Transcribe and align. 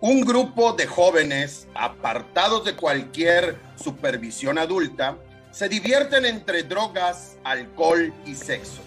Un 0.00 0.20
grupo 0.20 0.74
de 0.74 0.86
jóvenes 0.86 1.68
apartados 1.74 2.66
de 2.66 2.76
cualquier 2.76 3.58
supervisión 3.82 4.58
adulta 4.58 5.16
se 5.50 5.70
divierten 5.70 6.26
entre 6.26 6.64
drogas, 6.64 7.38
alcohol 7.44 8.12
y 8.26 8.34
sexo. 8.34 8.82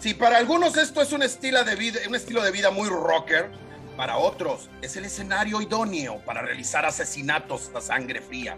Si 0.00 0.14
para 0.14 0.38
algunos 0.38 0.78
esto 0.78 1.02
es 1.02 1.12
un 1.12 1.22
estilo 1.22 1.62
de 1.62 1.76
vida, 1.76 2.70
muy 2.70 2.88
rocker, 2.88 3.50
para 3.98 4.16
otros 4.16 4.70
es 4.80 4.96
el 4.96 5.04
escenario 5.04 5.60
idóneo 5.60 6.18
para 6.24 6.40
realizar 6.40 6.86
asesinatos 6.86 7.70
a 7.74 7.82
sangre 7.82 8.22
fría. 8.22 8.56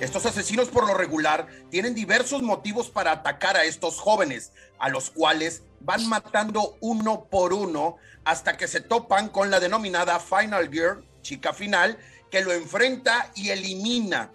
Estos 0.00 0.26
asesinos 0.26 0.68
por 0.68 0.84
lo 0.84 0.94
regular 0.94 1.46
tienen 1.70 1.94
diversos 1.94 2.42
motivos 2.42 2.90
para 2.90 3.12
atacar 3.12 3.56
a 3.56 3.62
estos 3.62 4.00
jóvenes, 4.00 4.50
a 4.80 4.88
los 4.88 5.10
cuales 5.10 5.62
van 5.84 6.08
matando 6.08 6.76
uno 6.80 7.24
por 7.24 7.52
uno 7.52 7.96
hasta 8.24 8.56
que 8.56 8.66
se 8.66 8.80
topan 8.80 9.28
con 9.28 9.50
la 9.50 9.60
denominada 9.60 10.18
Final 10.18 10.70
Girl, 10.70 11.04
chica 11.22 11.52
final, 11.52 11.98
que 12.30 12.42
lo 12.42 12.52
enfrenta 12.52 13.30
y 13.34 13.50
elimina, 13.50 14.30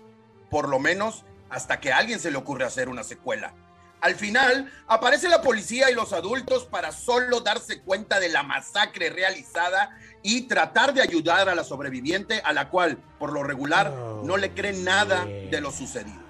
por 0.49 0.69
lo 0.69 0.79
menos 0.79 1.25
hasta 1.49 1.79
que 1.79 1.91
a 1.91 1.97
alguien 1.97 2.19
se 2.19 2.31
le 2.31 2.37
ocurre 2.37 2.65
hacer 2.65 2.87
una 2.87 3.03
secuela. 3.03 3.53
Al 4.01 4.15
final, 4.15 4.71
aparece 4.87 5.27
la 5.27 5.41
policía 5.41 5.91
y 5.91 5.93
los 5.93 6.13
adultos 6.13 6.65
para 6.65 6.93
solo 6.93 7.41
darse 7.41 7.81
cuenta 7.81 8.19
de 8.19 8.29
la 8.29 8.43
masacre 8.43 9.09
realizada 9.09 9.97
y 10.23 10.43
tratar 10.43 10.93
de 10.93 11.01
ayudar 11.01 11.49
a 11.49 11.55
la 11.55 11.65
sobreviviente, 11.65 12.41
a 12.45 12.53
la 12.53 12.69
cual, 12.69 12.97
por 13.17 13.33
lo 13.33 13.43
regular, 13.43 13.91
no 14.23 14.37
le 14.37 14.53
creen 14.53 14.85
nada 14.85 15.25
de 15.25 15.59
lo 15.59 15.71
sucedido. 15.71 16.29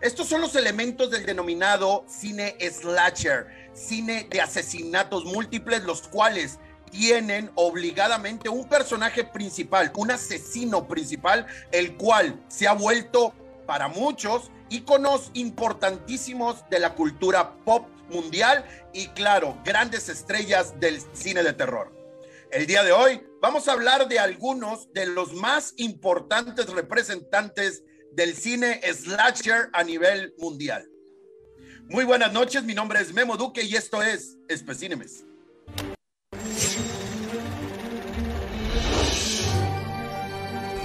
Estos 0.00 0.28
son 0.28 0.40
los 0.40 0.54
elementos 0.54 1.10
del 1.10 1.26
denominado 1.26 2.04
cine 2.08 2.56
slasher, 2.60 3.48
cine 3.78 4.26
de 4.30 4.40
asesinatos 4.40 5.24
múltiples, 5.24 5.84
los 5.84 6.08
cuales 6.08 6.58
tienen 6.90 7.50
obligadamente 7.54 8.48
un 8.48 8.68
personaje 8.68 9.24
principal, 9.24 9.92
un 9.96 10.10
asesino 10.10 10.88
principal, 10.88 11.46
el 11.70 11.96
cual 11.96 12.42
se 12.48 12.66
ha 12.66 12.72
vuelto 12.72 13.34
para 13.66 13.88
muchos 13.88 14.50
íconos 14.70 15.30
importantísimos 15.34 16.64
de 16.70 16.78
la 16.78 16.94
cultura 16.94 17.54
pop 17.64 17.86
mundial 18.10 18.64
y 18.92 19.08
claro, 19.08 19.58
grandes 19.64 20.08
estrellas 20.08 20.78
del 20.80 21.00
cine 21.12 21.42
de 21.42 21.52
terror. 21.52 21.94
El 22.50 22.66
día 22.66 22.82
de 22.82 22.92
hoy 22.92 23.22
vamos 23.42 23.68
a 23.68 23.72
hablar 23.72 24.08
de 24.08 24.18
algunos 24.18 24.90
de 24.94 25.06
los 25.06 25.34
más 25.34 25.74
importantes 25.76 26.66
representantes 26.70 27.84
del 28.12 28.34
cine 28.34 28.80
slasher 28.90 29.68
a 29.74 29.84
nivel 29.84 30.34
mundial. 30.38 30.88
Muy 31.90 32.04
buenas 32.04 32.34
noches, 32.34 32.64
mi 32.64 32.74
nombre 32.74 33.00
es 33.00 33.14
Memo 33.14 33.38
Duque 33.38 33.62
y 33.62 33.74
esto 33.74 34.02
es 34.02 34.36
Especínemes. 34.46 35.24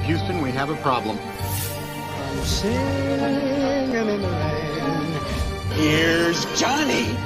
Houston, 0.07 0.41
we 0.41 0.49
have 0.51 0.69
a 0.69 0.75
problem. 0.81 1.17
I'm 1.19 2.43
singing 2.45 3.93
in 3.93 4.21
the 4.21 4.29
rain. 4.29 5.19
Here's 5.75 6.45
Johnny. 6.57 7.17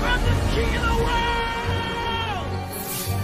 From 0.00 0.20
the 0.24 0.34
king 0.54 0.76
of 0.76 0.82
the 0.82 0.96
world! 1.04 1.38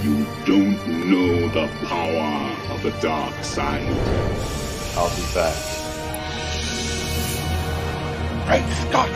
You 0.04 0.26
don't 0.46 0.78
know 1.10 1.48
the 1.48 1.68
power 1.86 2.52
of 2.72 2.82
the 2.84 2.92
dark 3.00 3.34
side. 3.42 4.63
I'll 4.96 5.10
be 5.10 5.22
back. 5.34 5.54
Great 8.46 8.64
Scott! 8.88 9.08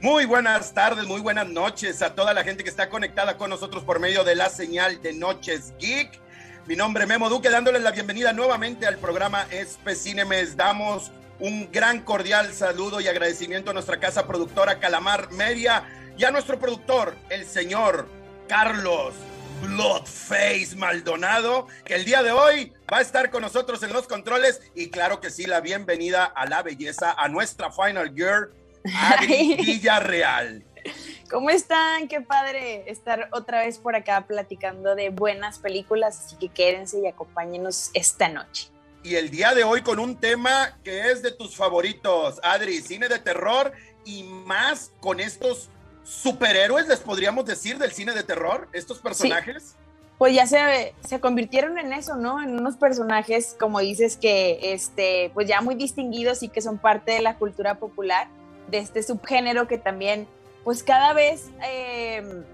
Muy 0.00 0.24
buenas 0.24 0.74
tardes, 0.74 1.06
muy 1.06 1.20
buenas 1.20 1.48
noches 1.48 2.02
a 2.02 2.16
toda 2.16 2.34
la 2.34 2.42
gente 2.42 2.64
que 2.64 2.70
está 2.70 2.88
conectada 2.88 3.36
con 3.36 3.50
nosotros 3.50 3.84
por 3.84 4.00
medio 4.00 4.24
de 4.24 4.34
la 4.34 4.50
señal 4.50 5.00
de 5.00 5.12
Noches 5.12 5.74
Geek. 5.78 6.20
Mi 6.66 6.74
nombre 6.74 7.04
es 7.04 7.08
Memo 7.08 7.28
Duque, 7.28 7.50
dándoles 7.50 7.82
la 7.82 7.92
bienvenida 7.92 8.32
nuevamente 8.32 8.88
al 8.88 8.98
programa 8.98 9.46
Especínemes. 9.52 10.56
Damos 10.56 11.12
un 11.42 11.72
gran 11.72 12.02
cordial 12.02 12.52
saludo 12.52 13.00
y 13.00 13.08
agradecimiento 13.08 13.72
a 13.72 13.74
nuestra 13.74 13.98
casa 13.98 14.28
productora 14.28 14.78
Calamar 14.78 15.32
Media 15.32 15.82
y 16.16 16.22
a 16.22 16.30
nuestro 16.30 16.56
productor, 16.56 17.16
el 17.30 17.44
señor 17.46 18.06
Carlos 18.46 19.12
Bloodface 19.60 20.76
Maldonado, 20.76 21.66
que 21.84 21.96
el 21.96 22.04
día 22.04 22.22
de 22.22 22.30
hoy 22.30 22.72
va 22.92 22.98
a 22.98 23.00
estar 23.00 23.30
con 23.30 23.42
nosotros 23.42 23.82
en 23.82 23.92
los 23.92 24.06
controles 24.06 24.60
y 24.76 24.90
claro 24.90 25.20
que 25.20 25.30
sí, 25.30 25.46
la 25.46 25.60
bienvenida 25.60 26.26
a 26.26 26.46
la 26.46 26.62
belleza, 26.62 27.12
a 27.18 27.26
nuestra 27.26 27.72
Final 27.72 28.14
Girl, 28.14 28.52
Adri 28.94 29.56
Villarreal. 29.56 30.64
¿Cómo 31.28 31.50
están? 31.50 32.06
Qué 32.06 32.20
padre 32.20 32.88
estar 32.88 33.28
otra 33.32 33.64
vez 33.64 33.78
por 33.78 33.96
acá 33.96 34.26
platicando 34.28 34.94
de 34.94 35.10
buenas 35.10 35.58
películas, 35.58 36.24
así 36.24 36.36
que 36.36 36.50
quédense 36.50 37.00
y 37.00 37.08
acompáñenos 37.08 37.90
esta 37.94 38.28
noche. 38.28 38.71
Y 39.02 39.16
el 39.16 39.30
día 39.30 39.52
de 39.54 39.64
hoy 39.64 39.82
con 39.82 39.98
un 39.98 40.16
tema 40.16 40.78
que 40.84 41.10
es 41.10 41.22
de 41.22 41.32
tus 41.32 41.56
favoritos, 41.56 42.38
Adri, 42.44 42.80
cine 42.80 43.08
de 43.08 43.18
terror 43.18 43.72
y 44.04 44.22
más 44.22 44.92
con 45.00 45.18
estos 45.18 45.70
superhéroes, 46.04 46.86
les 46.86 47.00
podríamos 47.00 47.44
decir, 47.44 47.78
del 47.78 47.90
cine 47.92 48.12
de 48.12 48.22
terror, 48.22 48.68
estos 48.72 48.98
personajes. 48.98 49.74
Pues 50.18 50.34
ya 50.34 50.46
se, 50.46 50.94
se 51.04 51.18
convirtieron 51.18 51.78
en 51.78 51.92
eso, 51.92 52.14
¿no? 52.14 52.40
En 52.40 52.60
unos 52.60 52.76
personajes, 52.76 53.56
como 53.58 53.80
dices, 53.80 54.16
que 54.16 54.72
este, 54.72 55.32
pues 55.34 55.48
ya 55.48 55.60
muy 55.62 55.74
distinguidos 55.74 56.44
y 56.44 56.48
que 56.48 56.60
son 56.60 56.78
parte 56.78 57.10
de 57.12 57.22
la 57.22 57.38
cultura 57.38 57.76
popular, 57.80 58.28
de 58.68 58.78
este 58.78 59.02
subgénero 59.02 59.66
que 59.66 59.78
también, 59.78 60.28
pues 60.62 60.84
cada 60.84 61.12
vez 61.12 61.50
eh, 61.66 62.44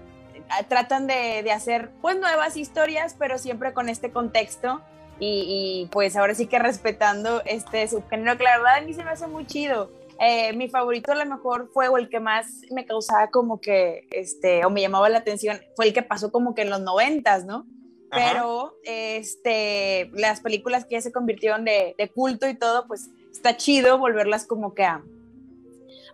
tratan 0.67 1.05
de, 1.05 1.43
de, 1.43 1.51
hacer, 1.51 1.91
pues 2.01 2.19
nuevas 2.19 2.57
historias, 2.57 3.15
pero 3.19 3.37
siempre 3.37 3.71
con 3.71 3.87
este 3.87 4.11
contexto. 4.11 4.81
Y, 5.19 5.83
y, 5.83 5.89
pues 5.91 6.15
ahora 6.15 6.33
sí 6.33 6.47
que 6.47 6.59
respetando 6.59 7.41
este 7.45 7.87
subgénero, 7.87 8.37
que 8.37 8.43
la 8.43 8.57
verdad 8.57 8.77
a 8.77 8.81
mí 8.81 8.93
se 8.93 9.03
me 9.03 9.11
hace 9.11 9.27
muy 9.27 9.45
chido. 9.45 9.91
Eh, 10.21 10.53
mi 10.53 10.69
favorito 10.69 11.11
a 11.13 11.15
lo 11.15 11.25
mejor 11.25 11.69
fue 11.73 11.87
o 11.87 11.97
el 11.97 12.09
que 12.09 12.19
más 12.19 12.61
me 12.71 12.85
causaba 12.85 13.29
como 13.29 13.61
que, 13.61 14.07
este, 14.11 14.65
o 14.65 14.69
me 14.69 14.81
llamaba 14.81 15.07
la 15.09 15.19
atención, 15.19 15.61
fue 15.75 15.87
el 15.87 15.93
que 15.93 16.03
pasó 16.03 16.31
como 16.31 16.55
que 16.55 16.63
en 16.63 16.69
los 16.69 16.81
noventas, 16.81 17.45
¿no? 17.45 17.65
Ajá. 18.11 18.31
Pero, 18.33 18.77
este, 18.83 20.09
las 20.13 20.41
películas 20.41 20.85
que 20.85 20.95
ya 20.95 21.01
se 21.01 21.11
convirtieron 21.11 21.63
de, 21.63 21.95
de, 21.97 22.09
culto 22.09 22.49
y 22.49 22.55
todo, 22.55 22.87
pues 22.87 23.09
está 23.31 23.55
chido 23.55 23.97
volverlas 23.97 24.45
como 24.45 24.73
que 24.73 24.83
a, 24.83 25.03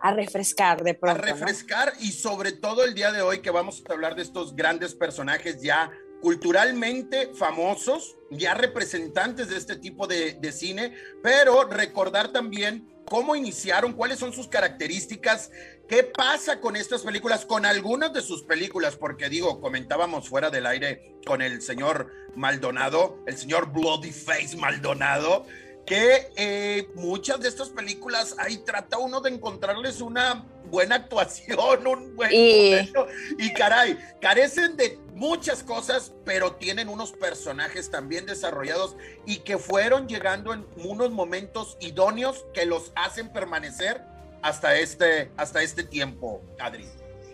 a 0.00 0.12
refrescar 0.12 0.82
de 0.82 0.94
pronto. 0.94 1.20
A 1.20 1.24
refrescar 1.24 1.92
¿no? 1.94 2.04
y 2.04 2.12
sobre 2.12 2.52
todo 2.52 2.84
el 2.84 2.94
día 2.94 3.12
de 3.12 3.22
hoy 3.22 3.40
que 3.40 3.50
vamos 3.50 3.82
a 3.88 3.92
hablar 3.92 4.14
de 4.14 4.22
estos 4.22 4.54
grandes 4.54 4.94
personajes 4.94 5.60
ya 5.62 5.90
culturalmente 6.20 7.30
famosos, 7.34 8.16
ya 8.30 8.54
representantes 8.54 9.48
de 9.48 9.56
este 9.56 9.76
tipo 9.76 10.06
de, 10.06 10.34
de 10.34 10.52
cine, 10.52 10.94
pero 11.22 11.64
recordar 11.64 12.32
también 12.32 12.88
cómo 13.06 13.36
iniciaron, 13.36 13.92
cuáles 13.92 14.18
son 14.18 14.32
sus 14.32 14.48
características, 14.48 15.50
qué 15.88 16.02
pasa 16.02 16.60
con 16.60 16.76
estas 16.76 17.02
películas, 17.02 17.46
con 17.46 17.64
algunas 17.64 18.12
de 18.12 18.20
sus 18.20 18.42
películas, 18.42 18.96
porque 18.96 19.28
digo, 19.28 19.60
comentábamos 19.60 20.28
fuera 20.28 20.50
del 20.50 20.66
aire 20.66 21.16
con 21.24 21.40
el 21.40 21.62
señor 21.62 22.12
Maldonado, 22.34 23.22
el 23.26 23.36
señor 23.36 23.72
Bloody 23.72 24.12
Face 24.12 24.56
Maldonado, 24.56 25.46
que 25.86 26.32
eh, 26.36 26.88
muchas 26.96 27.40
de 27.40 27.48
estas 27.48 27.68
películas 27.68 28.34
ahí 28.38 28.58
trata 28.58 28.98
uno 28.98 29.20
de 29.20 29.30
encontrarles 29.30 30.00
una 30.00 30.44
buena 30.64 30.96
actuación, 30.96 31.86
un 31.86 32.16
buen 32.16 32.32
y... 32.32 32.70
Modelo, 32.70 33.06
y 33.38 33.52
caray, 33.52 33.96
carecen 34.20 34.76
de 34.76 34.98
muchas 35.16 35.62
cosas, 35.62 36.12
pero 36.24 36.52
tienen 36.52 36.88
unos 36.88 37.12
personajes 37.12 37.90
también 37.90 38.26
desarrollados 38.26 38.96
y 39.24 39.38
que 39.38 39.58
fueron 39.58 40.08
llegando 40.08 40.52
en 40.52 40.64
unos 40.84 41.10
momentos 41.10 41.76
idóneos 41.80 42.44
que 42.52 42.66
los 42.66 42.92
hacen 42.94 43.32
permanecer 43.32 44.02
hasta 44.42 44.76
este, 44.76 45.30
hasta 45.36 45.62
este 45.62 45.82
tiempo, 45.82 46.42
Adri. 46.60 46.86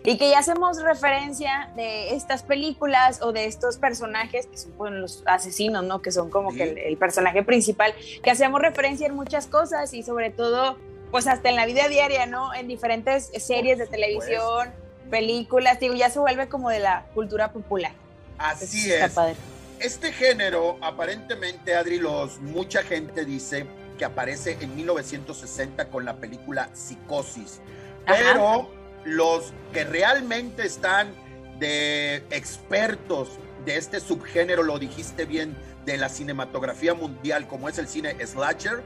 Y 0.05 0.17
que 0.17 0.29
ya 0.29 0.39
hacemos 0.39 0.81
referencia 0.81 1.71
de 1.75 2.15
estas 2.15 2.43
películas 2.43 3.21
o 3.21 3.31
de 3.31 3.45
estos 3.45 3.77
personajes 3.77 4.47
que 4.47 4.57
son 4.57 4.75
bueno, 4.77 4.97
los 4.97 5.23
asesinos, 5.25 5.83
¿no? 5.83 6.01
Que 6.01 6.11
son 6.11 6.29
como 6.29 6.51
sí. 6.51 6.57
que 6.57 6.63
el, 6.63 6.77
el 6.77 6.97
personaje 6.97 7.43
principal, 7.43 7.93
que 8.23 8.31
hacemos 8.31 8.61
referencia 8.61 9.07
en 9.07 9.15
muchas 9.15 9.47
cosas 9.47 9.93
y 9.93 10.03
sobre 10.03 10.29
todo 10.29 10.77
pues 11.11 11.27
hasta 11.27 11.49
en 11.49 11.55
la 11.57 11.65
vida 11.65 11.87
diaria, 11.89 12.25
¿no? 12.25 12.53
En 12.53 12.67
diferentes 12.67 13.29
series 13.37 13.77
de 13.77 13.87
televisión, 13.87 14.73
películas, 15.09 15.79
digo, 15.79 15.93
ya 15.93 16.09
se 16.09 16.19
vuelve 16.19 16.47
como 16.47 16.69
de 16.69 16.79
la 16.79 17.05
cultura 17.13 17.51
popular. 17.51 17.93
Así 18.37 18.91
es. 18.91 19.11
Padre. 19.11 19.35
Este 19.79 20.11
género, 20.11 20.77
aparentemente, 20.81 21.75
Adri, 21.75 21.99
los, 21.99 22.39
mucha 22.39 22.83
gente 22.83 23.25
dice 23.25 23.65
que 23.97 24.05
aparece 24.05 24.57
en 24.61 24.75
1960 24.75 25.89
con 25.89 26.05
la 26.05 26.15
película 26.15 26.69
Psicosis, 26.73 27.59
pero 28.05 28.69
los 29.03 29.53
que 29.73 29.83
realmente 29.83 30.65
están 30.65 31.13
de 31.59 32.17
expertos 32.31 33.29
de 33.65 33.77
este 33.77 33.99
subgénero, 33.99 34.63
lo 34.63 34.79
dijiste 34.79 35.25
bien, 35.25 35.55
de 35.85 35.97
la 35.97 36.09
cinematografía 36.09 36.93
mundial, 36.93 37.47
como 37.47 37.69
es 37.69 37.77
el 37.77 37.87
cine 37.87 38.15
slasher, 38.25 38.83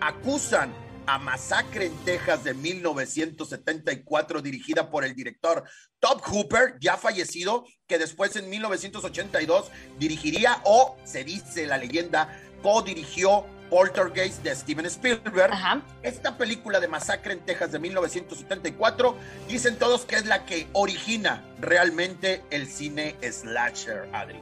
acusan 0.00 0.72
a 1.08 1.18
Masacre 1.18 1.86
en 1.86 1.96
Texas 2.04 2.44
de 2.44 2.52
1974, 2.52 4.42
dirigida 4.42 4.90
por 4.90 5.06
el 5.06 5.14
director 5.14 5.64
Top 6.00 6.20
Hooper, 6.26 6.76
ya 6.80 6.98
fallecido, 6.98 7.64
que 7.86 7.98
después 7.98 8.36
en 8.36 8.50
1982 8.50 9.70
dirigiría 9.98 10.60
o, 10.64 10.98
se 11.04 11.24
dice 11.24 11.66
la 11.66 11.78
leyenda, 11.78 12.38
co-dirigió 12.62 13.46
Poltergeist 13.70 14.42
de 14.42 14.54
Steven 14.54 14.84
Spielberg. 14.84 15.52
Ajá. 15.52 15.82
Esta 16.02 16.36
película 16.36 16.78
de 16.78 16.88
Masacre 16.88 17.32
en 17.32 17.40
Texas 17.40 17.72
de 17.72 17.78
1974, 17.78 19.16
dicen 19.48 19.78
todos 19.78 20.04
que 20.04 20.16
es 20.16 20.26
la 20.26 20.44
que 20.44 20.68
origina 20.74 21.42
realmente 21.58 22.44
el 22.50 22.68
cine 22.68 23.16
slasher, 23.22 24.10
Adri. 24.12 24.40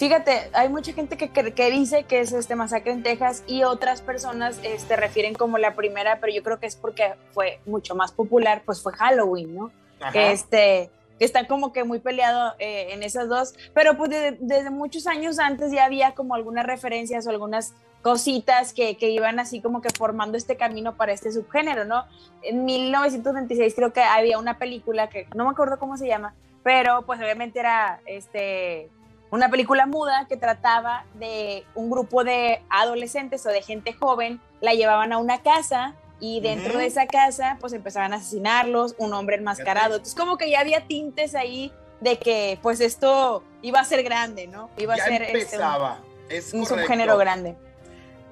Fíjate, 0.00 0.48
hay 0.54 0.70
mucha 0.70 0.94
gente 0.94 1.18
que, 1.18 1.28
que, 1.28 1.52
que 1.52 1.70
dice 1.70 2.04
que 2.04 2.20
es 2.20 2.32
este 2.32 2.56
masacre 2.56 2.90
en 2.90 3.02
Texas 3.02 3.44
y 3.46 3.64
otras 3.64 4.00
personas 4.00 4.58
este, 4.62 4.96
refieren 4.96 5.34
como 5.34 5.58
la 5.58 5.74
primera, 5.74 6.20
pero 6.20 6.32
yo 6.32 6.42
creo 6.42 6.58
que 6.58 6.64
es 6.66 6.74
porque 6.74 7.12
fue 7.32 7.60
mucho 7.66 7.94
más 7.94 8.10
popular, 8.10 8.62
pues 8.64 8.82
fue 8.82 8.94
Halloween, 8.94 9.54
¿no? 9.54 9.70
Ajá. 10.00 10.10
Que 10.12 10.32
este 10.32 10.90
que 11.18 11.26
está 11.26 11.46
como 11.46 11.74
que 11.74 11.84
muy 11.84 11.98
peleado 11.98 12.54
eh, 12.58 12.94
en 12.94 13.02
esas 13.02 13.28
dos, 13.28 13.52
pero 13.74 13.98
pues 13.98 14.08
de- 14.08 14.38
desde 14.40 14.70
muchos 14.70 15.06
años 15.06 15.38
antes 15.38 15.70
ya 15.70 15.84
había 15.84 16.14
como 16.14 16.34
algunas 16.34 16.64
referencias 16.64 17.26
o 17.26 17.30
algunas 17.30 17.74
cositas 18.00 18.72
que, 18.72 18.96
que 18.96 19.10
iban 19.10 19.38
así 19.38 19.60
como 19.60 19.82
que 19.82 19.90
formando 19.90 20.38
este 20.38 20.56
camino 20.56 20.96
para 20.96 21.12
este 21.12 21.30
subgénero, 21.30 21.84
¿no? 21.84 22.06
En 22.42 22.64
1926 22.64 23.74
creo 23.74 23.92
que 23.92 24.00
había 24.00 24.38
una 24.38 24.56
película 24.56 25.10
que 25.10 25.26
no 25.34 25.44
me 25.44 25.50
acuerdo 25.50 25.78
cómo 25.78 25.98
se 25.98 26.06
llama, 26.08 26.32
pero 26.62 27.02
pues 27.02 27.20
obviamente 27.20 27.60
era 27.60 28.00
este 28.06 28.88
una 29.30 29.48
película 29.48 29.86
muda 29.86 30.26
que 30.28 30.36
trataba 30.36 31.04
de 31.14 31.64
un 31.74 31.90
grupo 31.90 32.24
de 32.24 32.62
adolescentes 32.68 33.44
o 33.46 33.50
de 33.50 33.62
gente 33.62 33.92
joven, 33.92 34.40
la 34.60 34.74
llevaban 34.74 35.12
a 35.12 35.18
una 35.18 35.42
casa 35.42 35.94
y 36.18 36.40
dentro 36.40 36.78
de 36.78 36.86
esa 36.86 37.06
casa 37.06 37.56
pues 37.60 37.72
empezaban 37.72 38.12
a 38.12 38.16
asesinarlos, 38.16 38.94
un 38.98 39.12
hombre 39.14 39.36
enmascarado. 39.36 39.96
Entonces 39.96 40.14
como 40.14 40.36
que 40.36 40.50
ya 40.50 40.60
había 40.60 40.86
tintes 40.86 41.34
ahí 41.34 41.72
de 42.00 42.18
que 42.18 42.58
pues 42.62 42.80
esto 42.80 43.44
iba 43.62 43.80
a 43.80 43.84
ser 43.84 44.02
grande, 44.02 44.46
¿no? 44.46 44.70
Iba 44.76 44.96
ya 44.96 45.04
a 45.04 45.06
ser 45.06 45.22
este, 45.22 45.34
un- 45.34 45.40
empezaba. 45.40 46.00
es 46.28 46.52
un, 46.52 46.66
subgénero 46.66 47.16
grande. 47.16 47.56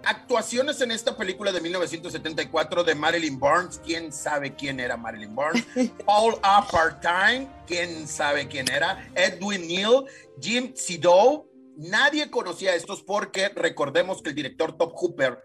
Actuaciones 0.04 0.80
en 0.80 0.90
esta 0.90 1.16
película 1.16 1.52
de 1.52 1.60
1974 1.60 2.84
de 2.84 2.94
Marilyn 2.94 3.38
Burns. 3.38 3.80
¿Quién 3.84 4.12
sabe 4.12 4.54
quién 4.54 4.80
era 4.80 4.96
Marilyn 4.96 5.34
Burns? 5.34 5.64
Paul 6.06 6.36
Apartine. 6.42 7.48
¿Quién 7.66 8.06
sabe 8.08 8.48
quién 8.48 8.70
era? 8.70 9.10
Edwin 9.14 9.66
Neal. 9.66 10.04
Jim 10.40 10.72
Sidow. 10.74 11.48
Nadie 11.76 12.30
conocía 12.30 12.72
a 12.72 12.74
estos 12.74 13.02
porque 13.02 13.50
recordemos 13.50 14.22
que 14.22 14.30
el 14.30 14.34
director 14.34 14.76
Top 14.76 14.92
Hooper, 14.94 15.40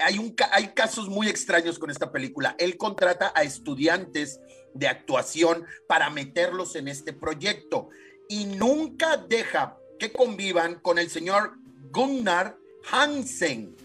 hay, 0.00 0.18
un, 0.18 0.34
hay 0.50 0.68
casos 0.68 1.08
muy 1.08 1.28
extraños 1.28 1.78
con 1.78 1.90
esta 1.90 2.10
película. 2.10 2.56
Él 2.58 2.76
contrata 2.76 3.32
a 3.34 3.42
estudiantes 3.42 4.40
de 4.74 4.88
actuación 4.88 5.66
para 5.86 6.10
meterlos 6.10 6.74
en 6.76 6.88
este 6.88 7.12
proyecto 7.12 7.90
y 8.28 8.46
nunca 8.46 9.16
deja 9.16 9.76
que 9.98 10.12
convivan 10.12 10.80
con 10.80 10.98
el 10.98 11.10
señor 11.10 11.54
Gunnar 11.90 12.58
Hansen, 12.90 13.76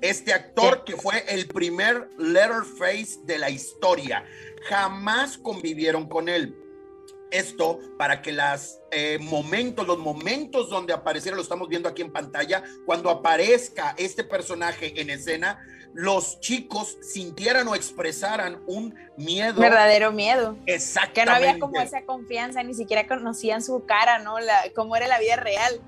este 0.00 0.32
actor 0.32 0.84
que 0.84 0.96
fue 0.96 1.24
el 1.28 1.46
primer 1.46 2.08
Letterface 2.18 3.20
de 3.24 3.38
la 3.38 3.50
historia. 3.50 4.24
Jamás 4.68 5.38
convivieron 5.38 6.08
con 6.08 6.28
él. 6.28 6.56
Esto 7.30 7.78
para 7.96 8.22
que 8.22 8.32
las 8.32 8.80
eh, 8.90 9.18
momentos, 9.20 9.86
los 9.86 9.98
momentos 9.98 10.68
donde 10.68 10.92
apareciera, 10.92 11.36
lo 11.36 11.42
estamos 11.42 11.68
viendo 11.68 11.88
aquí 11.88 12.02
en 12.02 12.12
pantalla, 12.12 12.64
cuando 12.84 13.08
aparezca 13.08 13.94
este 13.98 14.24
personaje 14.24 15.00
en 15.00 15.10
escena, 15.10 15.64
los 15.92 16.40
chicos 16.40 16.98
sintieran 17.02 17.68
o 17.68 17.74
expresaran 17.74 18.62
un 18.66 18.94
miedo. 19.16 19.60
Verdadero 19.60 20.12
miedo. 20.12 20.56
Exactamente. 20.66 21.20
Que 21.20 21.26
no 21.26 21.32
había 21.32 21.58
como 21.58 21.80
esa 21.80 22.04
confianza, 22.04 22.62
ni 22.62 22.74
siquiera 22.74 23.06
conocían 23.06 23.62
su 23.62 23.84
cara, 23.86 24.18
¿no? 24.18 24.38
La, 24.40 24.56
cómo 24.74 24.96
era 24.96 25.06
la 25.06 25.18
vida 25.18 25.36
real. 25.36 25.80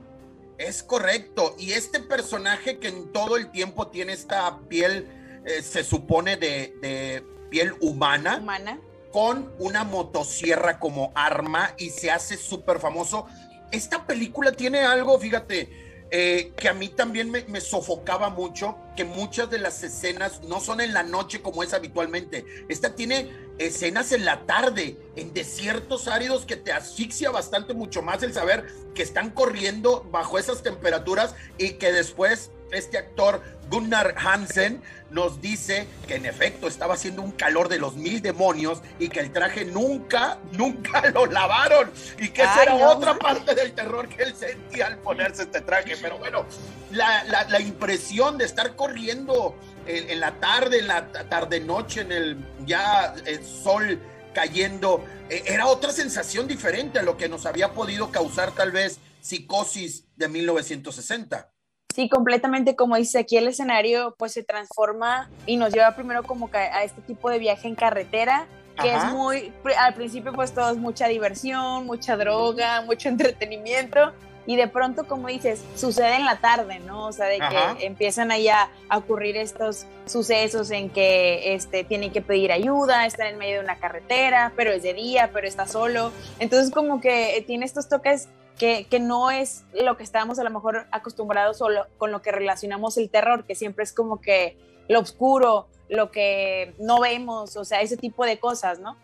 Es 0.58 0.82
correcto. 0.82 1.54
Y 1.58 1.72
este 1.72 2.00
personaje 2.00 2.78
que 2.78 2.88
en 2.88 3.12
todo 3.12 3.36
el 3.36 3.50
tiempo 3.50 3.88
tiene 3.88 4.12
esta 4.12 4.60
piel, 4.68 5.08
eh, 5.44 5.62
se 5.62 5.84
supone 5.84 6.36
de, 6.36 6.74
de 6.80 7.24
piel 7.50 7.74
humana, 7.80 8.38
humana. 8.38 8.80
con 9.12 9.52
una 9.58 9.84
motosierra 9.84 10.78
como 10.78 11.12
arma 11.14 11.74
y 11.78 11.90
se 11.90 12.10
hace 12.10 12.36
súper 12.36 12.78
famoso. 12.78 13.26
Esta 13.70 14.06
película 14.06 14.52
tiene 14.52 14.80
algo, 14.80 15.18
fíjate, 15.18 16.06
eh, 16.10 16.52
que 16.56 16.68
a 16.68 16.74
mí 16.74 16.88
también 16.88 17.30
me, 17.30 17.42
me 17.44 17.60
sofocaba 17.62 18.28
mucho, 18.28 18.76
que 18.96 19.04
muchas 19.04 19.48
de 19.48 19.58
las 19.58 19.82
escenas 19.82 20.42
no 20.42 20.60
son 20.60 20.82
en 20.82 20.92
la 20.92 21.02
noche 21.02 21.40
como 21.40 21.62
es 21.62 21.72
habitualmente. 21.72 22.44
Esta 22.68 22.94
tiene 22.94 23.41
escenas 23.58 24.12
en 24.12 24.24
la 24.24 24.46
tarde, 24.46 24.96
en 25.16 25.32
desiertos 25.32 26.08
áridos 26.08 26.46
que 26.46 26.56
te 26.56 26.72
asfixia 26.72 27.30
bastante 27.30 27.74
mucho 27.74 28.02
más 28.02 28.22
el 28.22 28.32
saber 28.32 28.66
que 28.94 29.02
están 29.02 29.30
corriendo 29.30 30.06
bajo 30.10 30.38
esas 30.38 30.62
temperaturas 30.62 31.34
y 31.58 31.72
que 31.72 31.92
después 31.92 32.50
este 32.72 32.98
actor 32.98 33.42
Gunnar 33.72 34.14
Hansen 34.18 34.82
nos 35.10 35.40
dice 35.40 35.86
que 36.06 36.16
en 36.16 36.26
efecto 36.26 36.68
estaba 36.68 36.92
haciendo 36.92 37.22
un 37.22 37.32
calor 37.32 37.70
de 37.70 37.78
los 37.78 37.96
mil 37.96 38.20
demonios 38.20 38.82
y 38.98 39.08
que 39.08 39.20
el 39.20 39.32
traje 39.32 39.64
nunca, 39.64 40.38
nunca 40.52 41.08
lo 41.14 41.24
lavaron 41.24 41.90
y 42.18 42.28
que 42.28 42.42
esa 42.42 42.54
Ay, 42.56 42.62
era 42.64 42.74
no. 42.78 42.90
otra 42.90 43.14
parte 43.18 43.54
del 43.54 43.72
terror 43.72 44.08
que 44.10 44.24
él 44.24 44.34
sentía 44.36 44.88
al 44.88 44.98
ponerse 44.98 45.44
este 45.44 45.62
traje. 45.62 45.96
Pero 45.96 46.18
bueno, 46.18 46.44
la, 46.90 47.24
la- 47.24 47.44
la 47.44 47.60
impresión 47.60 48.36
de 48.36 48.44
estar 48.44 48.76
corriendo 48.76 49.56
en, 49.86 50.10
en 50.10 50.20
la 50.20 50.32
tarde, 50.38 50.80
en 50.80 50.88
la 50.88 51.10
tarde-noche, 51.10 52.02
en 52.02 52.12
el 52.12 52.36
ya 52.66 53.14
el 53.24 53.42
sol 53.42 53.98
cayendo, 54.34 55.02
eh, 55.30 55.44
era 55.46 55.66
otra 55.66 55.92
sensación 55.92 56.46
diferente 56.46 56.98
a 56.98 57.02
lo 57.02 57.16
que 57.16 57.28
nos 57.28 57.46
había 57.46 57.72
podido 57.72 58.10
causar 58.10 58.52
tal 58.52 58.70
vez 58.70 58.98
psicosis 59.22 60.04
de 60.16 60.28
1960. 60.28 61.51
Sí, 61.94 62.08
completamente, 62.08 62.74
como 62.74 62.96
dice 62.96 63.18
aquí, 63.18 63.36
el 63.36 63.48
escenario 63.48 64.14
pues 64.16 64.32
se 64.32 64.42
transforma 64.42 65.30
y 65.46 65.56
nos 65.56 65.72
lleva 65.74 65.94
primero 65.94 66.22
como 66.22 66.48
a 66.52 66.84
este 66.84 67.02
tipo 67.02 67.28
de 67.28 67.38
viaje 67.38 67.68
en 67.68 67.74
carretera, 67.74 68.46
que 68.80 68.90
Ajá. 68.90 69.08
es 69.08 69.14
muy, 69.14 69.52
al 69.78 69.92
principio 69.92 70.32
pues 70.32 70.52
todo 70.54 70.70
es 70.70 70.78
mucha 70.78 71.06
diversión, 71.08 71.84
mucha 71.86 72.16
droga, 72.16 72.80
mucho 72.82 73.08
entretenimiento, 73.10 74.12
y 74.46 74.56
de 74.56 74.66
pronto, 74.66 75.06
como 75.06 75.28
dices, 75.28 75.62
sucede 75.76 76.16
en 76.16 76.24
la 76.24 76.38
tarde, 76.38 76.80
¿no? 76.80 77.06
O 77.06 77.12
sea, 77.12 77.26
de 77.26 77.38
que 77.38 77.44
Ajá. 77.44 77.76
empiezan 77.80 78.32
ahí 78.32 78.48
a, 78.48 78.70
a 78.88 78.98
ocurrir 78.98 79.36
estos 79.36 79.86
sucesos 80.06 80.70
en 80.72 80.90
que 80.90 81.54
este, 81.54 81.84
tienen 81.84 82.10
que 82.10 82.22
pedir 82.22 82.50
ayuda, 82.50 83.06
están 83.06 83.28
en 83.28 83.38
medio 83.38 83.58
de 83.58 83.64
una 83.64 83.76
carretera, 83.76 84.52
pero 84.56 84.72
es 84.72 84.82
de 84.82 84.94
día, 84.94 85.30
pero 85.32 85.46
está 85.46 85.66
solo. 85.68 86.10
Entonces, 86.40 86.72
como 86.72 87.00
que 87.00 87.36
eh, 87.36 87.42
tiene 87.42 87.64
estos 87.64 87.88
toques 87.88 88.28
que, 88.58 88.86
no 89.00 89.30
es 89.30 89.64
lo 89.72 89.96
que 89.96 90.04
estábamos 90.04 90.38
a 90.38 90.44
lo 90.44 90.50
mejor 90.50 90.86
acostumbrados 90.90 91.60
o 91.62 91.68
con 91.98 92.12
lo 92.12 92.22
que 92.22 92.32
relacionamos 92.32 92.96
el 92.96 93.10
terror, 93.10 93.44
que 93.44 93.54
siempre 93.54 93.84
es 93.84 93.92
como 93.92 94.20
que 94.20 94.56
lo 94.88 95.00
oscuro, 95.00 95.68
lo 95.88 96.10
que 96.10 96.74
no 96.78 97.00
vemos, 97.00 97.56
o 97.56 97.64
sea, 97.64 97.80
ese 97.80 97.96
tipo 97.96 98.24
de 98.24 98.38
cosas, 98.38 98.78
¿no? 98.78 98.96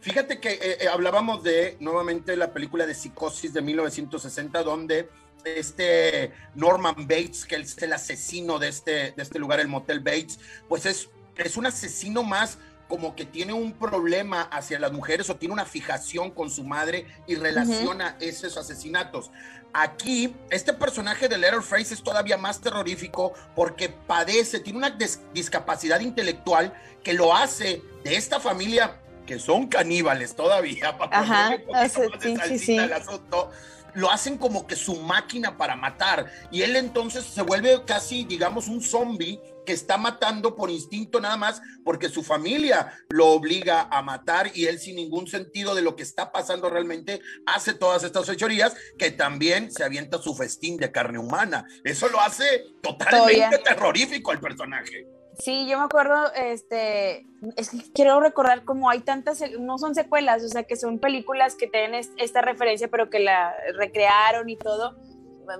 Fíjate 0.00 0.38
que 0.38 0.52
eh, 0.52 0.78
eh, 0.80 0.88
hablábamos 0.88 1.42
de 1.42 1.76
nuevamente 1.80 2.36
la 2.36 2.52
película 2.52 2.86
de 2.86 2.94
Psicosis 2.94 3.52
de 3.52 3.62
1960, 3.62 4.62
donde 4.62 5.08
este 5.44 6.32
Norman 6.54 6.94
Bates, 6.96 7.44
que 7.46 7.56
es 7.56 7.76
el 7.82 7.92
asesino 7.92 8.58
de 8.58 8.68
este, 8.68 9.12
de 9.12 9.22
este 9.22 9.38
lugar, 9.38 9.60
el 9.60 9.68
Motel 9.68 10.00
Bates, 10.00 10.38
pues 10.68 10.86
es, 10.86 11.08
es 11.36 11.56
un 11.56 11.66
asesino 11.66 12.22
más 12.22 12.58
como 12.88 13.14
que 13.14 13.24
tiene 13.24 13.52
un 13.52 13.72
problema 13.72 14.42
hacia 14.42 14.78
las 14.78 14.92
mujeres 14.92 15.28
o 15.30 15.36
tiene 15.36 15.52
una 15.52 15.66
fijación 15.66 16.30
con 16.30 16.50
su 16.50 16.64
madre 16.64 17.06
y 17.26 17.34
relaciona 17.34 18.16
esos 18.18 18.56
asesinatos. 18.56 19.30
Aquí, 19.74 20.34
este 20.50 20.72
personaje 20.72 21.28
de 21.28 21.36
Letterface 21.36 21.92
es 21.92 22.02
todavía 22.02 22.38
más 22.38 22.60
terrorífico 22.60 23.34
porque 23.54 23.90
padece, 23.90 24.60
tiene 24.60 24.78
una 24.78 24.96
discapacidad 25.34 26.00
intelectual 26.00 26.72
que 27.02 27.12
lo 27.12 27.36
hace 27.36 27.82
de 28.02 28.16
esta 28.16 28.40
familia 28.40 29.00
que 29.26 29.38
son 29.38 29.66
caníbales 29.66 30.34
todavía, 30.34 30.96
para 30.98 31.20
Ajá, 31.20 31.58
ponerle 31.66 31.66
un 31.66 31.68
poquito 31.68 31.86
o 31.86 31.88
sea, 31.90 32.08
más 32.08 32.20
de 32.20 32.28
sí, 32.28 32.28
sí, 32.28 32.36
salsita 32.36 32.58
sí. 32.64 32.78
al 32.78 32.92
asunto, 32.94 33.50
lo 33.98 34.12
hacen 34.12 34.38
como 34.38 34.64
que 34.66 34.76
su 34.76 34.94
máquina 34.94 35.56
para 35.56 35.74
matar. 35.74 36.30
Y 36.52 36.62
él 36.62 36.76
entonces 36.76 37.24
se 37.24 37.42
vuelve 37.42 37.82
casi, 37.84 38.24
digamos, 38.24 38.68
un 38.68 38.80
zombie 38.80 39.40
que 39.66 39.72
está 39.72 39.98
matando 39.98 40.54
por 40.54 40.70
instinto 40.70 41.20
nada 41.20 41.36
más 41.36 41.60
porque 41.84 42.08
su 42.08 42.22
familia 42.22 42.92
lo 43.10 43.26
obliga 43.26 43.88
a 43.90 44.00
matar 44.00 44.52
y 44.54 44.66
él 44.66 44.78
sin 44.78 44.96
ningún 44.96 45.26
sentido 45.26 45.74
de 45.74 45.82
lo 45.82 45.96
que 45.96 46.04
está 46.04 46.30
pasando 46.30 46.70
realmente 46.70 47.20
hace 47.44 47.74
todas 47.74 48.04
estas 48.04 48.24
fechorías 48.24 48.74
que 48.96 49.10
también 49.10 49.70
se 49.72 49.82
avienta 49.82 50.18
su 50.18 50.34
festín 50.34 50.76
de 50.76 50.92
carne 50.92 51.18
humana. 51.18 51.66
Eso 51.82 52.08
lo 52.08 52.20
hace 52.20 52.66
totalmente 52.80 53.34
Todavía. 53.34 53.62
terrorífico 53.62 54.30
al 54.30 54.40
personaje. 54.40 55.17
Sí, 55.38 55.68
yo 55.68 55.78
me 55.78 55.84
acuerdo, 55.84 56.32
este, 56.34 57.26
es 57.56 57.70
que 57.70 57.78
quiero 57.94 58.18
recordar 58.20 58.64
como 58.64 58.90
hay 58.90 59.00
tantas, 59.00 59.42
no 59.60 59.78
son 59.78 59.94
secuelas, 59.94 60.42
o 60.42 60.48
sea, 60.48 60.64
que 60.64 60.74
son 60.76 60.98
películas 60.98 61.54
que 61.54 61.68
tienen 61.68 62.04
esta 62.16 62.42
referencia, 62.42 62.88
pero 62.88 63.08
que 63.08 63.20
la 63.20 63.54
recrearon 63.76 64.50
y 64.50 64.56
todo. 64.56 64.96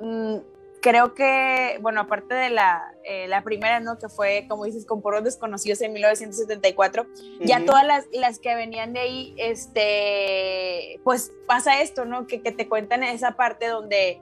Mm, 0.02 0.38
creo 0.80 1.14
que, 1.14 1.78
bueno, 1.80 2.00
aparte 2.02 2.34
de 2.34 2.50
la, 2.50 2.92
eh, 3.04 3.28
la 3.28 3.42
primera, 3.42 3.78
¿no? 3.78 3.98
Que 3.98 4.08
fue, 4.08 4.46
como 4.48 4.64
dices, 4.64 4.84
con 4.84 5.00
Poros 5.00 5.22
Desconocidos 5.22 5.80
en 5.80 5.92
1974, 5.92 7.06
ya 7.40 7.64
todas 7.64 7.86
las, 7.86 8.06
las, 8.12 8.40
que 8.40 8.54
venían 8.56 8.92
de 8.92 9.00
ahí, 9.00 9.34
este, 9.38 11.00
pues 11.04 11.32
pasa 11.46 11.80
esto, 11.80 12.04
¿no? 12.04 12.26
Que, 12.26 12.42
que 12.42 12.50
te 12.50 12.68
cuentan 12.68 13.04
esa 13.04 13.32
parte 13.32 13.68
donde 13.68 14.20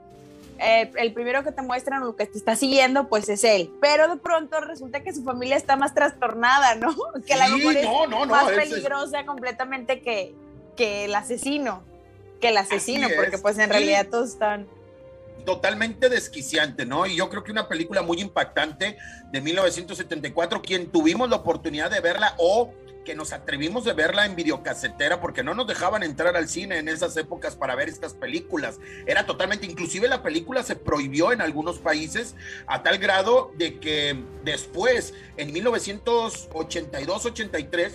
eh, 0.59 0.91
el 0.97 1.13
primero 1.13 1.43
que 1.43 1.51
te 1.51 1.61
muestran 1.61 2.03
o 2.03 2.15
que 2.15 2.25
te 2.25 2.37
está 2.37 2.55
siguiendo, 2.55 3.07
pues 3.07 3.29
es 3.29 3.43
él. 3.43 3.71
Pero 3.81 4.07
de 4.07 4.17
pronto 4.17 4.59
resulta 4.61 5.03
que 5.03 5.13
su 5.13 5.23
familia 5.23 5.55
está 5.55 5.75
más 5.75 5.93
trastornada, 5.93 6.75
¿no? 6.75 6.95
Que 7.25 7.35
la 7.35 7.47
es 7.47 8.27
más 8.27 8.51
peligrosa 8.51 9.25
completamente 9.25 10.01
que, 10.01 10.35
que 10.75 11.05
el 11.05 11.15
asesino. 11.15 11.83
Que 12.41 12.49
el 12.49 12.57
asesino, 12.57 13.07
porque 13.15 13.37
pues 13.37 13.57
en 13.57 13.69
realidad 13.69 14.07
todos 14.09 14.29
están 14.29 14.67
totalmente 15.47 16.09
desquiciante, 16.09 16.85
¿no? 16.85 17.05
Y 17.05 17.15
yo 17.15 17.29
creo 17.29 17.41
que 17.41 17.53
una 17.53 17.69
película 17.69 18.01
muy 18.01 18.19
impactante 18.19 18.97
de 19.31 19.41
1974, 19.41 20.61
quien 20.61 20.91
tuvimos 20.91 21.29
la 21.29 21.37
oportunidad 21.37 21.89
de 21.89 22.01
verla 22.01 22.35
o 22.37 22.73
que 23.07 23.15
nos 23.15 23.31
atrevimos 23.31 23.85
de 23.85 23.93
verla 23.93 24.25
en 24.25 24.35
videocasetera 24.35 25.21
porque 25.21 25.41
no 25.41 25.55
nos 25.55 25.65
dejaban 25.65 26.03
entrar 26.03 26.35
al 26.35 26.49
cine 26.49 26.77
en 26.77 26.89
esas 26.89 27.15
épocas 27.15 27.55
para 27.55 27.73
ver 27.73 27.87
estas 27.87 28.13
películas. 28.13 28.81
Era 29.05 29.25
totalmente, 29.25 29.65
inclusive 29.65 30.09
la 30.09 30.21
película 30.21 30.61
se 30.61 30.75
prohibió 30.75 31.31
en 31.31 31.39
algunos 31.39 31.79
países 31.79 32.35
a 32.67 32.83
tal 32.83 32.97
grado 32.97 33.53
de 33.55 33.79
que 33.79 34.21
después, 34.43 35.13
en 35.37 35.53
1982-83, 35.53 37.91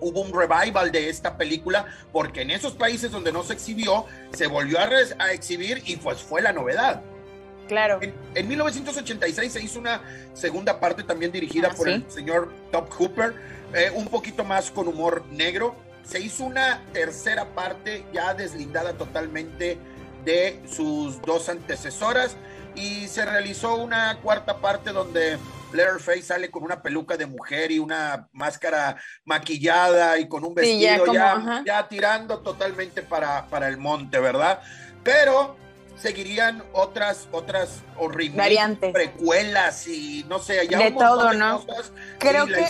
hubo 0.00 0.22
un 0.22 0.32
revival 0.32 0.90
de 0.90 1.10
esta 1.10 1.36
película 1.36 1.84
porque 2.10 2.40
en 2.40 2.50
esos 2.50 2.72
países 2.72 3.10
donde 3.10 3.30
no 3.30 3.42
se 3.42 3.52
exhibió, 3.52 4.06
se 4.32 4.46
volvió 4.46 4.78
a, 4.78 4.88
exhibir 5.34 5.82
y 5.84 5.96
pues 5.96 6.22
fue 6.22 6.40
la 6.40 6.54
novedad. 6.54 7.02
Claro. 7.68 8.00
En, 8.34 8.48
1986 8.48 9.52
se 9.52 9.62
hizo 9.62 9.78
una 9.78 10.02
segunda 10.34 10.78
parte 10.80 11.02
también 11.02 11.32
dirigida 11.32 11.68
ah, 11.72 11.74
por 11.76 11.88
el 11.88 12.04
señor 12.10 12.52
Top 12.70 12.90
Hooper, 12.90 13.34
eh, 13.72 13.90
un 13.94 14.08
poquito 14.08 14.44
más 14.44 14.70
con 14.70 14.88
humor 14.88 15.24
negro. 15.30 15.74
Se 16.04 16.20
hizo 16.20 16.44
una 16.44 16.82
tercera 16.92 17.46
parte 17.54 18.04
ya 18.12 18.34
deslindada 18.34 18.92
totalmente 18.92 19.78
de 20.24 20.60
sus 20.68 21.20
dos 21.22 21.48
antecesoras 21.48 22.36
y 22.74 23.06
se 23.08 23.24
realizó 23.24 23.76
una 23.76 24.18
cuarta 24.20 24.58
parte 24.58 24.92
donde 24.92 25.38
Leatherface 25.72 26.22
sale 26.22 26.50
con 26.50 26.62
una 26.62 26.82
peluca 26.82 27.16
de 27.16 27.26
mujer 27.26 27.72
y 27.72 27.78
una 27.78 28.28
máscara 28.32 28.96
maquillada 29.24 30.18
y 30.18 30.28
con 30.28 30.44
un 30.44 30.54
vestido 30.54 31.12
ya, 31.12 31.62
ya, 31.64 31.88
tirando 31.88 32.40
totalmente 32.40 33.02
para, 33.02 33.46
para 33.46 33.68
el 33.68 33.76
monte, 33.76 34.18
¿verdad? 34.18 34.60
Pero 35.02 35.56
seguirían 35.96 36.62
otras, 36.72 37.28
otras 37.32 37.82
horribles 37.96 38.36
variantes, 38.36 38.92
precuelas 38.92 39.86
y 39.86 40.24
no 40.28 40.38
sé, 40.38 40.66
ya 40.68 40.78
de 40.78 40.92
todo, 40.92 41.32
¿no? 41.34 41.64
Creo 42.18 42.46
que 42.46 42.66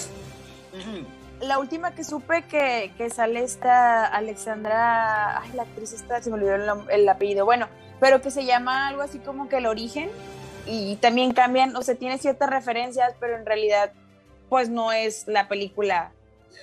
la, 1.41 1.59
última 1.59 1.95
que 1.95 2.05
supe 2.05 2.43
que, 2.45 2.93
que, 2.97 3.11
sale 3.11 3.43
esta 3.43 4.07
Alexandra, 4.07 5.41
ay, 5.41 5.51
la 5.55 5.63
actriz 5.63 5.93
esta, 5.93 6.23
se 6.23 6.31
me 6.31 6.37
olvidó 6.37 6.89
el, 6.89 7.09
apellido, 7.09 7.45
bueno, 7.45 7.69
pero 8.01 8.21
que 8.21 8.31
se 8.31 8.45
llama 8.45 8.89
algo 8.89 9.03
así 9.03 9.19
como 9.19 9.49
que 9.49 9.59
el 9.59 9.67
origen 9.67 10.11
y 10.67 10.97
también 10.97 11.33
cambian, 11.33 11.77
o 11.77 11.83
sea, 11.83 11.95
tiene 11.95 12.19
ciertas 12.19 12.51
referencias, 12.51 13.15
pero 13.21 13.37
en 13.37 13.47
realidad 13.47 13.93
pues 14.49 14.69
no 14.69 14.93
es 14.93 15.27
la 15.27 15.49
película 15.49 16.13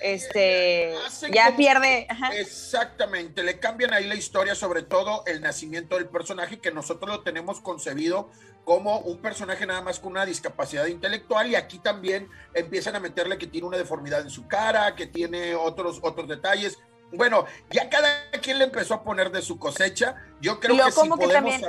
este 0.01 0.93
ya 1.31 1.55
pierde. 1.55 2.07
Exactamente, 2.33 3.43
le 3.43 3.59
cambian 3.59 3.93
ahí 3.93 4.07
la 4.07 4.15
historia, 4.15 4.55
sobre 4.55 4.83
todo 4.83 5.23
el 5.25 5.41
nacimiento 5.41 5.95
del 5.95 6.07
personaje, 6.07 6.59
que 6.59 6.71
nosotros 6.71 7.09
lo 7.09 7.21
tenemos 7.21 7.61
concebido 7.61 8.29
como 8.63 8.99
un 8.99 9.17
personaje 9.17 9.65
nada 9.65 9.81
más 9.81 9.99
con 9.99 10.11
una 10.11 10.25
discapacidad 10.25 10.85
intelectual 10.85 11.49
y 11.49 11.55
aquí 11.55 11.79
también 11.79 12.29
empiezan 12.53 12.95
a 12.95 12.99
meterle 12.99 13.37
que 13.37 13.47
tiene 13.47 13.67
una 13.67 13.77
deformidad 13.77 14.21
en 14.21 14.29
su 14.29 14.47
cara, 14.47 14.95
que 14.95 15.07
tiene 15.07 15.55
otros, 15.55 15.99
otros 16.01 16.27
detalles. 16.27 16.77
Bueno, 17.11 17.45
ya 17.71 17.89
cada 17.89 18.29
quien 18.41 18.59
le 18.59 18.65
empezó 18.65 18.93
a 18.93 19.03
poner 19.03 19.31
de 19.31 19.41
su 19.41 19.57
cosecha. 19.57 20.15
Yo 20.39 20.59
creo 20.59 20.77
que 20.85 20.91
sí 20.91 21.09
podemos... 21.09 21.61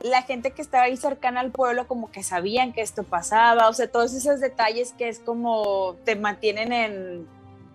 la 0.00 0.22
gente 0.22 0.52
que 0.52 0.62
estaba 0.62 0.84
ahí 0.84 0.96
cercana 0.96 1.40
al 1.40 1.50
pueblo 1.50 1.86
como 1.86 2.10
que 2.10 2.22
sabían 2.22 2.72
que 2.72 2.80
esto 2.80 3.02
pasaba, 3.02 3.68
o 3.68 3.74
sea, 3.74 3.90
todos 3.90 4.14
esos 4.14 4.40
detalles 4.40 4.94
que 4.96 5.08
es 5.08 5.18
como 5.18 5.96
te 6.04 6.16
mantienen 6.16 6.72
en 6.72 7.28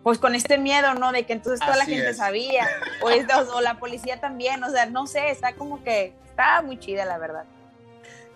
pues 0.06 0.20
con 0.20 0.36
este 0.36 0.60
miedo, 0.60 0.94
¿no? 0.94 1.12
De 1.12 1.26
que 1.26 1.34
entonces 1.34 1.60
toda 1.60 1.78
la 1.78 1.86
gente 1.86 2.14
sabía, 2.14 2.68
o, 3.02 3.08
o, 3.56 3.62
la 3.62 3.80
policía 3.80 4.22
también, 4.22 4.64
o 4.64 4.70
sea, 4.70 4.86
no 4.86 5.08
sé, 5.08 5.32
está 5.32 5.56
como 5.56 5.84
que, 5.84 6.14
está 6.28 6.62
muy 6.62 6.78
chida, 6.78 7.06
la 7.06 7.18
verdad. 7.18 7.46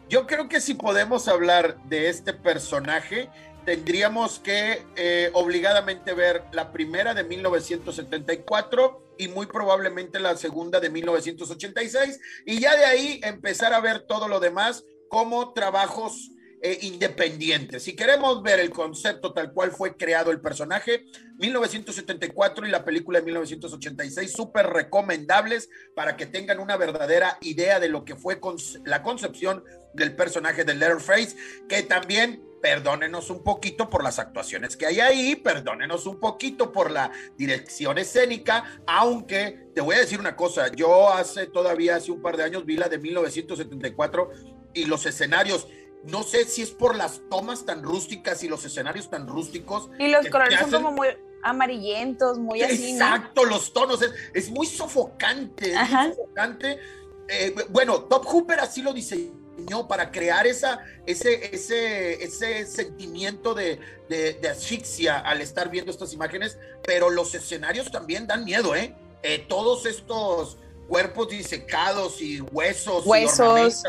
Yo 0.10 0.26
creo 0.26 0.50
que 0.50 0.62
si 0.62 0.74
podemos 0.74 1.28
hablar 1.28 1.78
de 1.84 2.10
este 2.10 2.34
personaje, 2.34 3.30
tendríamos 3.66 4.40
que 4.40 4.84
eh, 4.96 5.30
obligadamente 5.34 6.14
ver 6.14 6.44
la 6.54 6.72
primera 6.72 7.14
de 7.14 7.24
1974 7.24 9.14
y 9.20 9.28
muy 9.28 9.46
probablemente 9.46 10.20
la 10.20 10.36
segunda 10.38 10.80
de 10.80 10.90
1986, 10.90 12.20
y 12.48 12.60
ya 12.60 12.76
de 12.76 12.86
ahí 12.86 13.22
empezar 13.24 13.76
a 13.76 13.80
ver 13.80 14.08
todo 14.08 14.28
lo 14.28 14.40
demás 14.40 14.86
como 15.08 15.54
trabajos 15.54 16.32
eh, 16.62 16.78
independiente. 16.82 17.80
Si 17.80 17.96
queremos 17.96 18.44
ver 18.44 18.60
el 18.60 18.70
concepto 18.70 19.32
tal 19.32 19.54
cual 19.54 19.72
fue 19.72 19.96
creado 19.96 20.32
el 20.32 20.42
personaje, 20.42 21.06
1974 21.38 22.68
y 22.68 22.70
la 22.70 22.84
película 22.84 23.20
de 23.20 23.26
1986, 23.26 24.32
súper 24.32 24.68
recomendables 24.68 25.70
para 25.96 26.18
que 26.18 26.26
tengan 26.26 26.60
una 26.60 26.76
verdadera 26.76 27.38
idea 27.42 27.80
de 27.80 27.88
lo 27.88 28.04
que 28.04 28.16
fue 28.16 28.42
la 28.84 29.04
concepción 29.04 29.64
del 29.94 30.16
personaje 30.16 30.66
de 30.66 30.76
Letterface, 30.76 31.36
que 31.70 31.84
también 31.84 32.44
perdónenos 32.62 33.30
un 33.30 33.42
poquito 33.42 33.90
por 33.90 34.04
las 34.04 34.20
actuaciones 34.20 34.76
que 34.76 34.86
hay 34.86 35.00
ahí, 35.00 35.36
perdónenos 35.36 36.06
un 36.06 36.20
poquito 36.20 36.74
por 36.74 36.92
la 36.92 37.12
dirección 37.38 37.98
escénica, 37.98 38.82
aunque 38.86 39.68
te 39.74 39.80
voy 39.80 39.96
a 39.96 40.00
decir 40.00 40.20
una 40.20 40.36
cosa, 40.36 40.70
yo 40.74 41.10
hace 41.10 41.48
todavía 41.48 41.96
hace 41.96 42.12
un 42.12 42.22
par 42.22 42.36
de 42.36 42.44
años 42.44 42.66
vi 42.66 42.76
la 42.76 42.90
de 42.90 42.98
1974 42.98 44.30
y 44.74 44.86
los 44.86 45.06
escenarios 45.06 45.68
no 46.04 46.24
sé 46.24 46.46
si 46.46 46.62
es 46.62 46.72
por 46.72 46.96
las 46.96 47.22
tomas 47.30 47.66
tan 47.66 47.84
rústicas 47.84 48.44
y 48.44 48.48
los 48.48 48.64
escenarios 48.66 49.10
tan 49.10 49.28
rústicos. 49.28 49.90
Y 50.00 50.08
los 50.08 50.28
colores 50.28 50.60
son 50.60 50.72
como 50.72 50.92
muy 50.92 51.08
amarillentos, 51.44 52.38
muy 52.38 52.62
así. 52.62 52.94
Exacto, 52.94 53.46
los 53.46 53.74
tonos. 53.74 54.00
Es, 54.34 54.50
muy 54.50 54.68
sofocante. 54.68 55.74
muy 55.74 56.14
sofocante. 56.14 56.80
Eh, 57.28 57.56
bueno, 57.70 58.04
Top 58.04 58.26
Hooper 58.26 58.60
así 58.60 58.82
lo 58.82 58.94
diseñó 58.94 59.88
para 59.88 60.12
crear 60.12 60.48
esa, 60.48 60.80
ese, 61.06 61.54
ese, 61.54 62.24
ese 62.24 62.66
sentimiento 62.66 63.54
de, 63.54 63.80
de, 64.08 64.50
asfixia 64.50 65.20
al 65.20 65.42
estar 65.42 65.70
viendo 65.70 65.92
estas 65.92 66.14
imágenes, 66.14 66.58
pero 66.86 67.10
los 67.10 67.36
escenarios 67.36 67.92
también 67.92 68.26
dan 68.26 68.46
miedo, 68.46 68.76
¿eh? 68.76 68.96
eh 69.22 69.46
todos 69.48 69.86
estos 69.86 70.58
cuerpos 70.88 71.30
disecados 71.30 72.22
y 72.22 72.42
huesos, 72.42 73.06
huesos. 73.06 73.84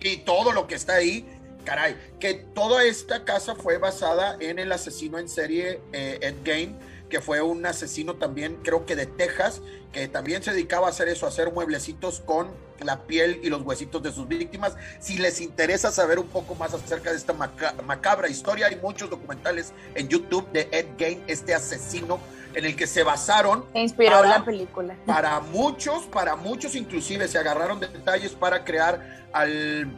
y 0.00 0.16
todo 0.18 0.52
lo 0.52 0.68
que 0.68 0.76
está 0.76 0.94
ahí 0.94 1.26
caray, 1.64 1.96
que 2.20 2.34
toda 2.34 2.84
esta 2.84 3.24
casa 3.24 3.54
fue 3.54 3.78
basada 3.78 4.36
en 4.40 4.58
el 4.58 4.72
asesino 4.72 5.18
en 5.18 5.28
serie 5.28 5.80
eh, 5.92 6.18
Ed 6.22 6.36
Gein, 6.44 6.76
que 7.08 7.20
fue 7.20 7.40
un 7.40 7.64
asesino 7.66 8.16
también, 8.16 8.58
creo 8.62 8.86
que 8.86 8.96
de 8.96 9.06
Texas, 9.06 9.62
que 9.92 10.08
también 10.08 10.42
se 10.42 10.52
dedicaba 10.52 10.86
a 10.86 10.90
hacer 10.90 11.08
eso, 11.08 11.26
a 11.26 11.30
hacer 11.30 11.52
mueblecitos 11.52 12.20
con 12.20 12.48
la 12.80 13.02
piel 13.06 13.40
y 13.42 13.48
los 13.48 13.62
huesitos 13.62 14.02
de 14.02 14.12
sus 14.12 14.28
víctimas. 14.28 14.76
Si 15.00 15.18
les 15.18 15.40
interesa 15.40 15.90
saber 15.90 16.18
un 16.18 16.28
poco 16.28 16.54
más 16.54 16.74
acerca 16.74 17.10
de 17.10 17.16
esta 17.16 17.32
macabra 17.32 18.28
historia, 18.28 18.66
hay 18.66 18.76
muchos 18.76 19.10
documentales 19.10 19.72
en 19.94 20.08
YouTube 20.08 20.50
de 20.52 20.68
Ed 20.70 20.86
Gein, 20.98 21.22
este 21.26 21.54
asesino 21.54 22.20
en 22.54 22.64
el 22.64 22.76
que 22.76 22.86
se 22.86 23.02
basaron. 23.02 23.64
inspiró 23.74 24.22
la 24.24 24.44
película. 24.44 24.96
Para 25.06 25.40
muchos, 25.40 26.04
para 26.04 26.36
muchos 26.36 26.74
inclusive 26.74 27.28
se 27.28 27.38
agarraron 27.38 27.80
de 27.80 27.88
detalles 27.88 28.32
para 28.32 28.64
crear 28.64 29.26
al 29.32 29.90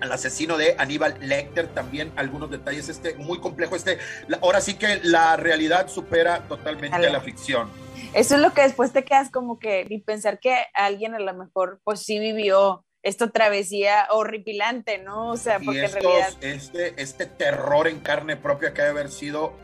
al 0.00 0.12
asesino 0.12 0.56
de 0.56 0.74
Aníbal 0.78 1.16
Lecter, 1.20 1.68
también 1.68 2.12
algunos 2.16 2.50
detalles, 2.50 2.88
este 2.88 3.14
muy 3.14 3.40
complejo, 3.40 3.76
este, 3.76 3.98
ahora 4.42 4.60
sí 4.60 4.74
que 4.74 5.00
la 5.02 5.36
realidad 5.36 5.88
supera 5.88 6.40
totalmente 6.48 6.96
a 6.96 7.10
la 7.10 7.20
ficción. 7.20 7.70
Eso 8.14 8.36
es 8.36 8.40
lo 8.40 8.52
que 8.52 8.62
después 8.62 8.92
te 8.92 9.04
quedas 9.04 9.30
como 9.30 9.58
que, 9.58 9.86
y 9.88 10.00
pensar 10.00 10.40
que 10.40 10.56
alguien 10.74 11.14
a 11.14 11.18
lo 11.18 11.34
mejor 11.34 11.80
pues 11.84 12.00
sí 12.00 12.18
vivió 12.18 12.84
esta 13.02 13.30
travesía 13.30 14.08
horripilante, 14.10 14.98
¿no? 14.98 15.30
O 15.30 15.36
sea, 15.36 15.60
porque 15.60 15.84
en 15.84 15.92
realidad... 15.92 16.28
Este, 16.40 17.00
este 17.00 17.26
terror 17.26 17.86
en 17.88 18.00
carne 18.00 18.36
propia 18.36 18.72
que 18.74 18.82
debe 18.82 19.00
haber 19.00 19.10
sido 19.10 19.54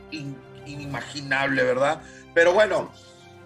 inimaginable, 0.66 1.62
¿verdad? 1.62 2.00
Pero 2.32 2.52
bueno, 2.52 2.92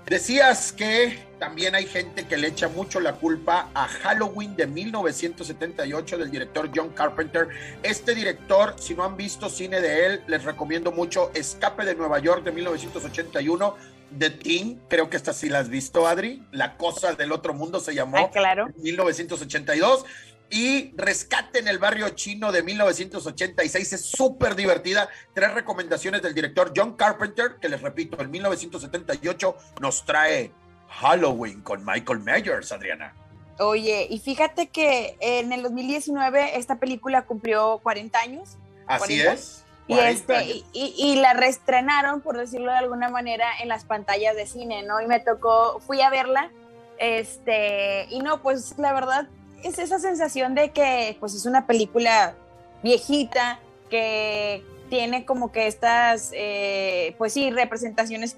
Decías 0.08 0.72
que 0.72 1.18
también 1.38 1.74
hay 1.74 1.86
gente 1.86 2.26
que 2.26 2.38
le 2.38 2.48
echa 2.48 2.68
mucho 2.68 2.98
la 2.98 3.16
culpa 3.16 3.68
a 3.74 3.86
Halloween 3.86 4.56
de 4.56 4.66
1978 4.66 6.16
del 6.16 6.30
director 6.30 6.70
John 6.74 6.90
Carpenter. 6.90 7.48
Este 7.82 8.14
director, 8.14 8.74
si 8.78 8.94
no 8.94 9.04
han 9.04 9.18
visto 9.18 9.50
cine 9.50 9.82
de 9.82 10.06
él, 10.06 10.22
les 10.26 10.44
recomiendo 10.44 10.92
mucho 10.92 11.30
Escape 11.34 11.84
de 11.84 11.94
Nueva 11.94 12.20
York 12.20 12.42
de 12.42 12.52
1981. 12.52 13.74
The 14.18 14.30
Thing, 14.30 14.76
creo 14.88 15.10
que 15.10 15.18
esta 15.18 15.34
sí 15.34 15.50
la 15.50 15.58
has 15.58 15.68
visto, 15.68 16.06
Adri. 16.06 16.42
La 16.52 16.78
cosa 16.78 17.12
del 17.12 17.30
otro 17.30 17.52
mundo 17.52 17.78
se 17.78 17.94
llamó. 17.94 18.16
Ah, 18.16 18.30
claro. 18.30 18.68
1982 18.78 20.06
y 20.50 20.92
Rescate 20.96 21.58
en 21.58 21.68
el 21.68 21.78
barrio 21.78 22.08
chino 22.10 22.52
de 22.52 22.62
1986 22.62 23.92
es 23.92 24.04
súper 24.06 24.54
divertida. 24.56 25.08
Tres 25.34 25.52
recomendaciones 25.52 26.22
del 26.22 26.34
director 26.34 26.72
John 26.74 26.94
Carpenter, 26.96 27.56
que 27.60 27.68
les 27.68 27.82
repito, 27.82 28.20
en 28.20 28.30
1978 28.30 29.56
nos 29.80 30.04
trae 30.04 30.50
Halloween 30.88 31.60
con 31.62 31.84
Michael 31.84 32.20
Myers, 32.20 32.72
Adriana. 32.72 33.14
Oye, 33.58 34.06
y 34.08 34.18
fíjate 34.20 34.68
que 34.68 35.16
en 35.20 35.52
el 35.52 35.62
2019 35.62 36.56
esta 36.58 36.76
película 36.78 37.22
cumplió 37.26 37.78
40 37.82 38.18
años. 38.20 38.56
Así 38.86 39.18
40. 39.20 39.32
es. 39.32 39.64
Y, 39.88 39.94
40 39.94 40.10
este, 40.10 40.36
años. 40.36 40.64
y, 40.72 40.94
y- 40.98 41.12
y 41.12 41.16
la 41.16 41.32
reestrenaron, 41.34 42.20
por 42.20 42.36
decirlo 42.36 42.70
de 42.72 42.78
alguna 42.78 43.08
manera, 43.08 43.46
en 43.60 43.68
las 43.68 43.84
pantallas 43.84 44.36
de 44.36 44.46
cine, 44.46 44.82
¿no? 44.84 45.00
Y 45.00 45.06
me 45.06 45.18
tocó, 45.20 45.80
fui 45.80 46.00
a 46.02 46.10
verla, 46.10 46.50
este, 46.98 48.06
y 48.10 48.20
no, 48.20 48.42
pues 48.42 48.74
la 48.78 48.92
verdad 48.92 49.28
es 49.62 49.78
esa 49.78 49.98
sensación 49.98 50.54
de 50.54 50.70
que 50.70 51.16
pues 51.20 51.34
es 51.34 51.46
una 51.46 51.66
película 51.66 52.36
viejita, 52.82 53.60
que 53.90 54.64
tiene 54.88 55.24
como 55.24 55.52
que 55.52 55.66
estas, 55.66 56.30
eh, 56.34 57.14
pues 57.18 57.32
sí, 57.32 57.50
representaciones 57.50 58.36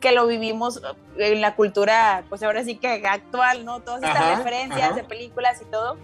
que 0.00 0.12
lo 0.12 0.26
vivimos 0.26 0.80
en 1.18 1.40
la 1.40 1.54
cultura, 1.56 2.24
pues 2.28 2.42
ahora 2.42 2.64
sí 2.64 2.76
que 2.76 2.88
actual, 2.88 3.64
¿no? 3.64 3.80
Todas 3.80 4.02
estas 4.02 4.16
Ajá, 4.16 4.36
referencias 4.36 4.82
ajá. 4.82 4.94
de 4.94 5.04
películas 5.04 5.60
y 5.60 5.64
todo. 5.66 5.98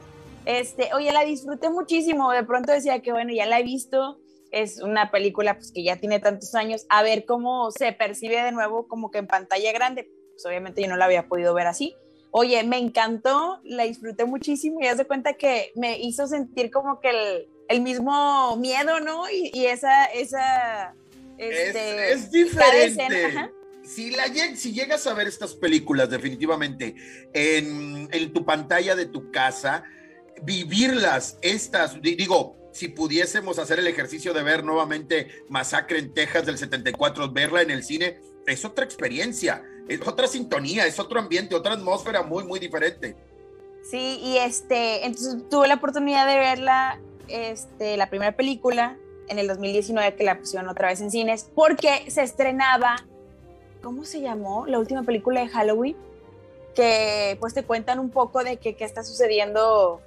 Este, 0.45 0.91
oye, 0.95 1.13
la 1.13 1.25
disfruté 1.25 1.71
muchísimo. 1.71 2.31
De 2.31 2.45
pronto 2.45 2.73
decía 2.73 3.01
que, 3.01 3.13
bueno, 3.13 3.33
ya 3.33 3.47
la 3.47 3.59
he 3.59 3.63
visto. 3.63 4.19
Es 4.53 4.81
una 4.81 5.11
película 5.11 5.55
pues, 5.55 5.73
que 5.73 5.83
ya 5.83 5.97
tiene 5.97 6.21
tantos 6.21 6.55
años. 6.55 6.87
A 6.89 7.03
ver 7.03 7.25
cómo 7.25 7.71
se 7.71 7.93
percibe 7.93 8.43
de 8.43 8.53
nuevo 8.53 8.87
como 8.87 9.11
que 9.11 9.19
en 9.19 9.27
pantalla 9.27 9.73
grande. 9.73 10.09
Pues 10.33 10.47
obviamente 10.47 10.83
yo 10.83 10.89
no 10.89 10.97
la 10.97 11.07
había 11.07 11.27
podido 11.27 11.55
ver 11.55 11.67
así. 11.67 11.97
Oye, 12.39 12.63
me 12.65 12.77
encantó, 12.77 13.61
la 13.65 13.85
disfruté 13.85 14.27
muchísimo 14.27 14.83
y 14.83 14.87
haz 14.87 14.99
de 14.99 15.07
cuenta 15.07 15.33
que 15.33 15.73
me 15.75 15.99
hizo 15.99 16.27
sentir 16.27 16.71
como 16.71 17.01
que 17.01 17.09
el, 17.09 17.49
el 17.71 17.81
mismo 17.81 18.59
miedo, 18.59 19.01
¿no? 19.01 19.25
Y, 19.31 19.51
y 19.55 19.65
esa, 19.65 20.05
esa, 20.05 20.95
este, 21.39 22.13
es, 22.13 22.31
diferente. 22.31 23.09
Si, 23.83 24.11
la, 24.11 24.27
lleg- 24.27 24.57
si 24.57 24.75
llegas 24.75 25.07
a 25.07 25.15
ver 25.15 25.29
estas 25.29 25.55
películas, 25.55 26.11
definitivamente, 26.11 26.95
en, 27.33 28.07
en 28.13 28.33
tu 28.35 28.45
pantalla 28.45 28.95
de 28.95 29.07
tu 29.07 29.31
casa, 29.31 29.85
vivirlas, 30.43 31.39
estas, 31.41 32.03
di- 32.03 32.17
digo, 32.17 32.59
si 32.75 32.89
pudiésemos 32.89 33.59
hacer 33.59 33.79
el 33.79 33.87
ejercicio 33.87 34.35
de 34.35 34.43
ver 34.43 34.63
nuevamente 34.63 35.29
Masacre 35.49 36.01
en 36.01 36.13
Texas 36.13 36.45
del 36.45 36.59
74, 36.59 37.33
verla 37.33 37.63
en 37.63 37.71
el 37.71 37.83
cine, 37.83 38.21
es 38.47 38.63
otra 38.67 38.85
experiencia, 38.85 39.65
es 39.89 40.07
otra 40.07 40.27
sintonía, 40.27 40.87
es 40.87 40.99
otro 40.99 41.19
ambiente, 41.19 41.55
otra 41.55 41.75
atmósfera 41.75 42.23
muy, 42.23 42.45
muy 42.45 42.59
diferente. 42.59 43.17
Sí, 43.83 44.19
y 44.23 44.39
este, 44.39 45.07
entonces 45.07 45.49
tuve 45.49 45.69
la 45.69 45.75
oportunidad 45.75 46.27
de 46.27 46.37
verla, 46.37 47.01
este, 47.29 47.97
la 47.97 48.09
primera 48.09 48.33
película 48.33 48.97
en 49.29 49.39
el 49.39 49.47
2019 49.49 50.17
que 50.17 50.25
la 50.25 50.39
pusieron 50.39 50.69
otra 50.69 50.89
vez 50.89 51.01
en 51.01 51.11
cines, 51.11 51.51
porque 51.55 52.11
se 52.11 52.23
estrenaba, 52.23 53.07
¿cómo 53.83 54.05
se 54.05 54.21
llamó? 54.21 54.67
La 54.67 54.79
última 54.79 55.03
película 55.03 55.41
de 55.41 55.49
Halloween, 55.49 55.97
que 56.75 57.37
pues 57.41 57.55
te 57.55 57.63
cuentan 57.63 57.99
un 57.99 58.11
poco 58.11 58.43
de 58.43 58.59
qué 58.59 58.77
está 58.81 59.03
sucediendo 59.03 60.01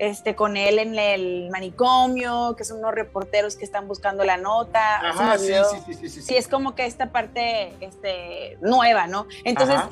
este, 0.00 0.34
con 0.34 0.56
él 0.56 0.78
en 0.78 0.98
el 0.98 1.50
manicomio, 1.50 2.54
que 2.56 2.64
son 2.64 2.78
unos 2.78 2.94
reporteros 2.94 3.56
que 3.56 3.66
están 3.66 3.86
buscando 3.86 4.24
la 4.24 4.38
nota. 4.38 4.96
Ajá, 5.06 5.36
sí, 5.36 5.52
sí, 5.84 6.08
sí, 6.08 6.22
sí, 6.22 6.36
es 6.36 6.48
como 6.48 6.74
que 6.74 6.86
esta 6.86 7.12
parte 7.12 7.74
este, 7.80 8.56
nueva, 8.62 9.06
¿no? 9.08 9.26
Entonces, 9.44 9.76
Ajá. 9.76 9.90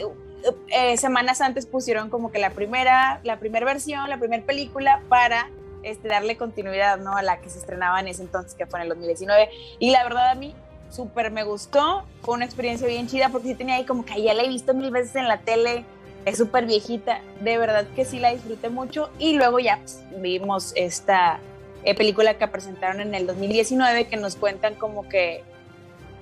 eh, 0.69 0.97
semanas 0.97 1.43
antes 1.43 1.67
pusieron 1.67 2.09
como 2.09 2.33
que 2.33 2.38
la 2.38 2.50
primera, 2.50 3.21
la 3.23 3.38
primera 3.38 3.67
versión, 3.67 4.09
la 4.09 4.17
primera 4.17 4.43
película 4.47 5.03
para 5.11 5.50
este, 5.83 6.09
darle 6.09 6.38
continuidad, 6.38 6.97
¿no? 6.97 7.15
A 7.15 7.23
la 7.23 7.43
que 7.43 7.50
se 7.50 7.59
estrenaba 7.59 8.00
en 8.00 8.09
ese 8.09 8.23
entonces, 8.23 8.55
que 8.55 8.65
fue 8.65 8.79
en 8.79 8.85
el 8.85 8.88
2019. 8.88 9.50
Y 9.79 9.91
la 9.91 10.04
verdad 10.04 10.30
a 10.30 10.35
mí 10.37 10.54
súper 10.91 11.30
me 11.30 11.45
gustó, 11.45 12.04
fue 12.23 12.35
una 12.35 12.47
experiencia 12.47 12.89
bien 12.89 13.09
chida 13.09 13.28
porque 13.28 13.49
sí 13.49 13.54
tenía 13.54 13.75
ahí 13.75 13.85
como 13.85 14.06
que 14.06 14.23
ya 14.23 14.32
la 14.32 14.43
he 14.43 14.49
visto 14.49 14.73
mil 14.73 14.91
veces 14.91 15.17
en 15.17 15.28
la 15.28 15.41
tele, 15.41 15.85
es 16.25 16.39
súper 16.39 16.67
viejita, 16.67 17.21
de 17.41 17.59
verdad 17.59 17.87
que 17.95 18.04
sí 18.04 18.19
la 18.19 18.33
disfruté 18.33 18.69
mucho 18.69 19.11
y 19.19 19.35
luego 19.35 19.59
ya 19.59 19.78
pues, 19.78 20.02
vimos 20.21 20.73
esta 20.76 21.41
eh, 21.85 21.95
película 21.95 22.35
que 22.35 22.47
presentaron 22.49 23.00
en 23.00 23.15
el 23.15 23.26
2019 23.26 24.09
que 24.09 24.17
nos 24.17 24.37
cuentan 24.37 24.75
como 24.75 25.09
que 25.09 25.43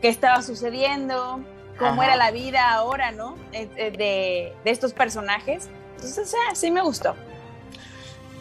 qué 0.01 0.09
estaba 0.09 0.43
sucediendo, 0.43 1.41
cómo 1.79 2.03
Ajá. 2.03 2.05
era 2.05 2.17
la 2.17 2.31
vida 2.31 2.73
ahora, 2.73 3.11
¿no? 3.13 3.37
Eh, 3.53 3.69
eh, 3.77 3.91
De, 3.91 4.53
de 4.65 4.71
estos 4.71 4.93
personajes. 4.93 5.69
Entonces, 5.97 6.35
sí 6.55 6.71
me 6.71 6.83
gustó. 6.83 7.17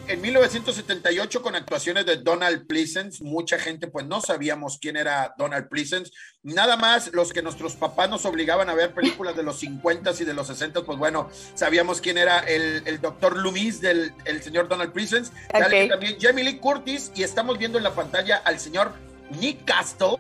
En 0.08 0.22
1978, 0.22 1.42
con 1.42 1.56
actuaciones 1.56 2.06
de 2.06 2.18
Donald 2.18 2.68
Pleasence, 2.68 3.24
mucha 3.24 3.58
gente 3.58 3.88
pues 3.88 4.06
no 4.06 4.22
sabíamos 4.22 4.78
quién 4.80 4.98
era 4.98 5.34
Donald 5.36 5.68
Pleasence. 5.68 6.12
Nada 6.44 6.78
más 6.78 7.12
los 7.14 7.34
que 7.34 7.42
nuestros 7.42 7.76
papás 7.76 8.08
nos 8.08 8.24
obligaban 8.26 8.70
a 8.70 8.76
ver 8.76 8.94
películas 8.94 9.36
de 9.36 9.42
los 9.42 9.60
50 9.60 10.12
y 10.20 10.26
de 10.26 10.34
los 10.36 10.46
60, 10.46 10.84
pues 10.84 11.00
bueno, 11.00 11.30
sabíamos 11.56 12.02
quién 12.02 12.20
era 12.20 12.40
el, 12.40 12.84
el 12.86 13.02
doctor 13.02 13.36
Loomis 13.36 13.82
del 13.82 14.14
el 14.26 14.44
señor 14.44 14.68
Donald 14.68 14.92
Pleasence. 14.92 15.32
También 15.50 16.18
Jamie 16.22 16.44
Lee 16.44 16.60
Curtis 16.60 17.12
y 17.16 17.24
estamos 17.24 17.58
viendo 17.58 17.80
en 17.80 17.84
la 17.84 17.96
pantalla 17.96 18.38
al 18.38 18.60
señor 18.60 18.94
Nick 19.32 19.66
Castle, 19.66 20.18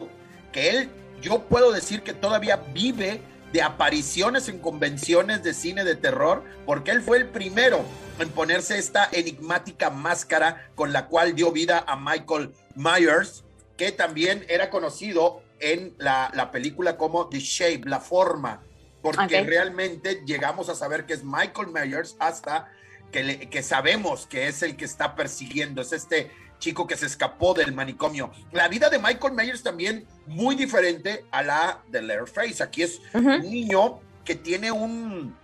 que 0.51 0.69
él, 0.69 0.89
yo 1.21 1.43
puedo 1.43 1.71
decir 1.71 2.01
que 2.01 2.13
todavía 2.13 2.57
vive 2.73 3.21
de 3.55 3.61
apariciones 3.61 4.49
en 4.49 4.59
convenciones 4.59 5.41
de 5.41 5.53
cine 5.53 5.85
de 5.85 5.95
terror, 5.95 6.43
porque 6.65 6.91
él 6.91 7.01
fue 7.01 7.19
el 7.19 7.27
primero 7.29 7.85
en 8.19 8.29
ponerse 8.31 8.77
esta 8.77 9.07
enigmática 9.13 9.89
máscara 9.89 10.69
con 10.75 10.91
la 10.91 11.07
cual 11.07 11.35
dio 11.35 11.53
vida 11.53 11.81
a 11.87 11.95
Michael 11.95 12.51
Myers, 12.75 13.45
que 13.77 13.93
también 13.93 14.45
era 14.49 14.69
conocido 14.69 15.41
en 15.61 15.95
la, 15.99 16.31
la 16.33 16.51
película 16.51 16.97
como 16.97 17.29
The 17.29 17.39
Shape, 17.39 17.83
la 17.85 18.01
forma, 18.01 18.61
porque 19.01 19.37
realmente 19.47 20.21
llegamos 20.25 20.67
a 20.67 20.75
saber 20.75 21.05
que 21.05 21.13
es 21.13 21.23
Michael 21.23 21.69
Myers 21.69 22.17
hasta 22.19 22.69
que, 23.13 23.23
le- 23.23 23.49
que 23.49 23.63
sabemos 23.63 24.27
que 24.27 24.49
es 24.49 24.63
el 24.63 24.75
que 24.75 24.83
está 24.83 25.15
persiguiendo, 25.15 25.81
es 25.81 25.93
este 25.93 26.29
chico 26.65 26.87
que 26.87 26.97
se 26.97 27.05
escapó 27.05 27.53
del 27.53 27.73
manicomio. 27.73 28.31
La 28.51 28.67
vida 28.67 28.89
de 28.89 28.97
Michael 28.97 29.35
Myers 29.35 29.61
también 29.61 30.07
muy 30.25 30.55
diferente 30.55 31.23
a 31.29 31.43
la 31.43 31.83
de 31.89 32.01
Leatherface. 32.01 32.63
Aquí 32.63 32.81
es 32.81 32.99
un 33.13 33.41
niño 33.41 33.99
que 34.23 34.33
tiene 34.33 34.71
un 34.71 35.35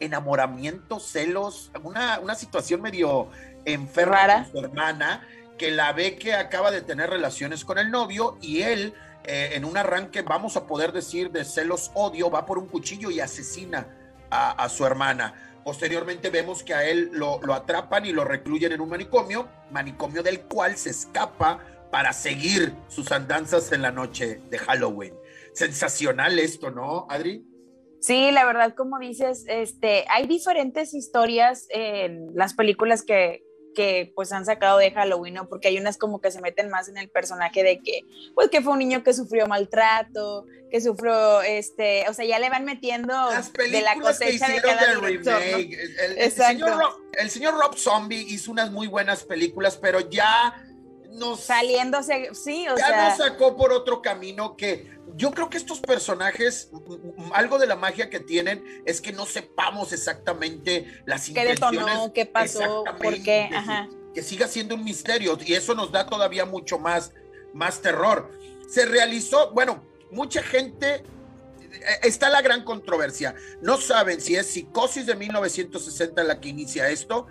enamoramiento, 0.00 0.98
celos, 0.98 1.70
una, 1.84 2.18
una 2.18 2.34
situación 2.34 2.82
medio 2.82 3.28
enferma 3.64 4.16
Rara. 4.16 4.42
con 4.42 4.50
su 4.50 4.58
hermana, 4.66 5.24
que 5.56 5.70
la 5.70 5.92
ve 5.92 6.16
que 6.16 6.34
acaba 6.34 6.72
de 6.72 6.80
tener 6.80 7.08
relaciones 7.08 7.64
con 7.64 7.78
el 7.78 7.92
novio 7.92 8.36
y 8.40 8.62
él, 8.62 8.94
eh, 9.22 9.50
en 9.52 9.64
un 9.64 9.76
arranque, 9.76 10.22
vamos 10.22 10.56
a 10.56 10.66
poder 10.66 10.90
decir, 10.90 11.30
de 11.30 11.44
celos 11.44 11.92
odio, 11.94 12.32
va 12.32 12.46
por 12.46 12.58
un 12.58 12.66
cuchillo 12.66 13.12
y 13.12 13.20
asesina 13.20 13.86
a, 14.28 14.50
a 14.50 14.68
su 14.68 14.84
hermana. 14.84 15.51
Posteriormente 15.64 16.30
vemos 16.30 16.62
que 16.62 16.74
a 16.74 16.84
él 16.84 17.10
lo, 17.12 17.40
lo 17.42 17.54
atrapan 17.54 18.06
y 18.06 18.12
lo 18.12 18.24
recluyen 18.24 18.72
en 18.72 18.80
un 18.80 18.88
manicomio, 18.88 19.48
manicomio 19.70 20.22
del 20.22 20.40
cual 20.42 20.76
se 20.76 20.90
escapa 20.90 21.60
para 21.90 22.12
seguir 22.12 22.74
sus 22.88 23.12
andanzas 23.12 23.70
en 23.72 23.82
la 23.82 23.92
noche 23.92 24.40
de 24.50 24.58
Halloween. 24.58 25.14
Sensacional 25.52 26.38
esto, 26.38 26.70
¿no, 26.70 27.06
Adri? 27.08 27.44
Sí, 28.00 28.32
la 28.32 28.44
verdad, 28.44 28.74
como 28.74 28.98
dices, 28.98 29.44
este, 29.46 30.04
hay 30.08 30.26
diferentes 30.26 30.92
historias 30.94 31.66
en 31.70 32.34
las 32.34 32.54
películas 32.54 33.04
que, 33.04 33.44
que 33.74 34.12
pues 34.14 34.32
han 34.32 34.44
sacado 34.44 34.78
de 34.78 34.90
Halloween, 34.90 35.34
¿no? 35.34 35.48
Porque 35.48 35.68
hay 35.68 35.78
unas 35.78 35.96
como 35.98 36.20
que 36.20 36.30
se 36.30 36.40
meten 36.40 36.68
más 36.70 36.88
en 36.88 36.96
el 36.98 37.08
personaje 37.08 37.62
de 37.62 37.80
que, 37.80 38.02
pues 38.34 38.48
que 38.50 38.60
fue 38.62 38.72
un 38.72 38.78
niño 38.78 39.02
que 39.02 39.14
sufrió 39.14 39.46
maltrato, 39.46 40.46
que 40.70 40.80
sufrió, 40.80 41.42
este, 41.42 42.08
o 42.08 42.14
sea, 42.14 42.24
ya 42.24 42.38
le 42.38 42.48
van 42.50 42.64
metiendo 42.64 43.12
Las 43.12 43.52
de 43.52 43.80
la 43.82 43.90
películas 43.92 44.18
que 44.18 44.24
cosecha 44.26 44.48
de 44.48 44.62
cada 44.62 44.94
remake. 44.94 45.72
El, 45.74 45.82
el- 45.82 45.98
el 45.98 46.18
Exacto. 46.22 46.64
señor 46.66 46.78
Rob, 46.78 47.00
el 47.12 47.30
señor 47.30 47.54
Rob 47.60 47.76
Zombie 47.76 48.20
hizo 48.28 48.50
unas 48.50 48.70
muy 48.70 48.86
buenas 48.86 49.24
películas, 49.24 49.76
pero 49.76 50.00
ya 50.08 50.62
nos, 51.10 51.40
Saliéndose, 51.40 52.30
sí, 52.34 52.66
o 52.68 52.76
ya 52.76 52.86
sea, 52.86 53.08
nos 53.10 53.18
sacó 53.18 53.54
por 53.56 53.70
otro 53.72 54.00
camino 54.00 54.56
que 54.56 54.90
yo 55.16 55.30
creo 55.32 55.48
que 55.50 55.56
estos 55.58 55.80
personajes, 55.80 56.70
algo 57.32 57.58
de 57.58 57.66
la 57.66 57.76
magia 57.76 58.08
que 58.10 58.20
tienen 58.20 58.82
es 58.86 59.00
que 59.00 59.12
no 59.12 59.26
sepamos 59.26 59.92
exactamente 59.92 60.86
las 61.06 61.26
qué 61.26 61.30
intenciones. 61.30 61.80
detonó, 61.86 62.12
qué 62.12 62.26
pasó, 62.26 62.84
por 63.02 63.14
qué, 63.14 63.22
que- 63.22 63.50
ajá. 63.54 63.88
que 64.14 64.22
siga 64.22 64.46
siendo 64.48 64.74
un 64.74 64.84
misterio 64.84 65.38
y 65.44 65.54
eso 65.54 65.74
nos 65.74 65.90
da 65.92 66.06
todavía 66.06 66.44
mucho 66.44 66.78
más, 66.78 67.12
más 67.54 67.80
terror. 67.80 68.30
Se 68.68 68.84
realizó, 68.86 69.52
bueno, 69.52 69.84
mucha 70.10 70.42
gente 70.42 71.02
está 72.02 72.28
la 72.28 72.42
gran 72.42 72.64
controversia. 72.64 73.34
No 73.60 73.76
saben 73.78 74.20
si 74.20 74.36
es 74.36 74.46
Psicosis 74.46 75.06
de 75.06 75.14
1960 75.14 76.22
la 76.24 76.40
que 76.40 76.48
inicia 76.50 76.88
esto, 76.88 77.26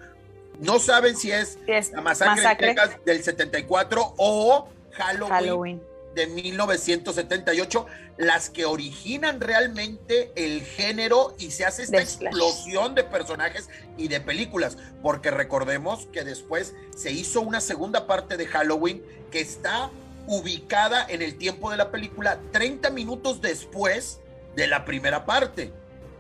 no 0.60 0.80
saben 0.80 1.16
si 1.16 1.32
es, 1.32 1.58
es 1.68 1.92
la 1.92 2.02
masacre, 2.02 2.44
masacre. 2.44 2.70
en 2.70 2.76
Texas 2.76 2.98
del 3.06 3.24
74 3.24 4.14
o 4.18 4.68
Halloween, 4.92 5.32
Halloween. 5.34 5.84
De 6.16 6.28
1978, 6.28 7.86
las 8.18 8.50
que 8.50 8.66
originan 8.66 9.40
realmente 9.40 10.32
el 10.36 10.62
género 10.64 11.36
y 11.40 11.52
se 11.52 11.66
hace 11.66 11.84
esta 11.84 12.02
explosión 12.02 12.96
de 12.96 13.04
personajes 13.04 13.70
y 13.98 14.08
de 14.08 14.20
películas, 14.22 14.78
porque 15.02 15.32
recordemos 15.32 16.08
que 16.12 16.24
después 16.24 16.74
se 16.96 17.12
hizo 17.12 17.42
una 17.42 17.62
segunda 17.62 18.08
parte 18.08 18.38
de 18.38 18.46
Halloween 18.48 19.04
que 19.32 19.40
está 19.40 19.90
ubicada 20.28 21.06
en 21.08 21.22
el 21.22 21.38
tiempo 21.38 21.72
de 21.72 21.78
la 21.78 21.92
película 21.92 22.40
30 22.52 22.90
minutos 22.92 23.42
después 23.42 24.20
de 24.56 24.68
la 24.68 24.86
primera 24.86 25.26
parte. 25.26 25.74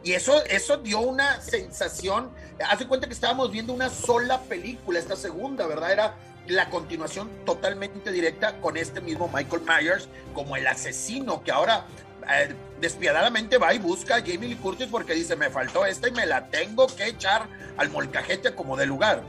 Y 0.03 0.13
eso, 0.13 0.43
eso 0.45 0.77
dio 0.77 0.99
una 0.99 1.39
sensación. 1.41 2.31
Hace 2.67 2.87
cuenta 2.87 3.07
que 3.07 3.13
estábamos 3.13 3.51
viendo 3.51 3.71
una 3.71 3.89
sola 3.89 4.41
película, 4.41 4.97
esta 4.97 5.15
segunda, 5.15 5.67
¿verdad? 5.67 5.91
Era 5.91 6.15
la 6.47 6.69
continuación 6.69 7.29
totalmente 7.45 8.11
directa 8.11 8.59
con 8.61 8.77
este 8.77 9.01
mismo 9.01 9.29
Michael 9.33 9.61
Myers 9.61 10.09
como 10.33 10.55
el 10.55 10.67
asesino 10.67 11.43
que 11.43 11.51
ahora 11.51 11.85
eh, 12.29 12.53
despiadadamente 12.79 13.57
va 13.57 13.73
y 13.73 13.79
busca 13.79 14.15
a 14.15 14.19
Jamie 14.19 14.49
Lee 14.49 14.55
Curtis 14.55 14.87
porque 14.87 15.13
dice, 15.13 15.35
me 15.35 15.49
faltó 15.49 15.85
esta 15.85 16.07
y 16.07 16.11
me 16.11 16.25
la 16.25 16.47
tengo 16.47 16.87
que 16.87 17.07
echar 17.07 17.47
al 17.77 17.89
molcajete 17.89 18.53
como 18.55 18.75
de 18.75 18.85
lugar. 18.85 19.23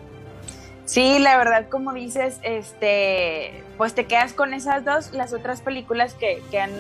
Sí, 0.84 1.18
la 1.18 1.36
verdad, 1.36 1.68
como 1.68 1.92
dices, 1.92 2.38
este, 2.42 3.62
pues 3.78 3.94
te 3.94 4.06
quedas 4.06 4.32
con 4.32 4.52
esas 4.52 4.84
dos, 4.84 5.12
las 5.12 5.32
otras 5.32 5.62
películas 5.62 6.14
que, 6.14 6.42
que 6.50 6.60
han 6.60 6.72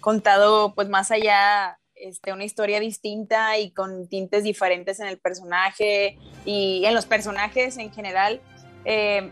contado, 0.00 0.74
pues 0.74 0.88
más 0.88 1.10
allá, 1.10 1.78
este, 1.94 2.32
una 2.32 2.44
historia 2.44 2.80
distinta 2.80 3.58
y 3.58 3.70
con 3.70 4.08
tintes 4.08 4.42
diferentes 4.42 4.98
en 4.98 5.06
el 5.06 5.18
personaje 5.18 6.18
y 6.44 6.84
en 6.84 6.94
los 6.94 7.06
personajes 7.06 7.78
en 7.78 7.92
general. 7.92 8.40
Eh, 8.84 9.30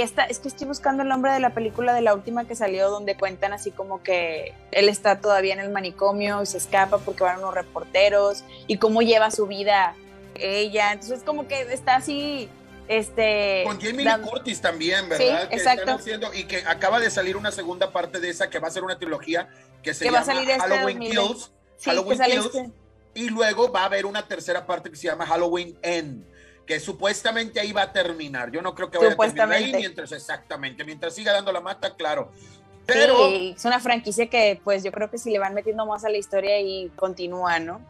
esta, 0.00 0.24
es 0.24 0.38
que 0.38 0.48
estoy 0.48 0.66
buscando 0.66 1.02
el 1.02 1.08
nombre 1.08 1.32
de 1.32 1.40
la 1.40 1.50
película 1.54 1.92
de 1.94 2.00
la 2.02 2.14
última 2.14 2.46
que 2.46 2.54
salió, 2.54 2.90
donde 2.90 3.16
cuentan 3.16 3.52
así 3.52 3.70
como 3.70 4.02
que 4.02 4.54
él 4.70 4.88
está 4.88 5.20
todavía 5.20 5.52
en 5.52 5.60
el 5.60 5.70
manicomio 5.70 6.42
y 6.42 6.46
se 6.46 6.58
escapa 6.58 6.98
porque 6.98 7.24
van 7.24 7.38
unos 7.38 7.54
reporteros 7.54 8.44
y 8.66 8.78
cómo 8.78 9.02
lleva 9.02 9.30
su 9.30 9.46
vida 9.46 9.94
ella. 10.34 10.92
Entonces, 10.92 11.22
como 11.24 11.46
que 11.48 11.60
está 11.72 11.96
así 11.96 12.48
este 12.88 13.62
Con 13.66 13.80
Jamie 13.80 14.04
Lee 14.04 14.22
Curtis 14.22 14.60
también, 14.60 15.08
¿verdad? 15.08 15.42
Sí, 15.42 15.48
que 15.48 15.56
exacto. 15.56 15.80
están 15.82 15.96
haciendo 15.98 16.34
y 16.34 16.44
que 16.44 16.58
acaba 16.66 17.00
de 17.00 17.10
salir 17.10 17.36
una 17.36 17.52
segunda 17.52 17.92
parte 17.92 18.20
de 18.20 18.30
esa 18.30 18.50
que 18.50 18.58
va 18.58 18.68
a 18.68 18.70
ser 18.70 18.84
una 18.84 18.98
trilogía 18.98 19.48
que 19.82 19.94
se 19.94 20.04
Que 20.04 20.10
va 20.10 20.18
a 20.18 20.20
llama 20.22 20.34
salir 20.34 20.50
este 20.50 20.60
Halloween 20.62 20.98
2020. 20.98 21.16
Kills. 21.16 21.52
sí, 21.76 21.90
Halloween 21.90 22.20
Kills. 22.20 22.46
este- 22.46 22.70
Y 23.14 23.28
luego 23.30 23.70
va 23.70 23.82
a 23.82 23.84
haber 23.86 24.06
una 24.06 24.26
tercera 24.26 24.66
parte 24.66 24.90
que 24.90 24.96
se 24.96 25.06
llama 25.06 25.26
Halloween 25.26 25.76
End, 25.82 26.24
que 26.66 26.80
supuestamente 26.80 27.60
ahí 27.60 27.72
va 27.72 27.82
a 27.82 27.92
terminar. 27.92 28.50
Yo 28.50 28.62
no 28.62 28.74
creo 28.74 28.90
que 28.90 28.98
vaya 28.98 29.12
a 29.12 29.16
terminar 29.16 29.52
ahí 29.52 29.72
mientras, 29.72 30.12
exactamente, 30.12 30.84
mientras 30.84 31.14
siga 31.14 31.32
dando 31.32 31.52
la 31.52 31.60
mata, 31.60 31.94
claro. 31.94 32.30
Pero 32.86 33.28
Sí, 33.28 33.54
es 33.56 33.64
una 33.64 33.78
franquicia 33.80 34.28
que 34.28 34.60
pues 34.62 34.82
yo 34.82 34.90
creo 34.90 35.10
que 35.10 35.18
si 35.18 35.30
le 35.30 35.38
van 35.38 35.54
metiendo 35.54 35.86
más 35.86 36.04
a 36.04 36.08
la 36.08 36.18
historia 36.18 36.60
y 36.60 36.90
continúa, 36.96 37.58
¿no? 37.60 37.80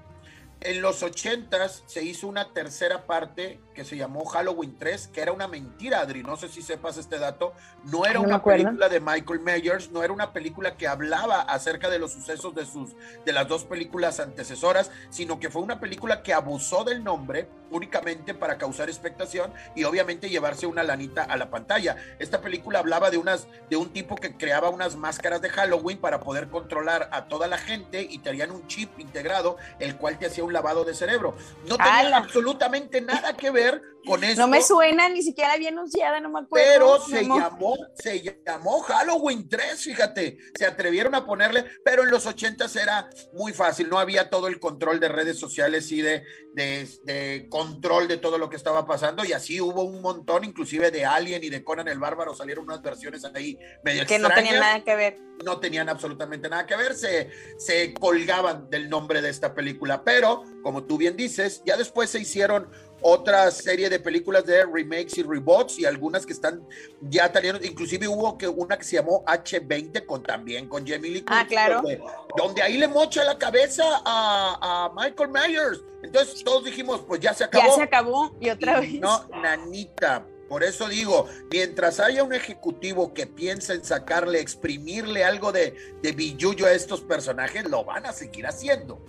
en 0.65 0.81
los 0.81 1.03
ochentas 1.03 1.83
se 1.87 2.05
hizo 2.05 2.29
una 2.29 2.53
tercera 2.53 3.07
parte 3.07 3.59
que 3.73 3.85
se 3.85 3.97
llamó 3.97 4.25
Halloween 4.25 4.77
3, 4.79 5.09
que 5.09 5.21
era 5.21 5.33
una 5.33 5.49
mentira, 5.49 6.01
Adri. 6.01 6.23
No 6.23 6.37
sé 6.37 6.49
si 6.49 6.63
sepas 6.63 6.97
este 6.97 7.19
dato. 7.19 7.53
No 7.85 8.05
era 8.05 8.15
No 8.15 8.23
una 8.23 8.43
película 8.43 8.89
de 8.89 9.01
Michael 9.01 9.41
Myers, 9.41 9.91
no 9.91 10.03
era 10.03 10.13
una 10.13 10.33
película 10.33 10.77
que 10.77 10.87
hablaba 10.87 11.41
acerca 11.41 11.91
de 11.91 11.99
los 11.99 12.13
sucesos 12.13 12.55
de 12.55 12.67
sus 12.67 12.91
de 13.25 13.33
las 13.33 13.49
dos 13.49 13.65
películas 13.65 14.21
antecesoras, 14.21 14.91
sino 15.11 15.41
que 15.41 15.51
fue 15.51 15.63
una 15.63 15.81
película 15.81 16.23
que 16.23 16.33
abusó 16.33 16.85
del 16.85 17.03
nombre 17.03 17.49
únicamente 17.71 18.35
para 18.35 18.59
causar 18.59 18.91
expectación 18.91 19.53
y 19.75 19.85
obviamente 19.85 20.29
llevarse 20.29 20.67
una 20.67 20.83
lanita 20.83 21.23
a 21.23 21.37
la 21.37 21.51
pantalla. 21.51 21.97
Esta 22.19 22.41
película 22.43 22.79
hablaba 22.79 23.11
de 23.11 23.17
unas 23.19 23.47
de 23.71 23.77
un 23.77 23.91
tipo 23.91 24.17
que 24.17 24.37
creaba 24.37 24.69
unas 24.69 24.97
máscaras 24.97 25.41
de 25.41 25.49
Halloween 25.49 25.99
para 25.99 26.21
poder 26.21 26.49
controlar 26.49 27.09
a 27.13 27.25
toda 27.25 27.47
la 27.47 27.59
gente 27.59 28.03
y 28.03 28.19
tenían 28.19 28.51
un 28.51 28.67
chip 28.67 28.99
integrado 29.01 29.57
el 29.79 29.97
cual 29.97 30.19
te 30.19 30.27
hacía 30.27 30.45
un 30.45 30.53
lavado 30.53 30.85
de 30.85 30.95
cerebro. 30.95 31.35
No 31.67 31.77
tenía 31.77 32.17
absolutamente 32.17 33.01
nada 33.01 33.35
que 33.37 33.51
ver 33.51 33.62
con 34.05 34.25
eso. 34.25 34.41
No 34.41 34.49
me 34.49 34.63
suena, 34.63 35.09
ni 35.09 35.23
siquiera 35.23 35.57
bien 35.57 35.75
anunciada, 35.75 36.21
no 36.21 36.29
me 36.29 36.41
acuerdo. 36.41 36.67
Pero 36.67 37.01
se 37.01 37.25
llamó, 37.25 37.77
se 37.95 38.37
llamó 38.45 38.81
Halloween 38.81 39.49
3, 39.49 39.81
fíjate, 39.81 40.39
se 40.55 40.67
atrevieron 40.67 41.15
a 41.15 41.25
ponerle, 41.25 41.65
pero 41.85 42.03
en 42.03 42.11
los 42.11 42.27
80 42.27 42.67
era 42.81 43.09
muy 43.33 43.53
fácil, 43.53 43.89
no 43.89 43.99
había 43.99 44.31
todo 44.31 44.49
el 44.49 44.59
control 44.59 45.01
de 45.01 45.09
redes 45.09 45.39
sociales 45.39 45.91
y 45.93 46.03
de, 46.03 46.25
de, 46.55 46.89
de 47.05 47.47
control 47.49 48.09
de 48.09 48.17
todo 48.17 48.39
lo 48.39 48.51
que 48.51 48.57
estaba 48.57 48.87
pasando, 48.87 49.25
y 49.25 49.33
así 49.33 49.61
hubo 49.61 49.83
un 49.83 50.03
montón, 50.03 50.45
inclusive 50.45 50.91
de 50.91 51.05
Alien 51.05 51.45
y 51.45 51.51
de 51.51 51.63
Conan 51.63 51.89
el 51.89 51.99
Bárbaro, 51.99 52.35
salieron 52.35 52.65
unas 52.65 52.83
versiones 52.83 53.25
ahí 53.25 53.59
medio 53.85 54.07
que 54.07 54.19
no 54.19 54.31
tenían 54.31 54.61
nada 54.61 54.85
que 54.85 54.97
ver. 54.97 55.19
no 55.45 55.61
tenían 55.61 55.89
absolutamente 55.89 56.49
nada 56.49 56.67
que 56.67 56.77
ver, 56.77 56.95
se, 56.95 57.31
se 57.59 57.95
colgaban 57.95 58.69
del 58.69 58.89
nombre 58.89 59.23
de 59.23 59.31
esta 59.31 59.55
película, 59.55 60.03
pero 60.05 60.43
como 60.63 60.85
tú 60.85 60.99
bien 60.99 61.17
dices, 61.17 61.63
ya 61.65 61.77
después 61.77 62.11
se 62.11 62.21
hicieron 62.21 62.71
otra 63.03 63.51
serie 63.51 63.91
de 63.91 63.99
películas 64.01 64.45
de 64.47 64.65
remakes 64.65 65.19
y 65.19 65.23
reboots 65.23 65.79
y 65.79 65.85
algunas 65.85 66.25
que 66.25 66.33
están 66.33 66.67
ya 67.01 67.31
teniendo, 67.31 67.65
inclusive 67.65 68.07
hubo 68.09 68.39
que 68.39 68.49
una 68.49 68.77
que 68.79 68.85
se 68.85 68.97
llamó 68.97 69.25
H20 69.27 70.07
con 70.07 70.23
también 70.23 70.69
con 70.69 70.87
Jamie 70.87 71.11
Lee 71.11 71.25
Ah, 71.27 71.41
Curtis, 71.41 71.49
claro. 71.57 71.75
donde, 71.83 72.01
donde 72.37 72.63
ahí 72.63 72.79
le 72.79 72.89
mocha 72.89 73.25
la 73.25 73.37
cabeza 73.39 73.85
a, 74.05 74.87
a 74.87 74.93
Michael 74.95 75.31
Myers. 75.31 75.81
Entonces 76.03 76.43
todos 76.45 76.65
dijimos, 76.65 77.01
pues 77.07 77.21
ya 77.21 77.35
se 77.35 77.45
acabó. 77.45 77.67
Ya 77.69 77.75
se 77.75 77.83
acabó 77.83 78.37
y 78.41 78.51
otra 78.51 78.83
Y 78.85 78.93
vez. 78.93 79.01
No, 79.01 79.29
nanita. 79.43 80.27
Por 80.49 80.63
eso 80.63 80.87
digo, 80.87 81.27
mientras 81.51 81.99
haya 81.99 82.23
un 82.23 82.35
ejecutivo 82.35 83.15
que 83.15 83.27
piensa 83.27 83.73
en 83.73 83.85
sacarle, 83.85 84.39
exprimirle 84.41 85.25
algo 85.25 85.51
de, 85.51 85.75
de 86.03 86.13
billullo 86.13 86.67
a 86.67 86.73
estos 86.73 87.01
personajes, 87.01 87.65
lo 87.71 87.85
van 87.85 88.05
a 88.05 88.13
seguir 88.13 88.47
haciendo. 88.47 89.01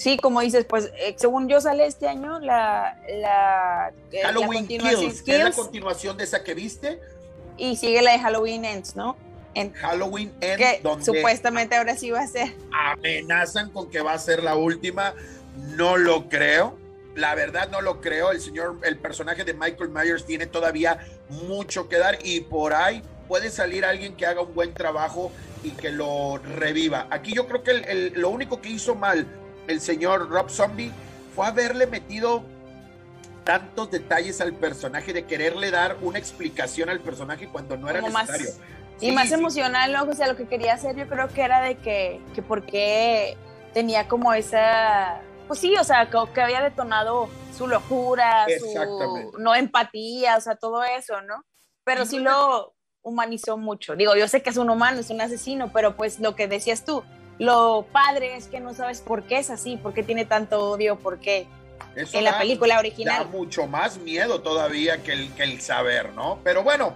Sí, 0.00 0.16
como 0.16 0.40
dices, 0.40 0.64
pues 0.64 0.90
eh, 0.96 1.14
según 1.18 1.46
yo 1.46 1.60
sale 1.60 1.84
este 1.84 2.08
año 2.08 2.40
la, 2.40 2.98
la, 3.06 3.92
eh, 4.10 4.20
la 4.22 4.28
Halloween 4.28 4.60
continuación 4.60 5.00
Kills, 5.02 5.22
que 5.22 5.32
es 5.32 5.38
la 5.40 5.44
Kills, 5.44 5.56
continuación 5.56 6.16
de 6.16 6.24
esa 6.24 6.42
que 6.42 6.54
viste, 6.54 6.98
y 7.58 7.76
sigue 7.76 8.00
la 8.00 8.12
de 8.12 8.18
Halloween 8.18 8.64
Ends, 8.64 8.96
¿no? 8.96 9.14
En, 9.52 9.74
Halloween 9.74 10.32
End, 10.40 10.56
que 10.56 10.80
donde 10.82 11.04
supuestamente 11.04 11.76
ahora 11.76 11.98
sí 11.98 12.10
va 12.10 12.20
a 12.20 12.26
ser. 12.26 12.54
amenazan 12.72 13.68
con 13.72 13.90
que 13.90 14.00
va 14.00 14.14
a 14.14 14.18
ser 14.18 14.42
la 14.42 14.54
última. 14.54 15.12
No 15.76 15.98
lo 15.98 16.30
creo. 16.30 16.78
La 17.14 17.34
verdad 17.34 17.68
no 17.70 17.82
lo 17.82 18.00
creo. 18.00 18.30
El 18.30 18.40
señor, 18.40 18.78
el 18.84 18.96
personaje 18.96 19.44
de 19.44 19.52
Michael 19.52 19.90
Myers 19.90 20.24
tiene 20.24 20.46
todavía 20.46 20.98
mucho 21.28 21.90
que 21.90 21.98
dar 21.98 22.20
y 22.24 22.40
por 22.40 22.72
ahí 22.72 23.02
puede 23.28 23.50
salir 23.50 23.84
alguien 23.84 24.16
que 24.16 24.24
haga 24.24 24.40
un 24.40 24.54
buen 24.54 24.72
trabajo 24.72 25.30
y 25.62 25.72
que 25.72 25.90
lo 25.90 26.38
reviva. 26.38 27.06
Aquí 27.10 27.34
yo 27.34 27.46
creo 27.46 27.62
que 27.62 27.72
el- 27.72 27.84
el- 27.84 28.12
lo 28.16 28.30
único 28.30 28.62
que 28.62 28.70
hizo 28.70 28.94
mal 28.94 29.26
el 29.70 29.80
señor 29.80 30.28
Rob 30.28 30.50
Zombie 30.50 30.92
fue 31.34 31.46
haberle 31.46 31.86
metido 31.86 32.42
tantos 33.44 33.90
detalles 33.90 34.40
al 34.40 34.52
personaje 34.54 35.12
de 35.12 35.24
quererle 35.24 35.70
dar 35.70 35.96
una 36.02 36.18
explicación 36.18 36.88
al 36.90 37.00
personaje 37.00 37.48
cuando 37.48 37.76
no 37.76 37.88
era 37.88 38.00
Como 38.00 38.12
más- 38.12 38.28
necesario. 38.30 38.62
Y 39.00 39.12
más 39.12 39.28
sí. 39.28 39.34
emocional, 39.34 39.92
¿no? 39.92 40.02
O 40.04 40.12
sea, 40.14 40.26
lo 40.26 40.36
que 40.36 40.46
quería 40.46 40.74
hacer 40.74 40.94
yo 40.94 41.08
creo 41.08 41.28
que 41.28 41.40
era 41.40 41.62
de 41.62 41.76
que, 41.78 42.20
que 42.34 42.42
por 42.42 42.66
qué 42.66 43.36
tenía 43.72 44.06
como 44.08 44.34
esa, 44.34 45.22
pues 45.48 45.58
sí, 45.58 45.74
o 45.76 45.84
sea, 45.84 46.10
que, 46.10 46.18
que 46.34 46.40
había 46.42 46.60
detonado 46.60 47.30
su 47.56 47.66
locura, 47.66 48.46
su 48.58 49.32
no 49.38 49.54
empatía, 49.54 50.36
o 50.36 50.40
sea, 50.42 50.56
todo 50.56 50.84
eso, 50.84 51.22
¿no? 51.22 51.44
Pero 51.84 52.04
sí 52.04 52.18
lo 52.18 52.74
humanizó 53.02 53.56
mucho. 53.56 53.96
Digo, 53.96 54.14
yo 54.16 54.28
sé 54.28 54.42
que 54.42 54.50
es 54.50 54.58
un 54.58 54.68
humano, 54.68 55.00
es 55.00 55.08
un 55.08 55.20
asesino, 55.22 55.72
pero 55.72 55.96
pues 55.96 56.20
lo 56.20 56.36
que 56.36 56.46
decías 56.46 56.84
tú, 56.84 57.02
lo 57.40 57.86
padre 57.90 58.36
es 58.36 58.46
que 58.46 58.60
no 58.60 58.74
sabes 58.74 59.00
por 59.00 59.24
qué 59.24 59.38
es 59.38 59.50
así, 59.50 59.76
por 59.78 59.94
qué 59.94 60.02
tiene 60.02 60.24
tanto 60.26 60.60
odio, 60.70 60.96
por 60.96 61.18
qué 61.18 61.46
Eso 61.96 62.16
en 62.18 62.24
la 62.24 62.32
da- 62.32 62.38
película 62.38 62.74
da 62.74 62.80
original. 62.80 63.28
mucho 63.28 63.66
más 63.66 63.98
miedo 63.98 64.42
todavía 64.42 65.02
que 65.02 65.12
el, 65.12 65.32
que 65.34 65.42
el 65.44 65.60
saber, 65.60 66.12
¿no? 66.12 66.38
Pero 66.44 66.62
bueno, 66.62 66.94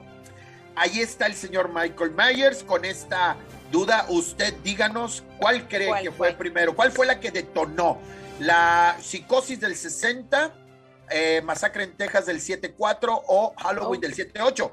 ahí 0.76 1.00
está 1.00 1.26
el 1.26 1.35
señor 1.35 1.70
Michael 1.72 2.12
Myers 2.12 2.62
con 2.62 2.85
esta 2.85 3.37
duda. 3.72 4.04
Usted 4.11 4.54
díganos 4.62 5.24
cuál 5.38 5.66
cree 5.66 5.88
¿Cuál 5.88 6.02
que 6.04 6.11
fue, 6.12 6.28
fue? 6.28 6.37
primero, 6.38 6.76
cuál 6.76 6.92
fue 6.92 7.07
la 7.07 7.18
que 7.18 7.30
detonó 7.30 7.98
la 8.38 8.96
psicosis 9.00 9.59
del 9.61 9.74
60, 9.74 10.52
eh, 11.11 11.40
masacre 11.42 11.85
en 11.85 11.96
Texas 11.96 12.26
del 12.26 12.40
7-4 12.40 13.22
o 13.28 13.54
Halloween 13.57 13.98
Oh. 13.98 14.07
del 14.07 14.14
7-8. 14.14 14.72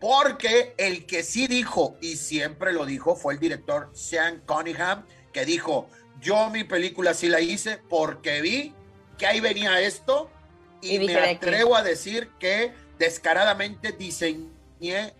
Porque 0.00 0.74
el 0.76 1.06
que 1.06 1.22
sí 1.22 1.46
dijo, 1.48 1.96
y 2.00 2.16
siempre 2.16 2.72
lo 2.72 2.86
dijo, 2.86 3.16
fue 3.16 3.34
el 3.34 3.40
director 3.40 3.90
Sean 3.94 4.42
Cunningham, 4.46 5.04
que 5.32 5.44
dijo, 5.44 5.88
yo 6.20 6.50
mi 6.50 6.64
película 6.64 7.14
sí 7.14 7.28
la 7.28 7.40
hice 7.40 7.78
porque 7.88 8.40
vi 8.40 8.74
que 9.16 9.26
ahí 9.26 9.40
venía 9.40 9.80
esto 9.80 10.30
y, 10.80 10.96
Y 10.96 11.06
me 11.06 11.16
atrevo 11.16 11.74
a 11.74 11.82
decir 11.82 12.30
que 12.38 12.72
descaradamente 12.98 13.92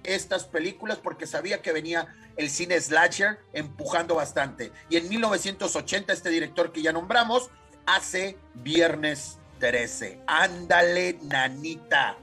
estas 0.04 0.44
películas 0.44 0.98
porque 0.98 1.26
sabía 1.26 1.62
que 1.62 1.72
venía 1.72 2.14
el 2.36 2.50
cine 2.50 2.80
slasher 2.80 3.38
empujando 3.52 4.14
bastante. 4.14 4.70
Y 4.88 4.96
en 4.96 5.08
1980 5.08 6.12
este 6.12 6.30
director 6.30 6.72
que 6.72 6.82
ya 6.82 6.92
nombramos 6.92 7.50
hace 7.86 8.36
Viernes 8.54 9.38
13. 9.58 10.20
Ándale, 10.26 11.18
nanita. 11.22 12.16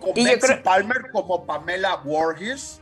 Con 0.00 0.14
Betsy 0.14 0.54
Palmer 0.62 1.10
como 1.12 1.44
Pamela 1.44 1.96
Voorhees, 1.96 2.80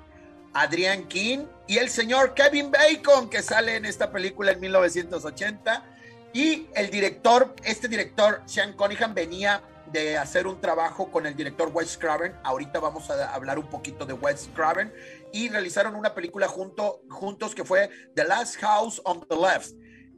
Adrian 0.53 1.07
King 1.09 1.47
y 1.67 1.79
el 1.79 1.91
señor 1.91 2.35
Kevin 2.35 2.71
Bacon 2.71 3.29
que 3.29 3.43
sale 3.43 3.77
en 3.77 3.85
esta 3.85 4.11
película 4.11 4.53
en 4.53 4.61
1980. 4.61 5.85
Y 6.33 6.69
el 6.75 6.91
director, 6.91 7.55
este 7.65 7.89
director, 7.89 8.43
Sean 8.47 8.75
Cunningham, 8.75 9.15
venía 9.15 9.63
de 9.91 10.19
hacer 10.19 10.47
un 10.47 10.61
trabajo 10.61 11.11
con 11.11 11.27
el 11.27 11.37
director 11.37 11.71
Wes 11.73 11.97
Craven. 11.97 12.35
Ahorita 12.43 12.81
vamos 12.81 13.09
a 13.11 13.35
hablar 13.35 13.59
un 13.59 13.69
poquito 13.69 14.05
de 14.05 14.13
Wes 14.13 14.49
Craven. 14.55 14.93
Y 15.33 15.49
realizaron 15.49 15.95
una 15.95 16.15
película 16.15 16.49
junto, 16.49 17.03
juntos 17.09 17.55
que 17.55 17.65
fue 17.65 17.89
The 18.15 18.25
Last 18.25 18.57
House 18.57 19.01
on 19.05 19.27
the 19.29 19.37
Left. 19.37 19.73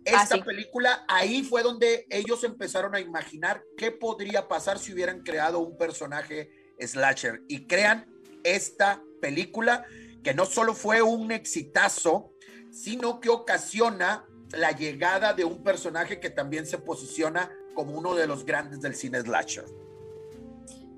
Esta 0.05 0.37
ah, 0.37 0.45
película, 0.45 1.05
ahí 1.07 1.43
fue 1.43 1.63
donde 1.63 2.07
ellos 2.09 2.43
empezaron 2.43 2.95
a 2.95 3.01
imaginar 3.01 3.63
qué 3.77 3.91
podría 3.91 4.49
pasar 4.49 4.79
si 4.79 4.93
hubieran 4.93 5.23
creado 5.23 5.59
un 5.59 5.77
personaje 5.77 6.51
slasher. 6.81 7.43
Y 7.49 7.67
crean 7.67 8.07
esta 8.45 9.03
película 9.21 9.85
que 10.23 10.35
no 10.35 10.45
solo 10.45 10.75
fue 10.75 11.03
un 11.03 11.33
exitazo, 11.33 12.33
sino 12.71 13.21
que 13.21 13.29
ocasiona 13.29 14.25
la 14.53 14.73
llegada 14.73 15.33
de 15.35 15.45
un 15.45 15.63
personaje 15.63 16.21
que 16.21 16.31
también 16.31 16.67
se 16.67 16.79
posiciona 16.79 17.51
como 17.75 17.97
uno 17.97 18.15
de 18.15 18.27
los 18.27 18.45
grandes 18.45 18.81
del 18.81 18.95
cine 18.95 19.21
slasher. 19.21 19.65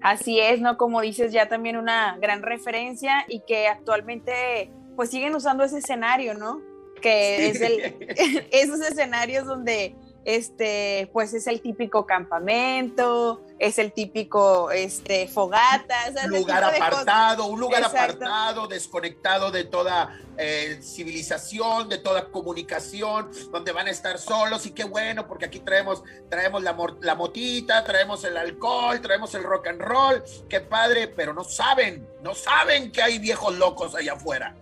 Así 0.03 0.41
es, 0.41 0.61
¿no? 0.61 0.79
Como 0.79 1.01
dices, 1.03 1.33
ya 1.33 1.49
también 1.49 1.77
una 1.77 2.17
gran 2.19 2.43
referencia 2.43 3.25
y 3.29 3.41
que 3.41 3.69
actualmente 3.69 4.71
pues 4.97 5.11
siguen 5.11 5.35
usando 5.35 5.65
ese 5.65 5.79
escenario, 5.79 6.35
¿no? 6.35 6.63
Que 7.03 7.49
es 7.49 7.61
el, 7.61 7.97
esos 8.51 8.81
escenarios 8.81 9.47
donde 9.47 9.95
este, 10.25 11.09
pues 11.13 11.33
es 11.33 11.47
el 11.47 11.61
típico 11.61 12.05
campamento, 12.05 13.43
es 13.59 13.79
el 13.79 13.93
típico 13.93 14.71
este, 14.71 15.27
fogata. 15.29 15.97
Un 16.25 16.31
lugar 16.31 16.65
apartado, 16.65 17.47
un 17.47 17.61
lugar 17.61 17.85
apartado, 17.85 18.67
desconectado 18.67 19.51
de 19.51 19.65
toda 19.65 20.19
eh, 20.37 20.79
civilización, 20.83 21.89
de 21.89 21.99
toda 21.99 22.31
comunicación, 22.31 23.31
donde 23.51 23.73
van 23.73 23.87
a 23.87 23.91
estar 23.91 24.19
solos 24.19 24.67
y 24.67 24.73
qué 24.73 24.85
bueno, 24.85 25.27
porque 25.27 25.47
aquí 25.47 25.61
traemos, 25.61 26.03
traemos 26.29 26.63
la, 26.63 26.77
la 27.01 27.15
motita, 27.15 27.83
traemos 27.85 28.23
el 28.25 28.37
alcohol, 28.37 29.01
traemos 29.01 29.35
el 29.35 29.43
rock 29.43 29.69
and 29.69 29.81
roll, 29.81 30.23
qué 30.49 30.61
padre, 30.61 31.09
pero 31.09 31.33
no 31.33 31.45
saben, 31.45 32.07
no 32.23 32.35
saben 32.35 32.93
que 32.93 33.03
hay 33.03 33.19
viejos 33.19 33.55
locos 33.55 33.95
allá 33.95 34.15
afuera. 34.15 34.55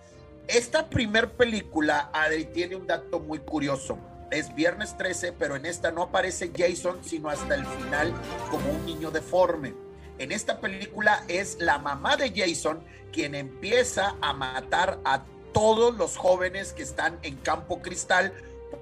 Esta 0.47 0.89
primer 0.89 1.33
película, 1.33 2.11
Adri, 2.13 2.47
tiene 2.47 2.75
un 2.75 2.87
dato 2.87 3.21
muy 3.21 3.41
curioso 3.41 3.99
es 4.31 4.55
viernes 4.55 4.97
13, 4.97 5.33
pero 5.33 5.57
en 5.57 5.67
esta 5.67 5.91
no 5.91 6.03
aparece 6.03 6.53
Jason, 6.57 6.99
sino 7.03 7.29
hasta 7.31 7.55
el 7.55 7.67
final 7.67 8.13
como 8.51 8.71
un 8.71 8.85
niño 8.87 9.11
deforme. 9.11 9.75
En 10.19 10.33
esta 10.33 10.61
película 10.61 11.25
es 11.29 11.59
la 11.61 11.79
mamá 11.79 12.17
de 12.17 12.33
Jason 12.35 12.81
quien 13.13 13.35
empieza 13.35 14.17
a 14.21 14.33
matar 14.33 14.99
a 15.05 15.25
todos 15.53 15.97
los 15.97 16.17
jóvenes 16.17 16.73
que 16.73 16.83
están 16.83 17.19
en 17.23 17.37
Campo 17.37 17.81
Cristal 17.81 18.33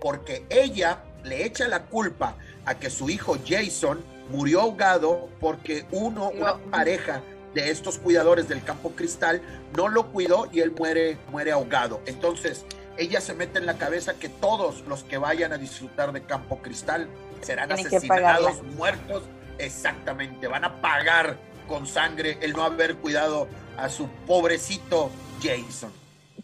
porque 0.00 0.44
ella 0.48 1.04
le 1.24 1.44
echa 1.44 1.68
la 1.68 1.86
culpa 1.86 2.36
a 2.64 2.78
que 2.78 2.90
su 2.90 3.08
hijo 3.08 3.36
Jason 3.46 4.02
murió 4.30 4.62
ahogado 4.62 5.28
porque 5.40 5.86
uno, 5.90 6.30
una 6.30 6.56
pareja 6.70 7.22
de 7.54 7.70
estos 7.70 7.98
cuidadores 7.98 8.48
del 8.48 8.62
Campo 8.62 8.90
Cristal 8.90 9.40
no 9.76 9.88
lo 9.88 10.12
cuidó 10.12 10.48
y 10.52 10.60
él 10.60 10.72
muere, 10.72 11.18
muere 11.30 11.52
ahogado. 11.52 12.02
Entonces, 12.06 12.64
ella 12.96 13.20
se 13.20 13.34
mete 13.34 13.58
en 13.58 13.66
la 13.66 13.78
cabeza 13.78 14.14
que 14.14 14.28
todos 14.28 14.82
los 14.86 15.04
que 15.04 15.18
vayan 15.18 15.52
a 15.52 15.58
disfrutar 15.58 16.12
de 16.12 16.22
Campo 16.22 16.58
Cristal 16.62 17.08
serán 17.40 17.72
asesinados, 17.72 18.62
muertos. 18.62 19.22
Exactamente, 19.58 20.46
van 20.48 20.64
a 20.64 20.80
pagar 20.80 21.38
con 21.66 21.86
sangre 21.86 22.38
el 22.40 22.52
no 22.52 22.62
haber 22.62 22.96
cuidado 22.96 23.48
a 23.76 23.88
su 23.88 24.08
pobrecito 24.26 25.10
Jason. 25.42 25.92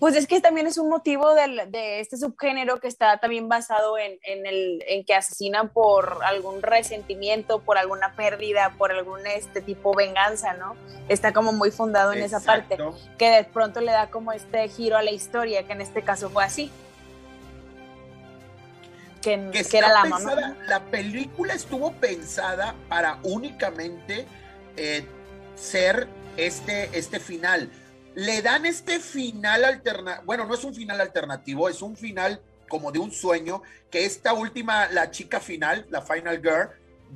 Pues 0.03 0.17
es 0.17 0.27
que 0.27 0.41
también 0.41 0.67
es 0.67 0.79
un 0.79 0.88
motivo 0.88 1.33
de 1.33 2.01
este 2.01 2.17
subgénero 2.17 2.81
que 2.81 2.88
está 2.88 3.19
también 3.19 3.49
basado 3.49 3.97
en, 3.99 4.19
el, 4.25 4.83
en 4.88 5.05
que 5.05 5.15
asesinan 5.15 5.69
por 5.69 6.19
algún 6.25 6.61
resentimiento, 6.61 7.61
por 7.61 7.79
alguna 7.79 8.17
pérdida, 8.17 8.75
por 8.77 8.91
algún 8.91 9.25
este 9.29 9.61
tipo 9.61 9.95
venganza, 9.95 10.55
¿no? 10.55 10.75
Está 11.09 11.33
como 11.33 11.53
muy 11.53 11.71
fundado 11.71 12.12
en 12.12 12.19
esa 12.19 12.41
parte, 12.41 12.79
que 13.17 13.31
de 13.31 13.45
pronto 13.45 13.81
le 13.81 13.93
da 13.93 14.11
como 14.11 14.33
este 14.33 14.69
giro 14.69 14.97
a 14.97 15.05
la 15.05 15.12
historia, 15.12 15.69
que 15.69 15.73
en 15.73 15.83
este 15.83 16.03
caso 16.03 16.31
fue 16.31 16.43
así. 16.43 16.73
Que, 19.23 19.53
era 19.73 19.88
la 19.88 20.05
mamá. 20.07 20.57
La 20.67 20.81
película 20.81 21.55
estuvo 21.55 21.93
pensada 21.93 22.75
para 22.88 23.21
únicamente 23.23 24.27
eh, 24.77 25.07
ser 25.55 26.09
este, 26.37 26.91
este 26.99 27.21
final 27.21 27.71
le 28.14 28.42
dan 28.42 28.66
este 28.66 29.01
final 29.01 29.64
alternativo, 29.64 30.25
bueno, 30.27 30.46
no 30.46 30.55
es 30.55 30.64
un 30.64 30.75
final 30.75 31.01
alternativo, 31.01 31.68
es 31.68 31.83
un 31.83 31.96
final 31.96 32.40
como 32.68 32.90
de 32.92 32.98
un 32.98 33.12
sueño, 33.12 33.62
que 33.90 34.05
esta 34.05 34.33
última, 34.33 34.88
la 34.88 35.11
chica 35.11 35.40
final, 35.40 35.87
la 35.90 36.03
final 36.03 36.40
girl, 36.40 36.70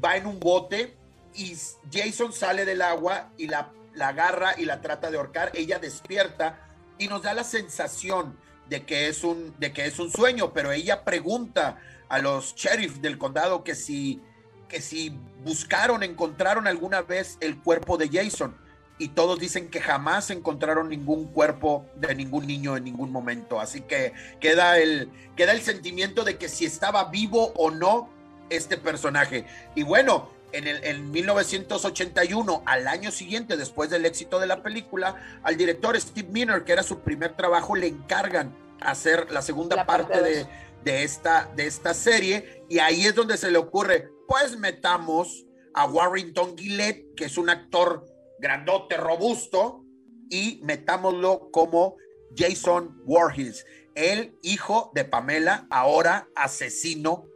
va 0.04 0.16
en 0.16 0.26
un 0.26 0.38
bote 0.38 0.94
y 1.34 1.56
Jason 1.90 2.32
sale 2.32 2.64
del 2.64 2.82
agua 2.82 3.30
y 3.38 3.46
la, 3.46 3.72
la 3.94 4.08
agarra 4.08 4.54
y 4.58 4.64
la 4.64 4.80
trata 4.80 5.10
de 5.10 5.16
ahorcar, 5.16 5.50
ella 5.54 5.78
despierta 5.78 6.60
y 6.98 7.08
nos 7.08 7.22
da 7.22 7.34
la 7.34 7.44
sensación 7.44 8.38
de 8.68 8.84
que 8.84 9.08
es 9.08 9.24
un, 9.24 9.54
de 9.58 9.72
que 9.72 9.86
es 9.86 9.98
un 9.98 10.10
sueño, 10.10 10.52
pero 10.52 10.72
ella 10.72 11.04
pregunta 11.04 11.78
a 12.08 12.18
los 12.18 12.54
sheriff 12.54 12.98
del 12.98 13.18
condado 13.18 13.64
que 13.64 13.74
si, 13.74 14.20
que 14.68 14.80
si 14.80 15.18
buscaron, 15.42 16.02
encontraron 16.02 16.66
alguna 16.66 17.02
vez 17.02 17.38
el 17.40 17.60
cuerpo 17.60 17.96
de 17.96 18.08
Jason 18.08 18.56
y 18.98 19.08
todos 19.08 19.38
dicen 19.38 19.68
que 19.68 19.80
jamás 19.80 20.30
encontraron 20.30 20.88
ningún 20.88 21.26
cuerpo 21.26 21.86
de 21.96 22.14
ningún 22.14 22.46
niño 22.46 22.76
en 22.76 22.84
ningún 22.84 23.12
momento. 23.12 23.60
Así 23.60 23.82
que 23.82 24.12
queda 24.40 24.78
el, 24.78 25.10
queda 25.36 25.52
el 25.52 25.60
sentimiento 25.60 26.24
de 26.24 26.38
que 26.38 26.48
si 26.48 26.64
estaba 26.64 27.04
vivo 27.04 27.52
o 27.56 27.70
no 27.70 28.08
este 28.48 28.78
personaje. 28.78 29.44
Y 29.74 29.82
bueno, 29.82 30.30
en, 30.52 30.66
el, 30.66 30.82
en 30.84 31.10
1981, 31.10 32.62
al 32.64 32.88
año 32.88 33.10
siguiente, 33.10 33.56
después 33.56 33.90
del 33.90 34.06
éxito 34.06 34.38
de 34.38 34.46
la 34.46 34.62
película, 34.62 35.40
al 35.42 35.56
director 35.56 36.00
Steve 36.00 36.28
Miner, 36.30 36.64
que 36.64 36.72
era 36.72 36.82
su 36.82 37.00
primer 37.00 37.36
trabajo, 37.36 37.76
le 37.76 37.88
encargan 37.88 38.54
hacer 38.80 39.30
la 39.30 39.42
segunda 39.42 39.84
parte, 39.84 40.22
de, 40.22 40.46
de, 40.84 41.02
esta, 41.02 41.50
de 41.54 41.66
esta 41.66 41.92
serie. 41.92 42.64
Y 42.70 42.78
ahí 42.78 43.04
es 43.04 43.14
donde 43.14 43.36
se 43.36 43.50
le 43.50 43.58
ocurre, 43.58 44.08
pues 44.26 44.58
metamos 44.58 45.44
a 45.74 45.84
Warrington 45.84 46.56
Gillette, 46.56 47.14
que 47.14 47.26
es 47.26 47.36
un 47.36 47.50
actor 47.50 48.06
grandote, 48.38 48.96
robusto, 48.96 49.82
y 50.28 50.60
metámoslo 50.62 51.50
como 51.50 51.96
Jason 52.36 53.00
Voorhees, 53.04 53.66
el 53.94 54.36
hijo 54.42 54.90
de 54.94 55.04
Pamela, 55.04 55.66
ahora 55.70 56.28
asesino 56.34 57.26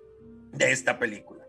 de 0.53 0.73
esta 0.73 0.99
película. 0.99 1.45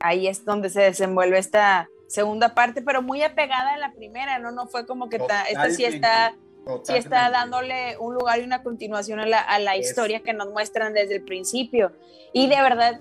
Ahí 0.00 0.28
es 0.28 0.44
donde 0.44 0.70
se 0.70 0.82
desenvuelve 0.82 1.38
esta 1.38 1.88
segunda 2.06 2.54
parte, 2.54 2.82
pero 2.82 3.02
muy 3.02 3.22
apegada 3.22 3.74
a 3.74 3.78
la 3.78 3.92
primera, 3.92 4.38
¿no? 4.38 4.52
No 4.52 4.66
fue 4.68 4.86
como 4.86 5.08
que 5.08 5.16
esta 5.16 5.70
sí 5.70 5.84
está, 5.84 6.36
sí 6.84 6.94
está 6.94 7.30
dándole 7.30 7.96
un 7.98 8.14
lugar 8.14 8.40
y 8.40 8.44
una 8.44 8.62
continuación 8.62 9.20
a 9.20 9.26
la, 9.26 9.40
a 9.40 9.58
la 9.58 9.76
historia 9.76 10.20
que 10.22 10.32
nos 10.32 10.50
muestran 10.50 10.94
desde 10.94 11.16
el 11.16 11.22
principio. 11.22 11.92
Y 12.32 12.48
de 12.48 12.56
verdad, 12.62 13.00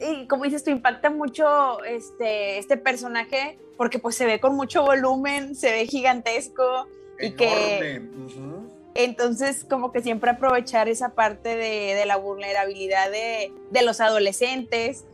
y 0.00 0.26
como 0.26 0.44
dices, 0.44 0.64
tú 0.64 0.70
impacta 0.70 1.10
mucho 1.10 1.82
este, 1.84 2.58
este 2.58 2.76
personaje 2.76 3.58
porque 3.76 3.98
pues 3.98 4.16
se 4.16 4.26
ve 4.26 4.40
con 4.40 4.54
mucho 4.54 4.82
volumen, 4.82 5.54
se 5.54 5.70
ve 5.70 5.86
gigantesco 5.86 6.88
y 7.18 7.32
que 7.32 8.02
entonces 8.94 9.64
como 9.64 9.92
que 9.92 10.02
siempre 10.02 10.30
aprovechar 10.30 10.88
esa 10.88 11.10
parte 11.10 11.56
de, 11.56 12.04
la 12.04 12.16
vulnerabilidad 12.16 13.10
de, 13.10 13.52
los 13.82 14.00
adolescentes 14.00 15.04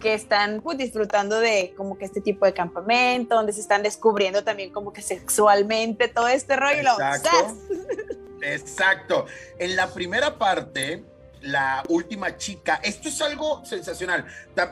que 0.00 0.14
están 0.14 0.60
pues 0.62 0.78
disfrutando 0.78 1.38
de 1.40 1.72
como 1.76 1.96
que 1.98 2.04
este 2.04 2.20
tipo 2.20 2.46
de 2.46 2.52
campamento, 2.52 3.34
donde 3.34 3.52
se 3.52 3.60
están 3.60 3.82
descubriendo 3.82 4.44
también 4.44 4.70
como 4.70 4.92
que 4.92 5.02
sexualmente 5.02 6.08
todo 6.08 6.28
este 6.28 6.56
rollo. 6.56 6.80
Exacto. 6.80 7.56
Exacto. 8.42 9.26
En 9.58 9.76
la 9.76 9.92
primera 9.92 10.38
parte, 10.38 11.04
la 11.44 11.82
última 11.88 12.36
chica. 12.36 12.80
Esto 12.82 13.08
es 13.08 13.20
algo 13.20 13.64
sensacional. 13.64 14.24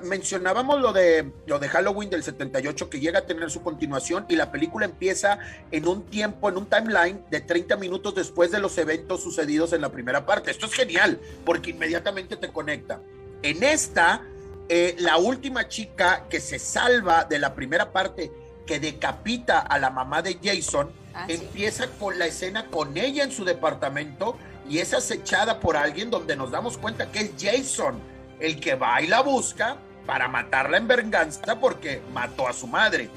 mencionábamos 0.03 0.81
lo 0.81 0.93
de, 0.93 1.33
lo 1.47 1.59
de 1.59 1.69
Halloween 1.69 2.11
del 2.11 2.23
78 2.23 2.89
que 2.91 2.99
llega 3.01 3.21
a 3.21 3.27
tener 3.27 3.51
su 3.51 3.63
continuación 3.63 4.27
y 4.29 4.37
la 4.37 4.51
película 4.51 4.87
empieza 4.87 5.39
en 5.71 5.87
un 5.87 6.05
tiempo, 6.07 6.49
en 6.49 6.57
un 6.57 6.67
timeline 6.67 7.25
de 7.31 7.41
30 7.41 7.77
minutos 7.77 8.15
después 8.15 8.51
de 8.51 8.59
los 8.61 8.77
eventos 8.79 9.23
sucedidos 9.23 9.73
en 9.73 9.83
la 9.83 9.91
primera 9.91 10.25
parte. 10.27 10.51
Esto 10.51 10.67
es 10.67 10.73
genial 10.75 11.21
porque 11.45 11.71
inmediatamente 11.71 12.37
te 12.37 12.49
conecta. 12.49 13.01
En 13.43 13.63
esta, 13.63 14.23
eh, 14.69 14.97
la 14.99 15.19
última 15.19 15.69
chica 15.69 16.27
que 16.31 16.41
se 16.41 16.59
salva 16.59 17.25
de 17.25 17.39
la 17.39 17.55
primera 17.55 17.93
parte, 17.93 18.33
que 18.67 18.81
decapita 18.81 19.59
a 19.59 19.79
la 19.79 19.91
mamá 19.91 20.23
de 20.23 20.39
Jason, 20.43 20.91
Ah, 21.15 21.27
sí. 21.27 21.35
empieza 21.35 21.89
con 21.99 22.19
la 22.19 22.25
escena 22.27 22.67
con 22.71 22.97
ella 22.97 23.25
en 23.25 23.33
su 23.33 23.45
departamento 23.45 24.37
y 24.69 24.79
es 24.79 24.95
acechada 24.95 25.61
por 25.61 25.77
alguien 25.77 26.11
donde 26.11 26.37
nos 26.37 26.51
damos 26.51 26.79
cuenta 26.79 27.11
que 27.11 27.21
es 27.21 27.31
Jason 27.39 28.01
el 28.41 28.59
que 28.61 28.75
va 28.75 29.01
y 29.01 29.07
la 29.07 29.21
busca 29.21 29.77
para 30.07 30.29
matarla 30.29 30.77
en 30.77 30.89
venganza 30.89 31.61
porque 31.61 32.03
mató 32.13 32.49
a 32.49 32.53
su 32.53 32.67
madre. 32.67 33.09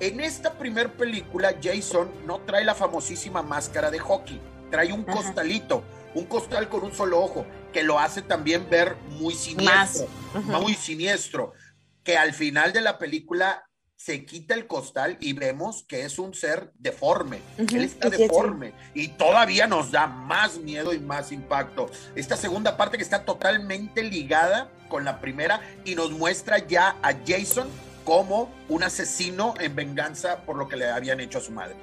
En 0.00 0.20
esta 0.20 0.54
primer 0.54 0.92
película, 0.92 1.54
Jason 1.62 2.10
no 2.26 2.40
trae 2.40 2.64
la 2.64 2.74
famosísima 2.74 3.42
máscara 3.42 3.90
de 3.90 3.98
hockey, 3.98 4.40
trae 4.70 4.92
un 4.92 5.04
Ajá. 5.06 5.12
costalito, 5.12 5.84
un 6.14 6.24
costal 6.24 6.70
con 6.70 6.84
un 6.84 6.94
solo 6.94 7.20
ojo, 7.20 7.44
que 7.72 7.82
lo 7.82 7.98
hace 7.98 8.22
también 8.22 8.66
ver 8.70 8.96
muy 9.18 9.34
siniestro, 9.34 10.08
muy 10.46 10.74
siniestro, 10.74 11.52
que 12.02 12.16
al 12.16 12.32
final 12.32 12.72
de 12.72 12.80
la 12.80 12.98
película 12.98 13.68
se 14.02 14.24
quita 14.24 14.54
el 14.54 14.66
costal 14.66 15.18
y 15.20 15.34
vemos 15.34 15.84
que 15.86 16.06
es 16.06 16.18
un 16.18 16.32
ser 16.32 16.72
deforme. 16.78 17.42
Él 17.58 17.84
está 17.84 18.08
sí, 18.08 18.16
sí, 18.16 18.22
sí. 18.22 18.28
deforme 18.28 18.72
y 18.94 19.08
todavía 19.08 19.66
nos 19.66 19.90
da 19.90 20.06
más 20.06 20.58
miedo 20.58 20.94
y 20.94 20.98
más 20.98 21.32
impacto. 21.32 21.90
Esta 22.14 22.38
segunda 22.38 22.78
parte 22.78 22.96
que 22.96 23.02
está 23.02 23.26
totalmente 23.26 24.02
ligada 24.02 24.70
con 24.88 25.04
la 25.04 25.20
primera 25.20 25.60
y 25.84 25.96
nos 25.96 26.12
muestra 26.12 26.66
ya 26.66 26.96
a 27.02 27.12
Jason 27.26 27.68
como 28.04 28.50
un 28.70 28.84
asesino 28.84 29.52
en 29.60 29.76
venganza 29.76 30.46
por 30.46 30.56
lo 30.56 30.66
que 30.66 30.76
le 30.76 30.88
habían 30.88 31.20
hecho 31.20 31.36
a 31.36 31.42
su 31.42 31.52
madre. 31.52 31.76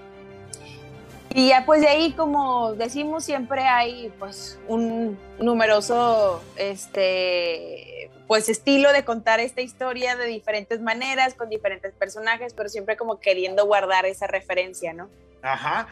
Y 1.35 1.49
ya 1.49 1.67
pues 1.67 1.81
de 1.81 1.87
ahí, 1.87 2.13
como 2.13 2.73
decimos, 2.73 3.25
siempre 3.25 3.61
hay 3.61 4.11
pues 4.17 4.57
un 4.67 5.19
numeroso 5.39 6.41
este 6.55 7.86
pues 8.27 8.49
estilo 8.49 8.91
de 8.91 9.05
contar 9.05 9.39
esta 9.39 9.61
historia 9.61 10.15
de 10.15 10.25
diferentes 10.25 10.81
maneras, 10.81 11.33
con 11.33 11.49
diferentes 11.49 11.93
personajes, 11.93 12.53
pero 12.53 12.67
siempre 12.69 12.97
como 12.97 13.19
queriendo 13.19 13.65
guardar 13.65 14.05
esa 14.05 14.27
referencia, 14.27 14.93
¿no? 14.93 15.09
Ajá. 15.41 15.87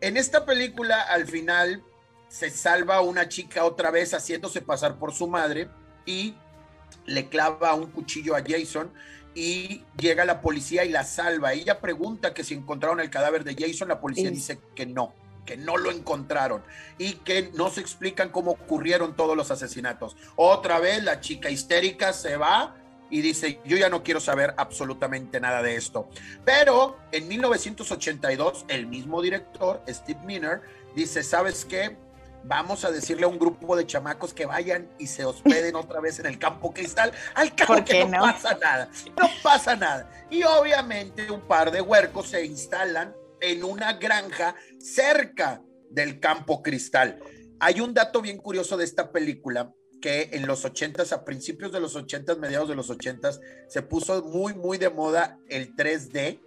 En 0.00 0.16
esta 0.16 0.44
película, 0.44 1.00
al 1.02 1.26
final, 1.26 1.82
se 2.28 2.50
salva 2.50 3.00
una 3.00 3.28
chica 3.28 3.64
otra 3.64 3.90
vez 3.90 4.12
haciéndose 4.14 4.60
pasar 4.60 4.98
por 4.98 5.12
su 5.14 5.28
madre 5.28 5.68
y 6.04 6.34
le 7.06 7.28
clava 7.28 7.74
un 7.74 7.90
cuchillo 7.90 8.34
a 8.34 8.42
Jason 8.46 8.92
y 9.34 9.84
llega 9.96 10.24
la 10.24 10.40
policía 10.40 10.84
y 10.84 10.88
la 10.88 11.04
salva. 11.04 11.52
Ella 11.52 11.80
pregunta 11.80 12.34
que 12.34 12.42
si 12.42 12.54
encontraron 12.54 13.00
el 13.00 13.10
cadáver 13.10 13.44
de 13.44 13.54
Jason, 13.54 13.88
la 13.88 14.00
policía 14.00 14.28
Sí. 14.30 14.34
dice 14.34 14.58
que 14.74 14.86
no, 14.86 15.14
que 15.46 15.56
no 15.56 15.78
lo 15.78 15.90
encontraron 15.90 16.62
y 16.98 17.14
que 17.14 17.50
no 17.54 17.70
se 17.70 17.80
explican 17.80 18.28
cómo 18.28 18.50
ocurrieron 18.50 19.16
todos 19.16 19.36
los 19.36 19.50
asesinatos. 19.50 20.16
Otra 20.36 20.78
vez 20.80 21.02
la 21.02 21.20
chica 21.20 21.48
histérica 21.48 22.12
se 22.12 22.36
va 22.36 22.74
y 23.08 23.20
dice, 23.20 23.60
yo 23.64 23.76
ya 23.76 23.88
no 23.88 24.02
quiero 24.02 24.20
saber 24.20 24.54
absolutamente 24.56 25.40
nada 25.40 25.62
de 25.62 25.76
esto. 25.76 26.08
Pero 26.44 26.98
en 27.12 27.28
1982, 27.28 28.66
el 28.68 28.86
mismo 28.86 29.22
director, 29.22 29.82
Steve 29.88 30.20
Miner, 30.24 30.60
dice, 30.94 31.22
¿sabes 31.22 31.64
qué? 31.64 31.96
Vamos 32.44 32.84
a 32.84 32.90
decirle 32.90 33.24
a 33.24 33.28
un 33.28 33.38
grupo 33.38 33.76
de 33.76 33.86
chamacos 33.86 34.32
que 34.32 34.46
vayan 34.46 34.88
y 34.98 35.06
se 35.06 35.24
hospeden 35.24 35.74
otra 35.76 36.00
vez 36.00 36.18
en 36.18 36.26
el 36.26 36.38
campo 36.38 36.72
cristal. 36.72 37.12
Al 37.34 37.54
cabo 37.54 37.74
¿Por 37.74 37.84
que 37.84 38.04
no? 38.04 38.20
pasa 38.20 38.56
nada. 38.60 38.88
No 39.16 39.28
pasa 39.42 39.76
nada. 39.76 40.10
Y 40.30 40.42
obviamente 40.42 41.30
un 41.30 41.40
par 41.42 41.70
de 41.70 41.80
huercos 41.80 42.28
se 42.28 42.44
instalan 42.44 43.14
en 43.40 43.64
una 43.64 43.94
granja 43.94 44.54
cerca 44.94 45.62
del 45.90 46.20
campo 46.20 46.62
cristal. 46.62 47.18
Hay 47.58 47.80
un 47.80 47.94
dato 47.94 48.22
bien 48.22 48.38
curioso 48.38 48.76
de 48.76 48.84
esta 48.84 49.10
película 49.10 49.74
que 50.00 50.30
en 50.32 50.46
los 50.46 50.64
80s, 50.64 51.12
a 51.12 51.24
principios 51.24 51.72
de 51.72 51.80
los 51.80 51.96
80s, 51.96 52.38
mediados 52.38 52.68
de 52.68 52.76
los 52.76 52.90
80s, 52.90 53.40
se 53.68 53.82
puso 53.82 54.22
muy, 54.24 54.54
muy 54.54 54.78
de 54.78 54.90
moda 54.90 55.40
el 55.48 55.74
3D. 55.74 56.40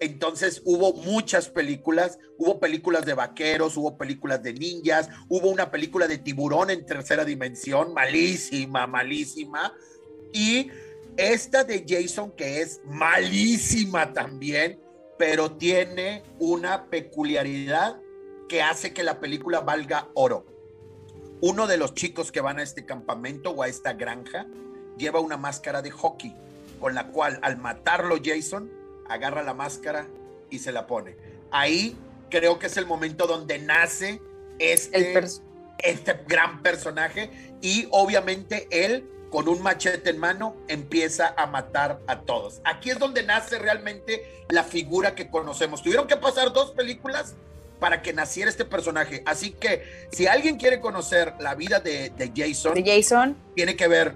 Entonces 0.00 0.60
hubo 0.64 0.92
muchas 0.92 1.48
películas, 1.48 2.18
hubo 2.36 2.58
películas 2.58 3.06
de 3.06 3.14
vaqueros, 3.14 3.76
hubo 3.76 3.96
películas 3.96 4.42
de 4.42 4.52
ninjas, 4.52 5.08
hubo 5.28 5.48
una 5.48 5.70
película 5.70 6.08
de 6.08 6.18
tiburón 6.18 6.70
en 6.70 6.84
tercera 6.84 7.24
dimensión, 7.24 7.94
malísima, 7.94 8.86
malísima. 8.88 9.72
Y 10.32 10.70
esta 11.16 11.62
de 11.62 11.84
Jason, 11.88 12.32
que 12.32 12.62
es 12.62 12.80
malísima 12.84 14.12
también, 14.12 14.80
pero 15.18 15.52
tiene 15.52 16.22
una 16.38 16.86
peculiaridad 16.86 18.00
que 18.48 18.62
hace 18.62 18.92
que 18.92 19.02
la 19.02 19.20
película 19.20 19.60
valga 19.60 20.08
oro. 20.14 20.46
Uno 21.40 21.66
de 21.66 21.76
los 21.76 21.94
chicos 21.94 22.30
que 22.30 22.40
van 22.40 22.58
a 22.58 22.62
este 22.62 22.84
campamento 22.84 23.50
o 23.50 23.62
a 23.62 23.68
esta 23.68 23.94
granja 23.94 24.46
lleva 24.96 25.20
una 25.20 25.36
máscara 25.36 25.82
de 25.82 25.90
hockey, 25.90 26.36
con 26.80 26.94
la 26.94 27.08
cual 27.08 27.38
al 27.42 27.56
matarlo 27.56 28.16
Jason, 28.22 28.70
agarra 29.08 29.42
la 29.42 29.54
máscara 29.54 30.06
y 30.50 30.58
se 30.58 30.72
la 30.72 30.86
pone. 30.86 31.16
Ahí 31.50 31.96
creo 32.30 32.58
que 32.58 32.66
es 32.66 32.76
el 32.76 32.86
momento 32.86 33.26
donde 33.26 33.58
nace 33.58 34.20
este, 34.58 35.20
este 35.78 36.20
gran 36.26 36.62
personaje 36.62 37.30
y 37.60 37.88
obviamente 37.90 38.68
él 38.70 39.08
con 39.32 39.48
un 39.48 39.62
machete 39.62 40.10
en 40.10 40.18
mano 40.18 40.54
empieza 40.68 41.34
a 41.36 41.46
matar 41.46 42.00
a 42.06 42.20
todos. 42.20 42.60
Aquí 42.64 42.90
es 42.90 42.98
donde 42.98 43.22
nace 43.22 43.58
realmente 43.58 44.44
la 44.50 44.62
figura 44.62 45.14
que 45.14 45.30
conocemos. 45.30 45.82
Tuvieron 45.82 46.06
que 46.06 46.18
pasar 46.18 46.52
dos 46.52 46.72
películas 46.72 47.34
para 47.80 48.02
que 48.02 48.12
naciera 48.12 48.50
este 48.50 48.66
personaje. 48.66 49.22
Así 49.24 49.50
que 49.52 50.06
si 50.12 50.26
alguien 50.26 50.58
quiere 50.58 50.80
conocer 50.80 51.32
la 51.40 51.54
vida 51.54 51.80
de, 51.80 52.10
de 52.10 52.30
Jason, 52.36 52.74
de 52.74 52.84
Jason. 52.84 53.34
tiene 53.56 53.74
que 53.74 53.88
ver 53.88 54.14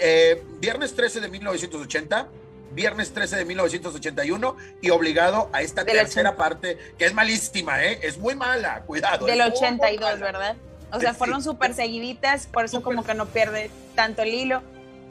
eh, 0.00 0.42
Viernes 0.58 0.94
13 0.94 1.20
de 1.20 1.28
1980, 1.28 2.28
Viernes 2.72 3.12
13 3.12 3.36
de 3.36 3.44
1981 3.44 4.56
y 4.80 4.88
obligado 4.88 5.50
a 5.52 5.60
esta 5.60 5.84
Del 5.84 5.94
tercera 5.98 6.30
80. 6.30 6.42
parte, 6.42 6.78
que 6.96 7.04
es 7.04 7.12
malísima, 7.12 7.84
¿eh? 7.84 8.00
Es 8.02 8.16
muy 8.16 8.34
mala, 8.34 8.80
cuidado. 8.86 9.26
Del 9.26 9.42
es 9.42 9.46
muy, 9.46 9.58
muy 9.60 9.68
82, 9.68 10.00
mala. 10.00 10.24
¿verdad? 10.24 10.56
O 10.92 11.00
sea, 11.00 11.14
fueron 11.14 11.42
súper 11.42 11.74
seguiditas, 11.74 12.46
por 12.46 12.64
eso 12.64 12.82
como 12.82 13.02
que 13.04 13.14
no 13.14 13.26
pierde 13.26 13.70
tanto 13.94 14.22
el 14.22 14.34
hilo. 14.34 14.62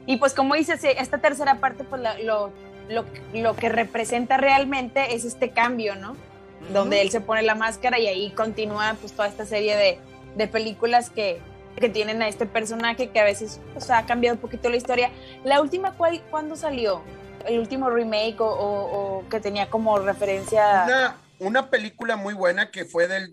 Y 0.06 0.16
pues 0.16 0.34
como 0.34 0.54
dices, 0.54 0.80
esta 0.84 1.18
tercera 1.18 1.56
parte, 1.60 1.84
pues 1.84 2.02
lo, 2.24 2.50
lo, 2.88 3.04
lo 3.34 3.56
que 3.56 3.68
representa 3.68 4.36
realmente 4.36 5.14
es 5.14 5.24
este 5.24 5.50
cambio, 5.50 5.94
¿no? 5.96 6.16
Donde 6.72 7.02
él 7.02 7.10
se 7.10 7.20
pone 7.20 7.42
la 7.42 7.54
máscara 7.56 7.98
y 7.98 8.06
ahí 8.06 8.30
continúa 8.30 8.96
pues 9.00 9.12
toda 9.12 9.28
esta 9.28 9.44
serie 9.46 9.76
de, 9.76 9.98
de 10.36 10.46
películas 10.48 11.10
que, 11.10 11.40
que 11.76 11.88
tienen 11.88 12.22
a 12.22 12.28
este 12.28 12.46
personaje 12.46 13.10
que 13.10 13.18
a 13.20 13.24
veces 13.24 13.60
pues, 13.72 13.90
ha 13.90 14.06
cambiado 14.06 14.36
un 14.36 14.40
poquito 14.40 14.68
la 14.70 14.76
historia. 14.76 15.10
La 15.44 15.60
última, 15.60 15.92
¿cuál, 15.94 16.20
¿cuándo 16.30 16.54
salió? 16.54 17.02
El 17.46 17.58
último 17.58 17.90
remake 17.90 18.40
o, 18.40 18.46
o- 18.46 19.18
o 19.18 19.28
que 19.28 19.40
tenía 19.40 19.68
como 19.68 19.98
referencia... 19.98 20.84
Una, 20.84 21.16
una 21.40 21.70
película 21.70 22.14
muy 22.16 22.34
buena 22.34 22.70
que 22.70 22.84
fue 22.84 23.08
del 23.08 23.30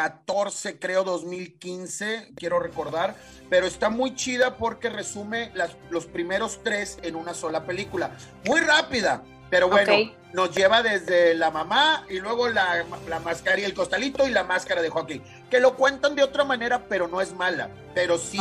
2014, 0.00 0.78
creo 0.78 1.04
2015, 1.04 2.32
quiero 2.36 2.58
recordar, 2.60 3.14
pero 3.48 3.66
está 3.66 3.88
muy 3.88 4.14
chida 4.14 4.56
porque 4.56 4.90
resume 4.90 5.50
las- 5.54 5.76
los 5.90 6.06
primeros 6.06 6.60
tres 6.62 6.98
en 7.02 7.16
una 7.16 7.32
sola 7.34 7.64
película. 7.64 8.10
Muy 8.44 8.60
rápida, 8.60 9.22
pero 9.50 9.68
bueno, 9.68 9.92
nos 10.34 10.54
lleva 10.54 10.82
desde 10.82 11.34
la 11.34 11.50
mamá 11.50 12.04
y 12.10 12.18
luego 12.18 12.48
la, 12.48 12.84
la 13.08 13.20
máscara 13.20 13.58
y 13.58 13.64
el 13.64 13.72
costalito 13.74 14.26
y 14.28 14.30
la 14.32 14.44
máscara 14.44 14.82
de 14.82 14.90
hockey, 14.90 15.22
que 15.50 15.60
lo 15.60 15.76
cuentan 15.76 16.14
de 16.14 16.22
otra 16.22 16.44
manera, 16.44 16.84
pero 16.88 17.08
no 17.08 17.20
es 17.22 17.32
mala, 17.32 17.70
pero 17.94 18.18
sí 18.18 18.38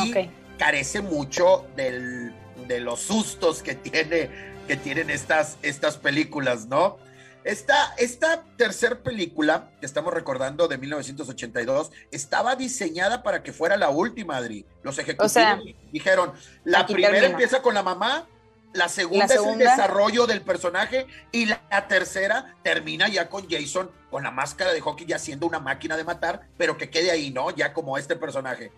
carece 0.58 1.02
mucho 1.02 1.66
del, 1.76 2.34
de 2.68 2.80
los 2.82 3.00
sustos 3.00 3.62
que, 3.64 3.76
tiene, 3.76 4.30
que 4.68 4.76
tienen 4.76 5.10
estas, 5.10 5.58
estas 5.62 5.98
películas, 5.98 6.66
¿no? 6.68 6.98
Esta, 7.46 7.94
esta 8.00 8.44
tercera 8.58 8.96
película 8.96 9.70
que 9.80 9.86
estamos 9.86 10.12
recordando 10.12 10.68
de 10.68 10.80
1982 10.80 11.92
estaba 12.10 12.56
diseñada 12.56 13.22
para 13.22 13.44
que 13.44 13.54
fuera 13.54 13.78
la 13.78 13.90
última, 13.90 14.38
Adri. 14.38 14.66
Los 14.82 14.98
ejecutivos 14.98 15.32
sea, 15.32 15.60
dijeron, 15.92 16.34
la 16.64 16.88
primera 16.88 17.12
termina. 17.12 17.32
empieza 17.32 17.62
con 17.62 17.76
la 17.76 17.84
mamá, 17.84 18.28
la 18.74 18.90
segunda, 18.90 19.28
La 19.28 19.36
es 19.36 19.46
el 19.46 19.60
desarrollo 19.60 20.26
del 20.26 20.42
personaje 20.42 21.06
y 21.32 21.46
la, 21.46 21.62
la 21.70 21.88
tercera 21.88 22.56
termina 22.64 23.10
ya 23.10 23.30
con 23.30 23.48
Jason 23.48 23.92
con 24.10 24.24
la 24.24 24.32
máscara 24.32 24.74
de 24.74 24.82
hockey 24.82 25.06
ya 25.06 25.20
siendo 25.20 25.46
una 25.46 25.60
máquina 25.60 25.98
de 25.98 26.04
matar, 26.04 26.48
pero 26.58 26.78
que 26.78 26.90
quede 26.90 27.12
ahí, 27.12 27.30
¿no? 27.30 27.52
Ya 27.52 27.74
como 27.74 28.00
este 28.00 28.16
personaje. 28.16 28.72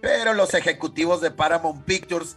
Pero 0.00 0.32
los 0.32 0.54
ejecutivos 0.54 1.20
de 1.20 1.32
Paramount 1.32 1.84
Pictures, 1.84 2.36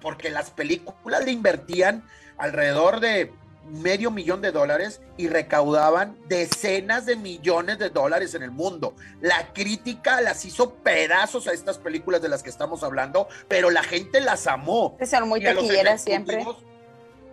porque 0.00 0.30
las 0.30 0.50
películas 0.50 1.26
le 1.26 1.32
invertían 1.32 2.08
alrededor 2.38 3.00
de 3.00 3.32
medio 3.64 4.10
millón 4.10 4.40
de 4.42 4.52
dólares 4.52 5.00
y 5.16 5.28
recaudaban 5.28 6.18
decenas 6.28 7.06
de 7.06 7.16
millones 7.16 7.78
de 7.78 7.90
dólares 7.90 8.34
en 8.34 8.42
el 8.42 8.50
mundo. 8.50 8.94
La 9.20 9.52
crítica 9.52 10.20
las 10.20 10.44
hizo 10.44 10.74
pedazos 10.74 11.46
a 11.48 11.52
estas 11.52 11.78
películas 11.78 12.22
de 12.22 12.28
las 12.28 12.42
que 12.42 12.50
estamos 12.50 12.82
hablando, 12.82 13.28
pero 13.48 13.70
la 13.70 13.82
gente 13.82 14.20
las 14.20 14.46
amó. 14.46 14.96
Que 14.98 15.06
son 15.06 15.28
muy 15.28 15.42
taquilleras 15.42 16.02
siempre. 16.02 16.44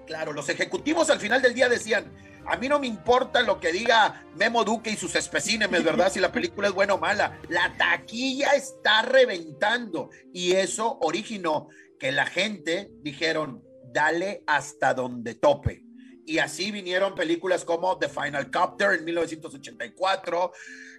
Claro, 0.07 0.33
los 0.33 0.49
ejecutivos 0.49 1.09
al 1.09 1.19
final 1.19 1.41
del 1.41 1.53
día 1.53 1.69
decían, 1.69 2.11
a 2.45 2.57
mí 2.57 2.67
no 2.67 2.79
me 2.79 2.87
importa 2.87 3.41
lo 3.41 3.59
que 3.59 3.71
diga 3.71 4.25
Memo 4.35 4.63
Duque 4.63 4.89
y 4.89 4.97
sus 4.97 5.15
especímenes, 5.15 5.83
¿verdad? 5.83 6.11
Si 6.11 6.19
la 6.19 6.31
película 6.31 6.67
es 6.67 6.73
buena 6.73 6.95
o 6.95 6.97
mala. 6.97 7.39
La 7.49 7.75
taquilla 7.77 8.51
está 8.55 9.03
reventando 9.03 10.09
y 10.33 10.53
eso 10.53 10.97
originó 11.01 11.69
que 11.99 12.11
la 12.11 12.25
gente 12.25 12.89
dijeron, 13.03 13.63
dale 13.93 14.43
hasta 14.47 14.93
donde 14.93 15.35
tope. 15.35 15.83
Y 16.25 16.39
así 16.39 16.71
vinieron 16.71 17.15
películas 17.15 17.65
como 17.65 17.97
The 17.97 18.09
Final 18.09 18.49
Copter 18.51 18.93
en 18.93 19.05
1984. 19.05 20.51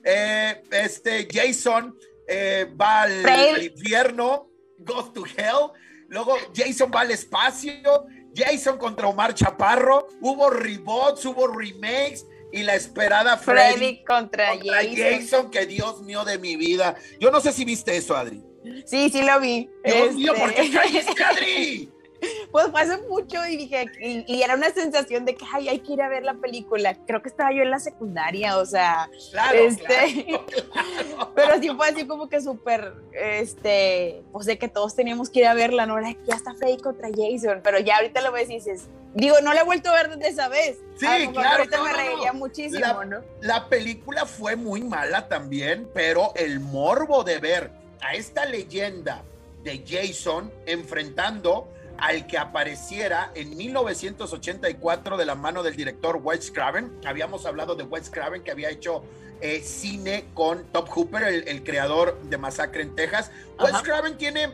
Eh, 0.05 0.63
este 0.71 1.29
Jason 1.31 1.97
eh, 2.27 2.73
va 2.81 3.03
al, 3.03 3.27
al 3.27 3.63
infierno, 3.63 4.51
goes 4.79 5.13
to 5.13 5.25
hell. 5.25 5.71
Luego 6.09 6.37
Jason 6.55 6.91
va 6.95 7.01
al 7.01 7.11
espacio. 7.11 8.07
Jason 8.35 8.79
contra 8.79 9.09
Omar 9.09 9.35
Chaparro. 9.35 10.09
Hubo 10.21 10.51
reboots, 10.51 11.25
hubo 11.25 11.47
remakes 11.49 12.27
y 12.53 12.63
la 12.63 12.75
esperada 12.75 13.37
Freddy, 13.39 13.73
Freddy 13.73 14.05
contra, 14.05 14.51
contra 14.51 14.83
Jason. 14.83 14.97
Jason, 14.97 15.51
que 15.51 15.67
Dios 15.67 16.03
mío 16.03 16.25
de 16.25 16.39
mi 16.39 16.57
vida. 16.57 16.97
Yo 17.19 17.31
no 17.31 17.41
sé 17.41 17.53
si 17.53 17.65
viste 17.65 17.97
eso, 17.97 18.15
Adri. 18.15 18.43
Sí, 18.85 19.11
sí 19.11 19.23
lo 19.23 19.41
vi. 19.41 19.69
Dios 19.85 20.15
mío, 20.15 20.33
Este, 20.35 20.45
¿por 20.45 20.55
qué 20.55 20.71
caíste, 20.71 21.25
Adri? 21.25 21.93
Pues 22.53 22.69
fue 22.71 22.81
hace 22.83 22.99
mucho 23.09 23.47
y 23.47 23.57
dije, 23.57 23.87
y, 24.01 24.25
y 24.33 24.43
era 24.43 24.55
una 24.55 24.71
sensación 24.71 25.25
de 25.25 25.35
que, 25.35 25.45
ay, 25.53 25.69
hay 25.69 25.79
que 25.81 25.95
ir 25.95 26.03
a 26.03 26.09
ver 26.09 26.23
la 26.23 26.35
película. 26.35 26.95
Creo 27.07 27.23
que 27.23 27.29
estaba 27.29 27.51
yo 27.53 27.63
en 27.63 27.71
la 27.71 27.79
secundaria, 27.81 28.59
o 28.59 28.67
sea, 28.67 29.09
Claro, 29.31 29.59
este, 29.59 29.85
claro, 30.27 30.47
claro. 30.47 31.33
pero 31.35 31.61
sí 31.61 31.71
fue 31.77 31.89
así 31.89 32.07
como 32.07 32.29
que 32.29 32.41
súper, 32.43 32.93
este, 33.13 34.23
pues 34.33 34.47
de 34.47 34.59
que 34.59 34.69
todos 34.69 34.95
teníamos 34.95 35.31
que 35.31 35.41
ir 35.41 35.47
a 35.47 35.55
verla, 35.55 35.87
¿no? 35.87 35.99
Era 35.99 36.15
ya 36.27 36.35
está 36.37 36.55
Freddy 36.55 36.77
contra 36.79 37.09
Jason, 37.09 37.61
pero 37.65 37.79
ya 37.79 37.97
ahorita 37.97 38.21
lo 38.21 38.33
ves 38.33 38.51
y 38.51 38.55
dices, 38.55 38.89
digo, 39.15 39.37
no 39.43 39.53
la 39.55 39.63
he 39.63 39.65
vuelto 39.65 39.91
a 39.91 39.95
ver 39.95 40.11
desde 40.17 40.29
esa 40.29 40.49
vez. 40.49 40.79
Sí, 40.97 41.07
A 41.07 41.15
lo 41.15 41.31
mejor 41.31 41.35
claro, 41.43 41.57
Ahorita 41.59 41.77
no, 41.79 41.85
me 41.85 41.91
no. 41.91 41.97
reiría 41.97 42.33
muchísimo, 42.33 42.81
La- 42.81 43.05
¿no? 43.05 43.23
La 43.41 43.69
película 43.69 44.27
fue 44.27 44.57
muy 44.57 44.83
mala 44.83 45.29
también, 45.29 45.89
pero 45.95 46.33
el 46.37 46.61
morbo 46.61 47.25
de 47.25 47.39
ver 47.39 47.71
a 48.01 48.15
esta 48.15 48.45
leyenda 48.45 49.23
de 49.65 49.83
Jason 49.87 50.53
enfrentando 50.67 51.69
al 51.99 52.27
que 52.27 52.39
apareciera 52.39 53.31
en 53.35 53.57
1984 53.57 55.17
de 55.17 55.25
la 55.25 55.35
mano 55.35 55.63
del 55.63 55.77
director 55.77 56.17
Wes 56.23 56.51
Craven. 56.51 56.93
Habíamos 57.07 57.47
hablado 57.47 57.75
de 57.75 57.85
Wes 57.85 58.11
Craven 58.11 58.43
que 58.43 58.51
había 58.51 58.71
hecho 58.71 59.05
eh, 59.41 59.61
cine 59.61 60.27
con 60.35 60.65
Top 60.73 60.89
Hooper, 60.89 61.23
el, 61.25 61.49
el 61.49 61.65
creador 61.65 62.21
de 62.23 62.39
Masacre 62.39 62.83
en 62.83 62.95
Texas. 62.95 63.31
Wes. 63.59 63.83
Craven 63.83 64.17
tiene 64.17 64.53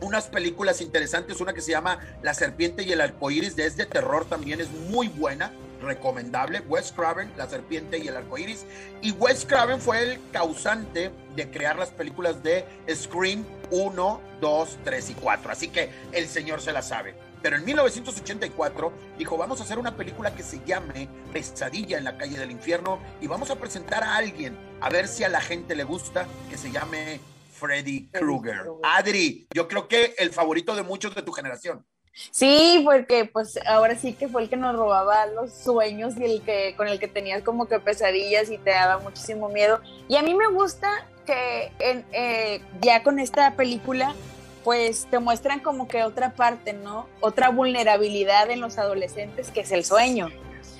unas 0.00 0.26
películas 0.26 0.80
interesantes, 0.80 1.40
una 1.40 1.52
que 1.52 1.60
se 1.60 1.70
llama 1.70 1.98
La 2.22 2.34
serpiente 2.34 2.82
y 2.82 2.92
el 2.92 3.00
arcoíris, 3.00 3.56
de 3.56 3.66
es 3.66 3.76
de 3.76 3.86
terror 3.86 4.24
también, 4.24 4.60
es 4.60 4.70
muy 4.70 5.08
buena, 5.08 5.52
recomendable. 5.84 6.60
Wes 6.60 6.92
Craven, 6.92 7.32
La 7.36 7.48
serpiente 7.48 7.98
y 7.98 8.08
el 8.08 8.16
arcoíris. 8.16 8.66
Y 9.02 9.12
Wes 9.12 9.44
Craven 9.44 9.80
fue 9.80 10.02
el 10.02 10.20
causante 10.32 11.10
de 11.36 11.50
crear 11.50 11.76
las 11.76 11.90
películas 11.90 12.42
de 12.42 12.64
Scream 12.92 13.44
1, 13.70 14.20
2, 14.40 14.78
3 14.84 15.10
y 15.10 15.14
4. 15.14 15.52
Así 15.52 15.68
que 15.68 15.90
el 16.12 16.26
señor 16.26 16.60
se 16.60 16.72
la 16.72 16.82
sabe. 16.82 17.14
Pero 17.44 17.56
en 17.56 17.64
1984 17.66 18.92
dijo, 19.18 19.36
vamos 19.36 19.60
a 19.60 19.64
hacer 19.64 19.78
una 19.78 19.94
película 19.94 20.34
que 20.34 20.42
se 20.42 20.64
llame 20.64 21.10
Pesadilla 21.30 21.98
en 21.98 22.04
la 22.04 22.16
calle 22.16 22.38
del 22.38 22.50
infierno 22.50 22.98
y 23.20 23.26
vamos 23.26 23.50
a 23.50 23.56
presentar 23.56 24.02
a 24.02 24.16
alguien, 24.16 24.56
a 24.80 24.88
ver 24.88 25.06
si 25.06 25.24
a 25.24 25.28
la 25.28 25.42
gente 25.42 25.74
le 25.74 25.84
gusta, 25.84 26.26
que 26.48 26.56
se 26.56 26.72
llame 26.72 27.20
Freddy 27.52 28.08
Krueger. 28.08 28.62
Krueger. 28.62 28.80
Adri, 28.82 29.46
yo 29.52 29.68
creo 29.68 29.88
que 29.88 30.14
el 30.16 30.30
favorito 30.30 30.74
de 30.74 30.84
muchos 30.84 31.14
de 31.14 31.20
tu 31.20 31.32
generación. 31.32 31.84
Sí, 32.30 32.82
porque 32.84 33.24
pues 33.24 33.58
ahora 33.66 33.96
sí 33.96 34.12
que 34.12 34.28
fue 34.28 34.42
el 34.42 34.48
que 34.48 34.56
nos 34.56 34.76
robaba 34.76 35.26
los 35.26 35.52
sueños 35.52 36.14
y 36.16 36.24
el 36.24 36.42
que 36.42 36.74
con 36.76 36.86
el 36.86 37.00
que 37.00 37.08
tenías 37.08 37.42
como 37.42 37.66
que 37.66 37.80
pesadillas 37.80 38.50
y 38.50 38.58
te 38.58 38.70
daba 38.70 39.02
muchísimo 39.02 39.48
miedo. 39.48 39.80
Y 40.08 40.16
a 40.16 40.22
mí 40.22 40.34
me 40.34 40.46
gusta 40.48 41.06
que 41.26 41.72
en, 41.80 42.04
eh, 42.12 42.60
ya 42.80 43.02
con 43.02 43.18
esta 43.18 43.56
película 43.56 44.14
pues 44.62 45.06
te 45.10 45.18
muestran 45.18 45.60
como 45.60 45.88
que 45.88 46.04
otra 46.04 46.34
parte, 46.34 46.72
¿no? 46.72 47.06
Otra 47.20 47.50
vulnerabilidad 47.50 48.50
en 48.50 48.60
los 48.60 48.78
adolescentes 48.78 49.50
que 49.50 49.60
es 49.60 49.72
el 49.72 49.84
sueño. 49.84 50.30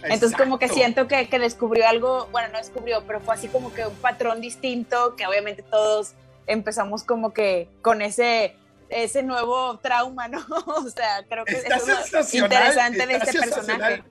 Entonces 0.05 0.37
como 0.37 0.59
que 0.59 0.68
siento 0.68 1.09
que, 1.09 1.28
que 1.28 1.39
descubrió 1.39 1.89
algo, 1.89 2.28
bueno, 2.30 2.49
no 2.53 2.59
descubrió, 2.59 3.05
pero 3.07 3.20
fue 3.20 3.35
así 3.35 3.49
como 3.49 3.72
que 3.72 3.87
un 3.87 3.95
patrón 3.97 4.41
distinto 4.41 5.16
que 5.16 5.26
obviamente 5.26 5.62
todos 5.62 6.12
empezamos 6.47 7.05
como 7.05 7.32
que 7.32 7.68
con 7.82 8.03
ese 8.03 8.55
ese 8.95 9.22
nuevo 9.22 9.78
trauma, 9.78 10.28
¿no? 10.28 10.45
O 10.66 10.88
sea, 10.88 11.24
creo 11.28 11.45
que 11.45 11.57
Está 11.57 11.76
es 12.20 12.34
interesante 12.34 13.07
de 13.07 13.14
este 13.16 13.38
personaje. 13.38 14.05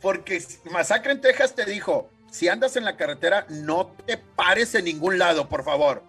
Porque 0.00 0.42
Masacre 0.70 1.12
en 1.12 1.20
Texas 1.20 1.54
te 1.54 1.64
dijo, 1.64 2.10
si 2.30 2.48
andas 2.48 2.76
en 2.76 2.84
la 2.84 2.96
carretera, 2.96 3.46
no 3.48 3.94
te 4.06 4.16
pares 4.16 4.74
en 4.74 4.86
ningún 4.86 5.18
lado, 5.18 5.48
por 5.48 5.64
favor. 5.64 6.02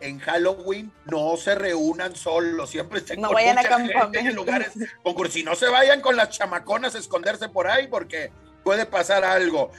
En 0.00 0.18
Halloween 0.20 0.92
no 1.06 1.36
se 1.36 1.54
reúnan 1.54 2.14
solos, 2.14 2.70
siempre 2.70 2.98
estén 2.98 3.20
No 3.20 3.28
con 3.28 3.34
vayan 3.36 3.58
a 3.58 3.78
mucha 3.78 4.00
gente 4.02 4.18
en 4.20 4.34
lugares 4.34 4.72
concursos. 5.02 5.34
Si 5.34 5.42
no 5.42 5.56
se 5.56 5.68
vayan 5.68 6.00
con 6.00 6.16
las 6.16 6.30
chamaconas 6.30 6.94
a 6.94 6.98
esconderse 6.98 7.48
por 7.48 7.66
ahí 7.66 7.88
porque 7.88 8.30
puede 8.62 8.86
pasar 8.86 9.24
algo. 9.24 9.72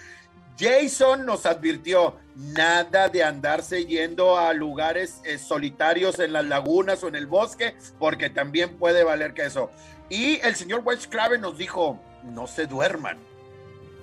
Jason 0.60 1.26
nos 1.26 1.46
advirtió 1.46 2.18
nada 2.36 3.08
de 3.08 3.24
andarse 3.24 3.86
yendo 3.86 4.38
a 4.38 4.54
lugares 4.54 5.22
eh, 5.24 5.38
solitarios 5.38 6.20
en 6.20 6.34
las 6.34 6.46
lagunas 6.46 7.04
o 7.04 7.08
en 7.08 7.16
el 7.16 7.28
bosque, 7.28 7.76
porque 7.98 8.30
también 8.30 8.78
puede 8.78 9.04
valer 9.04 9.34
que 9.34 9.46
eso. 9.46 9.72
Y 10.10 10.40
el 10.42 10.56
señor 10.56 10.82
Wes 10.84 11.08
Craven 11.08 11.42
nos 11.42 11.58
dijo, 11.58 12.00
no 12.24 12.48
se 12.48 12.66
duerman. 12.66 13.18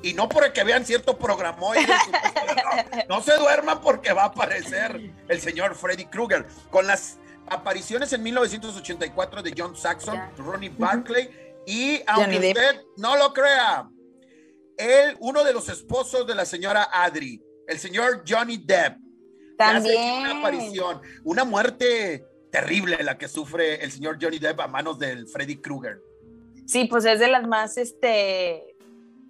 Y 0.02 0.14
no 0.14 0.28
porque 0.28 0.62
vean 0.64 0.86
cierto 0.86 1.18
programoide, 1.18 1.86
no, 3.08 3.16
no 3.16 3.22
se 3.22 3.36
duerman 3.36 3.80
porque 3.80 4.12
va 4.12 4.22
a 4.22 4.26
aparecer 4.26 5.10
el 5.28 5.40
señor 5.40 5.74
Freddy 5.74 6.06
Krueger. 6.06 6.46
Con 6.70 6.86
las 6.86 7.18
apariciones 7.48 8.12
en 8.12 8.22
1984 8.22 9.42
de 9.42 9.54
John 9.56 9.76
Saxon. 9.76 10.20
Ronnie 10.38 10.70
Barclay 10.70 11.28
y, 11.66 12.00
aunque 12.06 12.38
usted 12.38 12.84
no 12.96 13.16
lo 13.16 13.32
crea, 13.32 13.88
él, 14.76 15.16
uno 15.20 15.44
de 15.44 15.52
los 15.52 15.68
esposos 15.68 16.26
de 16.26 16.34
la 16.34 16.44
señora 16.44 16.88
Adri, 16.92 17.42
el 17.66 17.78
señor 17.78 18.22
Johnny 18.28 18.58
Depp, 18.58 18.96
hace 19.58 19.82
También. 19.88 20.20
una 20.20 20.38
aparición, 20.40 21.00
una 21.24 21.44
muerte 21.44 22.24
terrible 22.52 23.02
la 23.02 23.18
que 23.18 23.28
sufre 23.28 23.82
el 23.82 23.90
señor 23.90 24.18
Johnny 24.20 24.38
Depp 24.38 24.60
a 24.60 24.66
manos 24.68 24.98
del 24.98 25.26
Freddy 25.28 25.56
Krueger. 25.56 26.00
Sí, 26.66 26.84
pues 26.86 27.04
es 27.04 27.20
de 27.20 27.28
las 27.28 27.46
más, 27.46 27.76
este, 27.76 28.76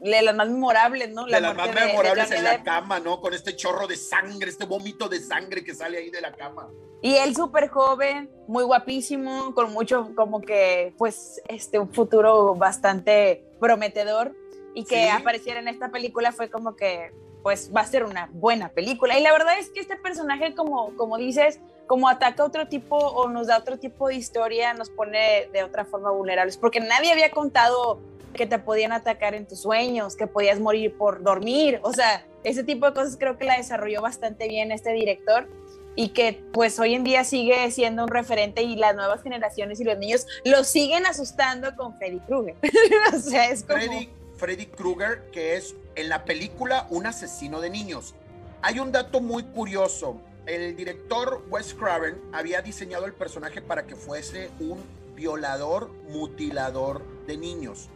de 0.00 0.22
las 0.22 0.34
más 0.34 0.48
memorables, 0.48 1.12
¿no? 1.12 1.24
de 1.26 1.40
las 1.40 1.54
más 1.56 1.68
de- 1.74 1.80
de 1.80 1.86
memorables 1.86 2.24
Johnny 2.26 2.38
en 2.38 2.44
la 2.44 2.62
cama, 2.62 2.98
¿no? 3.00 3.20
Con 3.20 3.34
este 3.34 3.54
chorro 3.56 3.86
de 3.86 3.96
sangre, 3.96 4.48
este 4.50 4.64
vómito 4.64 5.08
de 5.08 5.20
sangre 5.20 5.62
que 5.64 5.74
sale 5.74 5.98
ahí 5.98 6.10
de 6.10 6.20
la 6.20 6.32
cama. 6.34 6.68
Y 7.02 7.14
él 7.16 7.34
súper 7.36 7.68
joven, 7.68 8.30
muy 8.48 8.64
guapísimo, 8.64 9.54
con 9.54 9.72
mucho 9.72 10.12
como 10.16 10.40
que, 10.40 10.94
pues, 10.98 11.40
este, 11.48 11.78
un 11.78 11.92
futuro 11.92 12.54
bastante 12.54 13.44
prometedor. 13.60 14.34
Y 14.76 14.84
que 14.84 15.04
Sí. 15.04 15.08
apareciera 15.08 15.58
en 15.58 15.68
esta 15.68 15.88
película 15.88 16.32
fue 16.32 16.50
como 16.50 16.76
que, 16.76 17.10
pues, 17.42 17.70
va 17.74 17.80
a 17.80 17.86
ser 17.86 18.04
una 18.04 18.28
buena 18.32 18.68
película. 18.68 19.18
Y 19.18 19.22
la 19.22 19.32
verdad 19.32 19.58
es 19.58 19.70
que 19.70 19.80
este 19.80 19.96
personaje, 19.96 20.54
como, 20.54 20.94
como 20.96 21.16
dices, 21.16 21.60
como 21.86 22.08
ataca 22.10 22.44
otro 22.44 22.68
tipo 22.68 22.96
o 22.96 23.28
nos 23.30 23.46
da 23.46 23.56
otro 23.56 23.78
tipo 23.78 24.08
de 24.08 24.16
historia, 24.16 24.74
nos 24.74 24.90
pone 24.90 25.48
de 25.50 25.62
otra 25.62 25.86
forma 25.86 26.10
vulnerables. 26.10 26.58
Porque 26.58 26.80
nadie 26.80 27.10
había 27.10 27.30
contado 27.30 28.00
que 28.34 28.46
te 28.46 28.58
podían 28.58 28.92
atacar 28.92 29.34
en 29.34 29.46
tus 29.46 29.62
sueños, 29.62 30.14
que 30.14 30.26
podías 30.26 30.60
morir 30.60 30.94
por 30.98 31.22
dormir. 31.22 31.80
O 31.82 31.92
sea, 31.94 32.26
ese 32.44 32.62
tipo 32.62 32.84
de 32.84 32.92
cosas 32.92 33.16
creo 33.18 33.38
que 33.38 33.46
la 33.46 33.56
desarrolló 33.56 34.02
bastante 34.02 34.46
bien 34.46 34.72
este 34.72 34.92
director 34.92 35.48
y 35.94 36.10
que 36.10 36.42
pues 36.52 36.78
hoy 36.78 36.94
en 36.94 37.02
día 37.02 37.24
sigue 37.24 37.70
siendo 37.70 38.02
un 38.02 38.10
referente 38.10 38.62
y 38.62 38.76
las 38.76 38.94
nuevas 38.94 39.22
generaciones 39.22 39.80
y 39.80 39.84
los 39.84 39.96
niños 39.96 40.26
lo 40.44 40.62
siguen 40.64 41.06
asustando 41.06 41.74
con 41.76 41.96
Freddy 41.96 42.20
Krueger. 42.20 42.56
o 43.14 43.18
sea, 43.18 43.46
es 43.48 43.64
como... 43.64 43.78
Freddy, 43.80 44.10
Freddy 44.36 44.66
Krueger, 44.66 45.30
que 45.32 45.56
es 45.56 45.74
en 45.94 46.08
la 46.08 46.24
película 46.24 46.86
un 46.90 47.06
asesino 47.06 47.60
de 47.60 47.70
niños. 47.70 48.14
Hay 48.62 48.78
un 48.78 48.92
dato 48.92 49.20
muy 49.20 49.44
curioso. 49.44 50.20
El 50.46 50.76
director 50.76 51.44
Wes 51.50 51.74
Craven 51.74 52.20
había 52.32 52.62
diseñado 52.62 53.06
el 53.06 53.12
personaje 53.12 53.60
para 53.60 53.86
que 53.86 53.96
fuese 53.96 54.50
un 54.60 54.78
violador, 55.14 55.90
mutilador 56.10 57.02
de 57.26 57.36
niños. 57.36 57.88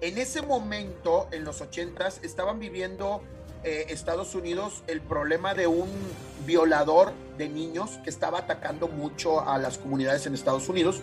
En 0.00 0.18
ese 0.18 0.42
momento, 0.42 1.28
en 1.32 1.44
los 1.44 1.62
80s, 1.62 2.22
estaban 2.22 2.58
viviendo 2.58 3.22
eh, 3.64 3.86
Estados 3.90 4.34
Unidos 4.34 4.82
el 4.88 5.00
problema 5.00 5.54
de 5.54 5.68
un 5.68 5.88
violador 6.44 7.12
de 7.38 7.48
niños 7.48 7.98
que 8.02 8.10
estaba 8.10 8.40
atacando 8.40 8.88
mucho 8.88 9.48
a 9.48 9.58
las 9.58 9.78
comunidades 9.78 10.26
en 10.26 10.34
Estados 10.34 10.68
Unidos. 10.68 11.00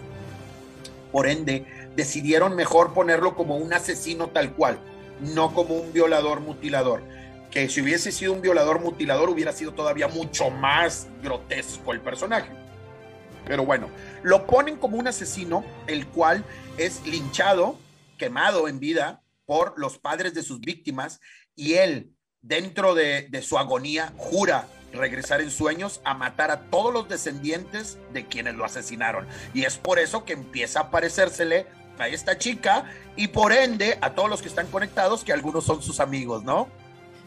Por 1.11 1.27
ende, 1.27 1.65
decidieron 1.99 2.55
mejor 2.55 2.93
ponerlo 2.93 3.35
como 3.35 3.57
un 3.57 3.73
asesino 3.73 4.29
tal 4.29 4.53
cual, 4.53 4.79
no 5.19 5.53
como 5.53 5.75
un 5.75 5.91
violador 5.91 6.39
mutilador. 6.39 7.03
Que 7.51 7.67
si 7.67 7.81
hubiese 7.81 8.13
sido 8.13 8.31
un 8.31 8.41
violador 8.41 8.79
mutilador 8.79 9.29
hubiera 9.29 9.51
sido 9.51 9.73
todavía 9.73 10.07
mucho 10.07 10.49
más 10.49 11.09
grotesco 11.21 11.91
el 11.91 11.99
personaje. 11.99 12.49
Pero 13.45 13.65
bueno, 13.65 13.89
lo 14.23 14.47
ponen 14.47 14.77
como 14.77 14.97
un 14.97 15.09
asesino, 15.09 15.65
el 15.87 16.07
cual 16.07 16.45
es 16.77 17.05
linchado, 17.05 17.77
quemado 18.17 18.69
en 18.69 18.79
vida 18.79 19.21
por 19.45 19.77
los 19.77 19.97
padres 19.97 20.33
de 20.33 20.43
sus 20.43 20.61
víctimas 20.61 21.19
y 21.53 21.73
él, 21.73 22.13
dentro 22.41 22.95
de, 22.95 23.27
de 23.29 23.41
su 23.41 23.57
agonía, 23.57 24.13
jura 24.15 24.67
regresar 24.93 25.41
en 25.41 25.51
sueños 25.51 25.99
a 26.05 26.13
matar 26.13 26.49
a 26.49 26.61
todos 26.69 26.93
los 26.93 27.09
descendientes 27.09 27.97
de 28.13 28.25
quienes 28.25 28.55
lo 28.55 28.63
asesinaron. 28.63 29.27
Y 29.53 29.65
es 29.65 29.77
por 29.77 29.99
eso 29.99 30.23
que 30.23 30.33
empieza 30.33 30.79
a 30.79 30.83
aparecérsele 30.83 31.67
a 31.99 32.07
esta 32.07 32.37
chica 32.37 32.85
y 33.15 33.27
por 33.27 33.53
ende 33.53 33.97
a 34.01 34.13
todos 34.13 34.29
los 34.29 34.41
que 34.41 34.47
están 34.47 34.67
conectados, 34.67 35.23
que 35.23 35.33
algunos 35.33 35.65
son 35.65 35.81
sus 35.81 35.99
amigos, 35.99 36.43
¿no? 36.43 36.67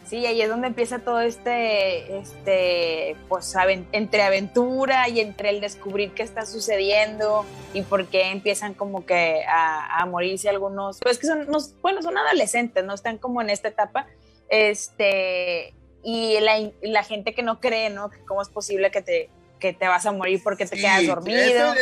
Sí, 0.05 0.25
ahí 0.25 0.41
es 0.41 0.49
donde 0.49 0.67
empieza 0.67 0.99
todo 0.99 1.21
este, 1.21 2.17
este, 2.17 3.15
pues, 3.29 3.55
entre 3.93 4.21
aventura 4.21 5.07
y 5.07 5.21
entre 5.21 5.49
el 5.49 5.61
descubrir 5.61 6.11
qué 6.11 6.23
está 6.23 6.45
sucediendo 6.45 7.45
y 7.73 7.83
por 7.83 8.07
qué 8.07 8.31
empiezan 8.31 8.73
como 8.73 9.05
que 9.05 9.43
a, 9.47 10.05
morirse 10.05 10.49
algunos, 10.49 10.99
pues 10.99 11.17
que 11.17 11.27
son, 11.27 11.47
bueno, 11.81 12.01
son 12.01 12.17
adolescentes, 12.17 12.83
¿no? 12.83 12.93
Están 12.93 13.17
como 13.17 13.41
en 13.41 13.49
esta 13.49 13.69
etapa, 13.69 14.07
este, 14.49 15.73
y 16.03 16.37
la, 16.41 16.57
la 16.81 17.03
gente 17.03 17.33
que 17.33 17.41
no 17.41 17.61
cree, 17.61 17.89
¿no? 17.89 18.09
Que 18.09 18.19
cómo 18.25 18.41
es 18.41 18.49
posible 18.49 18.91
que 18.91 19.01
te, 19.01 19.29
que 19.63 19.71
te 19.71 19.87
vas 19.87 20.05
a 20.05 20.11
morir 20.11 20.41
porque 20.43 20.65
te 20.65 20.75
quedas 20.75 21.07
dormido. 21.07 21.73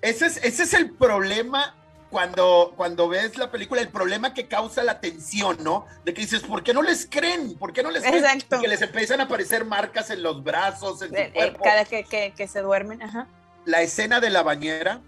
Ese 0.00 0.26
es, 0.26 0.38
ese 0.42 0.62
es, 0.62 0.72
el 0.72 0.92
problema 0.92 1.76
cuando, 2.12 2.74
cuando 2.76 3.08
ves 3.08 3.38
la 3.38 3.50
película, 3.50 3.80
el 3.80 3.88
problema 3.88 4.34
que 4.34 4.46
causa 4.46 4.84
la 4.84 5.00
tensión, 5.00 5.56
¿no? 5.64 5.86
De 6.04 6.12
que 6.12 6.20
dices, 6.20 6.42
¿por 6.42 6.62
qué 6.62 6.74
no 6.74 6.82
les 6.82 7.06
creen? 7.06 7.56
¿Por 7.56 7.72
qué 7.72 7.82
no 7.82 7.90
les 7.90 8.02
creen? 8.02 8.22
Exacto. 8.22 8.60
Que 8.60 8.68
les 8.68 8.82
empiezan 8.82 9.20
a 9.20 9.24
aparecer 9.24 9.64
marcas 9.64 10.10
en 10.10 10.22
los 10.22 10.44
brazos, 10.44 11.00
en 11.00 11.08
su 11.08 11.14
eh, 11.16 11.32
cuerpo. 11.34 11.64
Cada 11.64 11.86
que, 11.86 12.04
que, 12.04 12.34
que, 12.36 12.46
se 12.46 12.60
duermen, 12.60 13.02
ajá. 13.02 13.26
La 13.64 13.80
escena 13.80 14.20
de 14.20 14.28
la 14.28 14.42
bañera, 14.42 15.00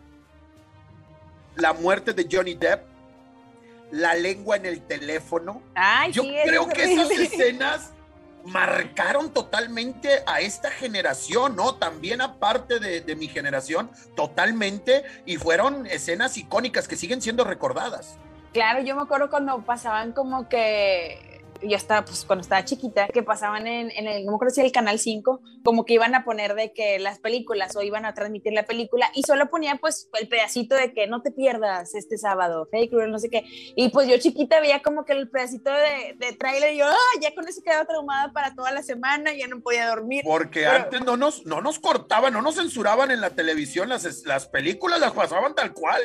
la 1.57 1.75
muerte 1.75 2.15
de 2.15 2.27
Johnny 2.31 2.55
Depp, 2.55 2.83
la 3.91 4.15
lengua 4.15 4.57
en 4.57 4.65
el 4.65 4.81
teléfono. 4.81 5.63
Ay, 5.75 6.11
Yo 6.11 6.23
creo 6.23 6.69
que 6.69 6.95
esas 6.95 7.11
escenas 7.11 7.91
marcaron 8.45 9.33
totalmente 9.33 10.23
a 10.27 10.41
esta 10.41 10.71
generación, 10.71 11.57
¿no? 11.57 11.77
También 11.77 12.21
aparte 12.21 12.79
de, 12.79 13.01
de, 13.01 13.17
mi 13.17 13.29
generación, 13.29 13.91
totalmente, 14.15 15.05
y 15.25 15.37
fueron 15.37 15.87
escenas 15.87 16.37
icónicas 16.37 16.87
que 16.87 16.97
siguen 16.97 17.23
siendo 17.23 17.45
recordadas. 17.45 18.19
Claro, 18.53 18.83
yo 18.83 18.95
me 18.95 19.03
acuerdo 19.03 19.31
cuando 19.31 19.63
pasaban 19.63 20.13
como 20.13 20.49
que 20.49 21.34
ya 21.69 21.77
estaba, 21.77 22.05
pues 22.05 22.25
cuando 22.25 22.43
estaba 22.43 22.65
chiquita, 22.65 23.09
que 23.09 23.23
pasaban 23.23 23.67
en, 23.67 23.91
el, 23.91 24.25
no 24.25 24.33
me 24.33 24.37
acuerdo 24.37 24.55
si 24.55 24.61
el 24.61 24.73
Canal 24.73 24.99
5, 24.99 25.41
como 25.65 25.85
que 25.85 25.95
iban 25.95 26.15
a 26.15 26.25
poner 26.25 26.55
de 26.55 26.73
que 26.73 26.99
las 26.99 27.19
películas 27.19 27.75
o 27.77 27.83
iban 27.83 28.05
a 28.05 28.15
transmitir 28.15 28.53
la 28.53 28.65
película 28.65 29.11
y 29.15 29.23
solo 29.23 29.49
ponían 29.49 29.79
pues 29.79 30.09
el 30.21 30.29
pedacito 30.29 30.75
de 30.75 30.93
que 30.93 31.07
no 31.07 31.23
te 31.23 31.31
pierdas 31.31 31.95
este 31.95 32.19
sábado, 32.19 32.67
Freddy 32.71 32.89
Krueger, 32.89 33.09
no 33.09 33.19
sé 33.19 33.31
qué. 33.31 33.45
Y 33.77 33.89
pues 33.91 34.09
yo 34.09 34.19
chiquita 34.19 34.61
veía 34.61 34.83
como 34.83 35.05
que 35.05 35.13
el 35.13 35.29
pedacito 35.29 35.71
de, 35.71 36.17
de 36.19 36.33
tráiler 36.35 36.75
y 36.75 36.79
yo, 36.79 36.87
ah, 36.87 37.19
ya 37.21 37.35
con 37.35 37.49
eso 37.49 37.63
quedaba 37.63 37.85
traumada 37.85 38.33
para 38.33 38.55
toda 38.55 38.71
la 38.73 38.83
semana, 38.83 39.33
ya 39.35 39.49
no 39.49 39.61
podía 39.61 39.89
dormir. 39.89 40.23
Porque 40.25 40.67
antes 40.67 41.01
no 41.03 41.17
nos, 41.17 41.47
no 41.47 41.61
nos 41.61 41.79
cortaban, 41.79 42.33
no 42.33 42.43
nos 42.43 42.57
censuraban 42.57 43.11
en 43.11 43.21
la 43.21 43.31
televisión, 43.31 43.89
las, 43.89 44.25
las 44.27 44.47
películas 44.47 45.01
las 45.01 45.13
pasaban 45.13 45.55
tal 45.55 45.73
cual. 45.73 46.03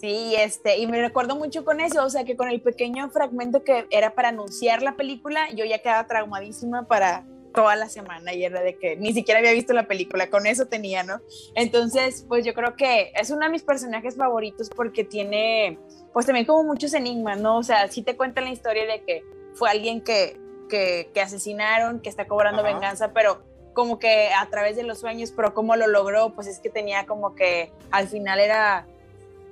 Sí, 0.00 0.34
este, 0.36 0.76
y 0.78 0.86
me 0.86 1.00
recuerdo 1.00 1.36
mucho 1.36 1.64
con 1.64 1.80
eso, 1.80 2.04
o 2.04 2.10
sea, 2.10 2.24
que 2.24 2.36
con 2.36 2.48
el 2.48 2.60
pequeño 2.60 3.08
fragmento 3.10 3.64
que 3.64 3.86
era 3.90 4.14
para 4.14 4.28
anunciar 4.28 4.82
la 4.82 4.94
película, 4.94 5.48
yo 5.54 5.64
ya 5.64 5.78
quedaba 5.78 6.06
traumadísima 6.06 6.86
para 6.86 7.24
toda 7.54 7.74
la 7.76 7.88
semana 7.88 8.34
y 8.34 8.44
era 8.44 8.60
de 8.60 8.76
que 8.76 8.96
ni 8.96 9.14
siquiera 9.14 9.40
había 9.40 9.52
visto 9.52 9.72
la 9.72 9.88
película, 9.88 10.28
con 10.28 10.46
eso 10.46 10.66
tenía, 10.66 11.02
¿no? 11.02 11.22
Entonces, 11.54 12.26
pues 12.28 12.44
yo 12.44 12.52
creo 12.52 12.76
que 12.76 13.10
es 13.14 13.30
uno 13.30 13.46
de 13.46 13.50
mis 13.50 13.62
personajes 13.62 14.16
favoritos 14.16 14.68
porque 14.68 15.02
tiene, 15.02 15.78
pues 16.12 16.26
también 16.26 16.44
como 16.44 16.64
muchos 16.64 16.92
enigmas, 16.92 17.40
¿no? 17.40 17.56
O 17.56 17.62
sea, 17.62 17.88
sí 17.88 18.02
te 18.02 18.16
cuentan 18.16 18.44
la 18.44 18.50
historia 18.50 18.84
de 18.84 19.02
que 19.02 19.24
fue 19.54 19.70
alguien 19.70 20.02
que, 20.02 20.38
que, 20.68 21.08
que 21.14 21.20
asesinaron, 21.22 22.00
que 22.00 22.10
está 22.10 22.26
cobrando 22.26 22.62
venganza, 22.62 23.14
pero 23.14 23.42
como 23.72 23.98
que 23.98 24.28
a 24.38 24.46
través 24.50 24.76
de 24.76 24.82
los 24.82 25.00
sueños, 25.00 25.32
pero 25.34 25.54
cómo 25.54 25.76
lo 25.76 25.86
logró, 25.86 26.34
pues 26.34 26.46
es 26.48 26.60
que 26.60 26.68
tenía 26.68 27.06
como 27.06 27.34
que 27.34 27.72
al 27.90 28.08
final 28.08 28.38
era 28.38 28.86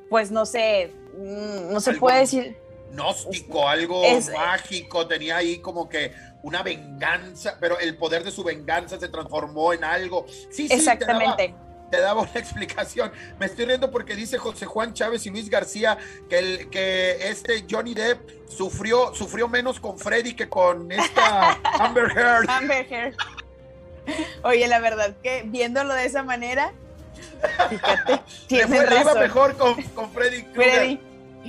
pues 0.08 0.30
no 0.30 0.46
sé, 0.46 0.92
mm, 1.16 1.72
no 1.72 1.80
se 1.80 1.94
puede 1.94 2.20
decir. 2.20 2.56
Gnóstico, 2.92 3.68
algo 3.68 4.02
mágico, 4.32 5.06
tenía 5.06 5.38
ahí 5.38 5.58
como 5.58 5.88
que 5.88 6.12
una 6.42 6.62
venganza, 6.62 7.56
pero 7.58 7.78
el 7.78 7.96
poder 7.96 8.22
de 8.22 8.30
su 8.30 8.44
venganza 8.44 9.00
se 9.00 9.08
transformó 9.08 9.72
en 9.72 9.82
algo. 9.82 10.26
Sí, 10.28 10.68
sí, 10.68 10.68
exactamente. 10.70 11.54
Te 11.90 12.00
daba, 12.00 12.22
una 12.22 12.30
explicación. 12.34 13.10
Me 13.38 13.46
estoy 13.46 13.64
riendo 13.64 13.90
porque 13.90 14.14
dice 14.14 14.38
José 14.38 14.66
Juan 14.66 14.94
Chávez 14.94 15.26
y 15.26 15.30
Luis 15.30 15.48
García 15.48 15.98
que, 16.28 16.38
el, 16.38 16.70
que 16.70 17.28
este 17.28 17.64
Johnny 17.68 17.94
Depp 17.94 18.48
sufrió, 18.48 19.14
sufrió 19.14 19.48
menos 19.48 19.80
con 19.80 19.98
Freddy 19.98 20.34
que 20.34 20.48
con 20.48 20.92
esta 20.92 21.52
Amber 21.80 22.10
Heard. 22.16 22.48
Amber 22.48 22.86
Heard. 22.92 23.16
Oye, 24.42 24.68
la 24.68 24.80
verdad 24.80 25.16
que 25.22 25.44
viéndolo 25.46 25.94
de 25.94 26.04
esa 26.04 26.22
manera, 26.22 26.74
Fíjate, 27.70 28.20
tiene 28.48 28.86
razón. 28.86 29.18
mejor 29.20 29.56
con, 29.56 29.82
con 29.82 30.10
Freddy 30.12 30.42
Freddy. 30.54 31.00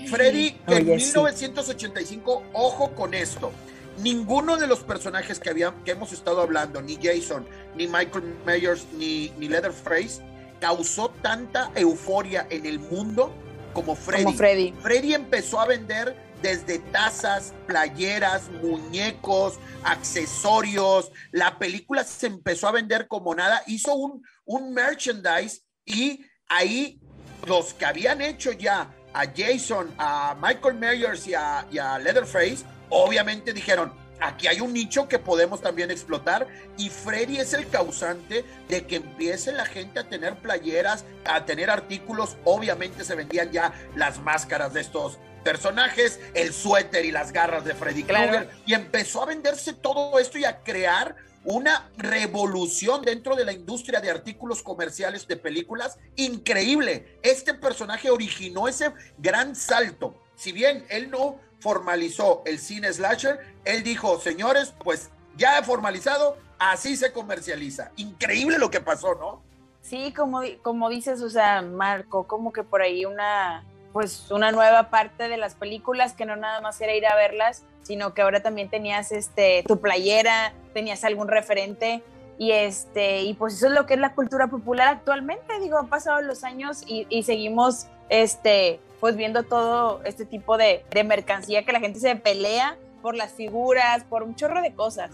Freddy, 0.08 0.52
que 0.68 0.76
en 0.76 0.86
1985, 0.88 2.43
ojo 2.54 2.91
con 2.96 3.14
esto, 3.14 3.52
ninguno 4.00 4.58
de 4.58 4.68
los 4.68 4.80
personajes 4.80 5.39
que, 5.39 5.50
había, 5.50 5.74
que 5.86 5.91
hemos 5.91 6.12
estado 6.12 6.41
hablando, 6.41 6.82
ni 6.82 6.98
Jason, 7.02 7.46
ni 7.76 7.88
Michael 7.88 8.36
Myers, 8.46 8.86
ni, 8.93 9.30
ni 9.38 9.48
Leatherface, 9.48 10.22
causó 10.60 11.10
tanta 11.22 11.72
euforia 11.76 12.48
en 12.50 12.66
el 12.66 12.80
mundo 12.80 13.34
como 13.74 13.96
Freddy. 13.96 14.24
Como 14.24 14.38
Freddy. 14.38 14.74
Freddy 14.82 15.14
empezó 15.14 15.60
a 15.60 15.68
vender 15.68 16.16
desde 16.41 16.80
tazas, 16.80 17.54
playeras, 17.66 18.50
muñecos, 18.62 19.60
accesorios. 19.84 21.12
La 21.32 21.58
película 21.58 22.04
se 22.04 22.28
empezó 22.28 22.68
a 22.68 22.72
vender 22.72 23.08
como 23.08 23.36
nada. 23.36 23.64
Hizo 23.68 23.96
un, 23.96 24.24
un 24.46 24.74
merchandise 24.74 25.64
y 25.86 26.25
ahí 26.49 26.99
los 27.45 27.73
que 27.73 27.86
habían 27.86 28.21
hecho 28.21 28.51
ya 28.51 28.93
a 29.13 29.25
Jason, 29.36 29.93
a 29.97 30.36
Michael 30.41 30.75
Myers 30.75 31.27
y 31.27 31.33
a, 31.36 31.99
Leatherface, 31.99 32.65
obviamente 32.89 33.53
dijeron, 33.53 33.93
aquí 34.19 34.47
hay 34.47 34.59
un 34.59 34.73
nicho 34.73 35.07
que 35.07 35.19
podemos 35.19 35.61
también 35.61 35.91
explotar. 35.91 36.47
Y 36.77 36.89
Freddy 36.89 37.38
es 37.38 37.53
el 37.53 37.67
causante 37.69 38.43
de 38.67 38.86
que 38.86 38.97
empiece 38.97 39.53
la 39.53 39.65
gente 39.65 39.99
a 39.99 40.09
tener 40.09 40.36
playeras, 40.36 41.05
a 41.25 41.45
tener 41.45 41.69
artículos, 41.69 42.36
obviamente 42.43 43.03
se 43.05 43.15
vendían 43.15 43.51
ya 43.51 43.73
las 43.95 44.19
máscaras 44.19 44.73
de 44.73 44.81
estos 44.81 45.17
personajes, 45.43 46.19
el 46.33 46.51
suéter 46.51 47.05
y 47.05 47.11
las 47.11 47.31
garras 47.31 47.63
de 47.63 47.75
Freddy 47.75 48.03
Krueger. 48.03 48.49
Y 48.65 48.73
empezó 48.73 49.21
a 49.21 49.27
venderse 49.27 49.73
todo 49.73 50.19
esto 50.19 50.39
y 50.39 50.45
a 50.45 50.57
crear 50.63 51.15
una 51.46 51.89
revolución 51.98 53.04
dentro 53.04 53.36
de 53.36 53.46
la 53.46 53.54
industria 53.54 54.02
de 54.02 54.10
artículos 54.10 54.64
comerciales 54.64 55.28
de 55.28 55.38
películas 55.38 55.98
increíble. 56.16 57.20
Este 57.22 57.54
personaje 57.54 58.10
originó 58.10 58.68
ese 58.68 58.91
gran 59.18 59.56
salto. 59.56 60.16
Si 60.36 60.52
bien 60.52 60.86
él 60.89 61.10
no 61.10 61.39
formalizó 61.60 62.41
el 62.46 62.60
cine 62.60 62.91
slasher, 62.91 63.39
él 63.64 63.84
dijo, 63.84 64.20
señores, 64.20 64.74
pues 64.84 65.10
ya 65.38 65.60
he 65.60 65.64
formalizado, 65.64 66.38
así 66.60 66.98
se 66.98 67.14
comercializa. 67.14 67.91
Increíble 67.96 68.58
lo 68.58 68.70
que 68.70 68.82
pasó, 68.82 69.16
¿no? 69.16 69.41
Sí, 69.82 70.14
como, 70.14 70.41
como 70.64 70.89
dices, 70.89 71.22
o 71.22 71.30
sea, 71.30 71.62
Marco, 71.62 72.26
como 72.26 72.52
que 72.52 72.64
por 72.64 72.82
ahí 72.82 73.06
una, 73.06 73.64
pues 73.96 74.30
una 74.30 74.52
nueva 74.52 74.89
parte 74.89 75.30
de 75.30 75.38
las 75.38 75.56
películas 75.56 76.12
que 76.12 76.26
no 76.26 76.36
nada 76.36 76.60
más 76.60 76.82
era 76.82 76.93
ir 76.93 77.08
a 77.08 77.16
verlas, 77.16 77.64
sino 77.82 78.14
que 78.14 78.24
ahora 78.24 78.43
también 78.43 78.70
tenías 78.70 79.14
este 79.14 79.64
tu 79.66 79.80
playera, 79.80 80.52
tenías 80.74 81.06
algún 81.06 81.30
referente 81.30 82.04
y 82.38 82.52
este 82.52 83.22
y 83.22 83.36
pues 83.36 83.54
eso 83.54 83.68
es 83.68 83.72
lo 83.72 83.86
que 83.86 83.93
es 83.93 84.02
la 84.02 84.14
cultura 84.14 84.48
popular 84.48 84.89
actualmente. 84.89 85.62
Digo 85.62 85.78
han 85.78 85.88
pasado 85.88 86.20
los 86.20 86.43
años 86.43 86.84
y, 86.86 87.24
seguimos 87.24 87.88
este 88.10 88.82
pues 89.00 89.16
viendo 89.16 89.43
todo 89.43 90.02
este 90.04 90.26
tipo 90.26 90.58
de, 90.58 90.84
de, 90.89 91.04
mercancía 91.06 91.64
que 91.64 91.72
la 91.72 91.80
gente 91.80 92.02
se 92.02 92.14
pelea 92.18 92.76
por 93.02 93.16
las 93.16 93.32
figuras 93.32 94.04
por 94.04 94.24
un 94.24 94.36
chorro 94.36 94.62
de 94.62 94.76
cosas 94.76 95.12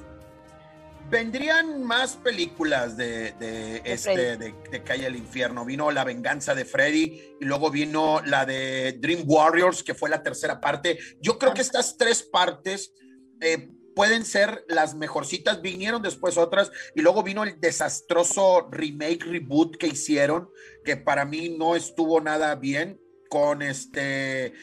vendrían 1.12 1.84
más 1.84 2.16
películas 2.16 2.96
de, 2.96 3.34
de, 3.34 3.82
este 3.84 4.38
de, 4.38 4.56
de, 4.72 4.84
Calle 4.84 5.06
el 5.06 5.18
Infierno. 5.18 5.66
Vino 5.66 5.92
La 5.92 6.06
venganza 6.06 6.56
de 6.56 6.64
Freddy 6.66 7.36
y 7.40 7.46
luego 7.46 7.70
vino 7.70 8.22
la 8.26 8.46
de 8.46 8.94
Dream 8.94 9.24
Warriors 9.26 9.84
que 9.84 9.94
fue 9.94 10.10
la 10.10 10.24
tercera 10.24 10.62
parte. 10.62 10.98
Yo 11.20 11.38
creo 11.38 11.54
que 11.54 11.62
estas 11.62 11.98
tres 11.98 12.24
partes 12.24 12.94
eh, 13.42 13.70
pueden 13.94 14.24
ser 14.24 14.64
las 14.70 14.96
mejorcitas, 14.96 15.62
vinieron 15.62 16.02
después 16.02 16.38
otras 16.38 16.72
y 16.96 17.02
luego 17.02 17.24
vino 17.24 17.44
el 17.44 17.60
desastroso 17.60 18.70
remake, 18.72 19.26
reboot 19.26 19.76
que 19.76 19.88
hicieron, 19.88 20.50
que 20.86 20.96
para 20.96 21.26
mí 21.26 21.50
no 21.50 21.76
estuvo 21.76 22.22
nada 22.22 22.56
bien, 22.56 23.02
con 23.30 23.62
este, 23.62 24.54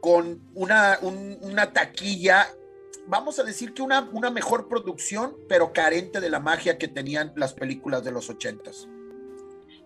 con 0.00 0.50
una, 0.54 0.98
una 1.00 1.72
taquilla, 1.72 2.48
vamos 3.06 3.38
a 3.38 3.44
decir 3.44 3.74
que 3.74 3.82
una, 3.82 4.08
una 4.12 4.30
mejor 4.30 4.68
producción, 4.68 5.36
pero 5.48 5.72
carente 5.72 6.20
de 6.20 6.30
la 6.30 6.40
magia 6.40 6.78
que 6.78 6.88
tenían 6.88 7.32
las 7.36 7.54
películas 7.54 8.04
de 8.04 8.12
los 8.12 8.30
ochentas. 8.30 8.88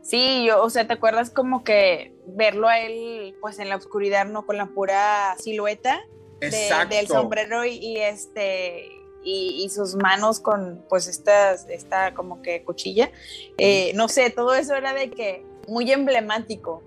Sí, 0.02 0.46
yo, 0.46 0.62
o 0.62 0.70
sea, 0.70 0.86
¿te 0.86 0.94
acuerdas 0.94 1.30
como 1.30 1.64
que 1.64 2.14
verlo 2.26 2.68
a 2.68 2.80
él 2.80 3.36
pues 3.40 3.58
en 3.58 3.68
la 3.68 3.76
oscuridad, 3.76 4.26
no 4.26 4.46
con 4.46 4.56
la 4.56 4.66
pura 4.66 5.36
silueta? 5.38 6.00
del 6.40 7.08
sombrero 7.08 7.64
y, 7.64 7.96
este 7.96 8.88
y, 9.24 9.68
sus 9.70 9.96
manos 9.96 10.38
con 10.38 10.84
pues 10.88 11.08
esta, 11.08 11.54
esta 11.54 12.14
como 12.14 12.42
que 12.42 12.62
cuchilla. 12.62 13.10
Eh, 13.58 13.92
no 13.94 14.08
sé, 14.08 14.30
todo 14.30 14.54
eso 14.54 14.76
era 14.76 14.94
de 14.94 15.10
que 15.10 15.44
muy 15.66 15.90
emblemático, 15.90 16.80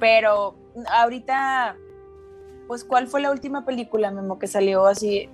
pero 0.00 0.56
ahorita 0.90 1.78
pues, 2.66 2.84
¿cuál 2.84 3.06
fue 3.06 3.20
la 3.20 3.30
última 3.30 3.64
película, 3.64 4.10
Memo, 4.10 4.38
que 4.38 4.46
salió 4.46 4.86
así? 4.86 5.28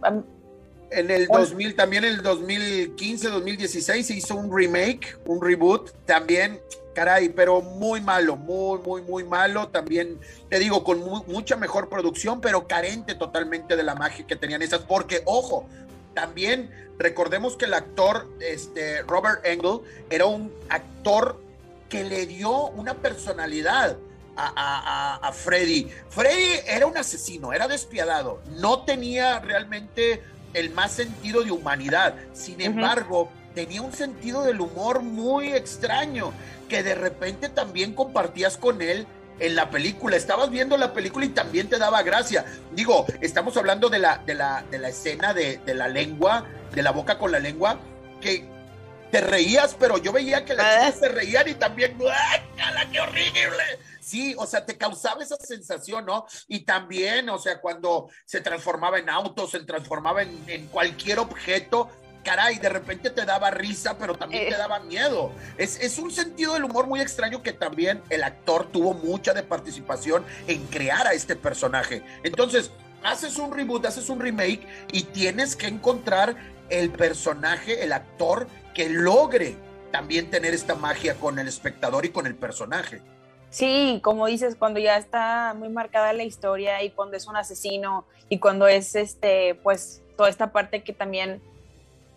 En 0.95 1.11
el 1.11 1.27
2000, 1.27 1.75
también 1.75 2.05
en 2.05 2.15
el 2.15 2.23
2015, 2.23 3.29
2016 3.29 4.07
se 4.07 4.15
hizo 4.15 4.35
un 4.37 4.55
remake, 4.55 5.17
un 5.25 5.41
reboot, 5.41 5.91
también, 6.05 6.61
caray, 6.95 7.31
pero 7.31 7.63
muy 7.63 8.01
malo, 8.01 8.37
muy, 8.37 8.79
muy, 8.81 9.03
muy 9.03 9.25
malo. 9.25 9.69
También, 9.69 10.19
te 10.49 10.59
digo, 10.59 10.85
con 10.85 11.01
mucha 11.27 11.57
mejor 11.57 11.89
producción, 11.89 12.41
pero 12.41 12.67
carente 12.67 13.15
totalmente 13.15 13.77
de 13.77 13.83
la 13.83 13.95
magia 13.95 14.27
que 14.27 14.37
tenían 14.37 14.63
esas, 14.63 14.81
porque, 14.81 15.23
ojo, 15.25 15.67
también 16.15 16.71
recordemos 16.99 17.57
que 17.57 17.65
el 17.65 17.75
actor 17.75 18.29
este, 18.41 19.03
Robert 19.03 19.45
Engel 19.45 19.81
era 20.11 20.27
un 20.27 20.53
actor 20.69 21.41
que 21.89 22.05
le 22.05 22.27
dio 22.27 22.69
una 22.69 22.95
personalidad 22.95 23.97
a, 24.37 25.19
a, 25.23 25.33
Freddy. 25.33 25.91
Freddy 26.09 26.61
era 26.67 26.87
un 26.87 26.97
asesino, 26.97 27.53
era 27.53 27.69
despiadado, 27.69 28.41
no 28.59 28.85
tenía 28.85 29.41
realmente 29.41 30.23
el 30.55 30.71
más 30.71 30.93
sentido 30.93 31.43
de 31.43 31.51
humanidad. 31.51 32.15
Sin 32.33 32.61
embargo, 32.61 33.31
tenía 33.55 33.83
un 33.83 33.93
sentido 33.93 34.45
del 34.45 34.61
humor 34.61 35.03
muy 35.03 35.53
extraño 35.53 36.33
que 36.69 36.83
de 36.83 36.95
repente 36.95 37.49
también 37.49 37.95
compartías 37.95 38.57
con 38.57 38.81
él 38.83 39.07
en 39.39 39.57
la 39.57 39.71
película. 39.71 40.17
Estabas 40.17 40.51
viendo 40.51 40.77
la 40.77 40.93
película 40.93 41.27
y 41.27 41.31
también 41.31 41.69
te 41.69 41.79
daba 41.79 42.03
gracia. 42.03 42.45
Digo, 42.73 43.07
estamos 43.21 43.57
hablando 43.57 43.89
de 43.89 43.99
la, 43.99 44.19
de 44.19 44.35
la, 44.35 44.65
de 44.71 44.79
la 44.79 44.89
escena 44.89 45.35
de, 45.35 45.59
de 45.59 45.75
la 45.75 45.89
lengua, 45.89 46.47
de 46.73 46.83
la 46.83 46.93
boca 46.93 47.19
con 47.19 47.33
la 47.33 47.39
lengua, 47.39 47.79
que 48.21 48.45
te 49.11 49.21
reías, 49.21 49.77
pero 49.79 49.99
yo 49.99 50.13
veía 50.13 50.45
que 50.45 50.55
las 50.55 50.67
ah. 50.67 50.87
chicas 50.87 51.01
se 51.01 51.09
reían 51.09 51.49
y 51.49 51.55
también, 51.55 51.97
¡guácala, 51.99 52.89
qué 52.91 53.01
horrible! 53.01 53.79
Sí, 54.03 54.35
o 54.37 54.47
sea, 54.47 54.67
te 54.67 54.77
causaba 54.77 55.23
esa 55.23 55.37
sensación, 55.37 56.05
¿no? 56.05 56.27
Y 56.49 56.65
también, 56.65 57.29
o 57.31 57.39
sea, 57.39 57.61
cuando 57.61 58.09
se 58.25 58.41
transformaba 58.41 58.99
en 58.99 59.09
autos, 59.09 59.53
se 59.53 59.61
transformaba 59.61 60.23
en, 60.23 60.67
cualquier 60.73 61.21
objeto, 61.21 61.89
caray, 62.25 62.59
de 62.59 62.69
repente 62.69 63.11
te 63.11 63.25
daba 63.25 63.53
risa, 63.53 63.97
pero 63.97 64.17
también 64.17 64.49
te 64.49 64.55
eh. 64.57 64.59
daba 64.59 64.81
miedo. 64.81 65.31
Es, 65.57 65.79
es, 65.81 66.01
un 66.01 66.11
sentido 66.11 66.55
del 66.55 66.65
humor 66.65 66.89
muy 66.89 67.01
extraño 67.01 67.45
que 67.45 67.53
también 67.53 68.03
el 68.11 68.25
actor 68.25 68.73
tuvo 68.73 68.93
mucha 68.93 69.35
de 69.35 69.45
participación 69.45 70.25
en 70.49 70.67
crear 70.67 71.07
a 71.07 71.13
este 71.13 71.37
personaje. 71.37 72.03
Entonces, 72.25 72.73
haces 73.05 73.37
un 73.37 73.53
reboot, 73.53 73.87
haces 73.87 74.09
un 74.09 74.19
remake 74.19 74.67
y 74.91 75.05
tienes 75.05 75.55
que 75.55 75.69
encontrar 75.69 76.35
el 76.71 76.91
personaje, 76.91 77.85
el 77.85 77.93
actor 77.93 78.49
que 78.75 78.89
logre 78.89 79.57
también 79.93 80.29
tener 80.29 80.55
esta 80.55 80.75
magia 80.75 81.15
con 81.15 81.39
el 81.39 81.47
espectador 81.47 82.05
y 82.05 82.09
con 82.09 82.27
el 82.27 82.35
personaje. 82.35 83.01
Sí, 83.53 84.01
como 84.03 84.27
dices, 84.27 84.57
cuando 84.57 84.81
ya 84.81 84.97
está 84.97 85.55
muy 85.55 85.69
marcada 85.69 86.15
la 86.15 86.23
historia 86.25 86.83
y 86.83 86.91
cuando 86.91 87.19
es 87.19 87.27
un 87.27 87.37
asesino 87.37 88.07
y 88.31 88.39
cuando 88.39 88.67
es 88.67 88.95
este, 88.95 89.57
pues 89.57 90.03
toda 90.17 90.31
esta 90.31 90.53
parte 90.53 90.83
que 90.83 90.95
también 90.95 91.43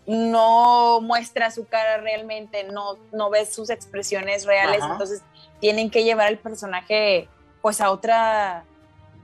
no 0.08 1.02
muestra 1.02 1.52
su 1.52 1.68
cara 1.68 1.98
realmente, 1.98 2.64
no, 2.64 2.98
no 3.12 3.30
ves 3.30 3.54
sus 3.54 3.70
expresiones 3.70 4.46
reales, 4.46 4.82
entonces 4.82 5.24
tienen 5.60 5.90
que 5.90 6.06
llevar 6.06 6.28
al 6.28 6.38
personaje 6.38 7.28
pues 7.62 7.82
a 7.82 7.92
otra 7.92 8.64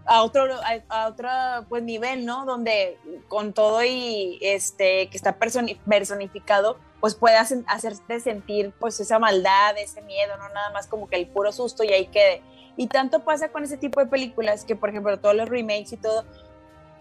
a 0.05 0.23
otro, 0.23 0.43
a, 0.89 1.07
otro 1.07 1.29
pues, 1.69 1.81
nivel, 1.81 2.25
¿no? 2.25 2.45
Donde 2.45 2.97
con 3.29 3.53
todo 3.53 3.85
y 3.85 4.37
este 4.41 5.07
que 5.07 5.15
está 5.15 5.37
personificado, 5.37 6.77
pues 7.01 7.15
puedas 7.15 7.53
hacerte 7.65 8.19
sentir 8.19 8.71
pues 8.79 8.99
esa 8.99 9.19
maldad, 9.19 9.77
ese 9.77 10.01
miedo, 10.03 10.37
no 10.37 10.47
nada 10.49 10.69
más 10.69 10.87
como 10.87 11.09
que 11.09 11.17
el 11.17 11.27
puro 11.27 11.51
susto 11.51 11.83
y 11.83 11.91
ahí 11.91 12.05
quede. 12.05 12.43
Y 12.77 12.87
tanto 12.87 13.25
pasa 13.25 13.49
con 13.49 13.63
ese 13.63 13.75
tipo 13.75 13.99
de 13.99 14.05
películas 14.05 14.63
que, 14.63 14.75
por 14.75 14.89
ejemplo, 14.89 15.19
todos 15.19 15.35
los 15.35 15.49
remakes 15.49 15.91
y 15.93 15.97
todo, 15.97 16.25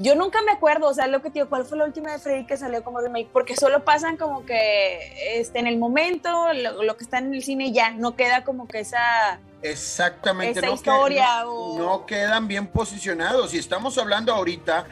yo 0.01 0.15
nunca 0.15 0.41
me 0.41 0.53
acuerdo, 0.53 0.89
o 0.89 0.95
sea, 0.95 1.07
lo 1.07 1.21
que 1.21 1.29
te 1.29 1.35
digo, 1.35 1.51
¿cuál 1.51 1.67
fue 1.67 1.77
la 1.77 1.85
última 1.85 2.11
de 2.11 2.19
Freddy 2.19 2.47
que 2.47 2.57
salió 2.57 2.83
como 2.83 3.01
remake? 3.01 3.29
Porque 3.31 3.55
solo 3.55 3.85
pasan 3.85 4.17
como 4.17 4.47
que 4.47 5.39
este, 5.39 5.59
en 5.59 5.67
el 5.67 5.77
momento, 5.77 6.55
lo, 6.55 6.97
que 6.97 7.05
está 7.05 7.19
en 7.19 7.35
el 7.35 7.43
cine 7.43 7.71
ya, 7.71 7.91
no 7.91 8.17
queda 8.17 8.43
como 8.43 8.67
que 8.67 8.81
esa... 8.81 9.39
Exactamente, 9.61 10.61
esa 10.61 10.71
historia 10.71 11.45
no 11.45 12.07
quedan 12.07 12.49
bien 12.49 12.67
posicionados. 12.69 13.53
Y 13.53 13.59
estamos 13.59 13.99
hablando 13.99 14.33
ahorita 14.33 14.87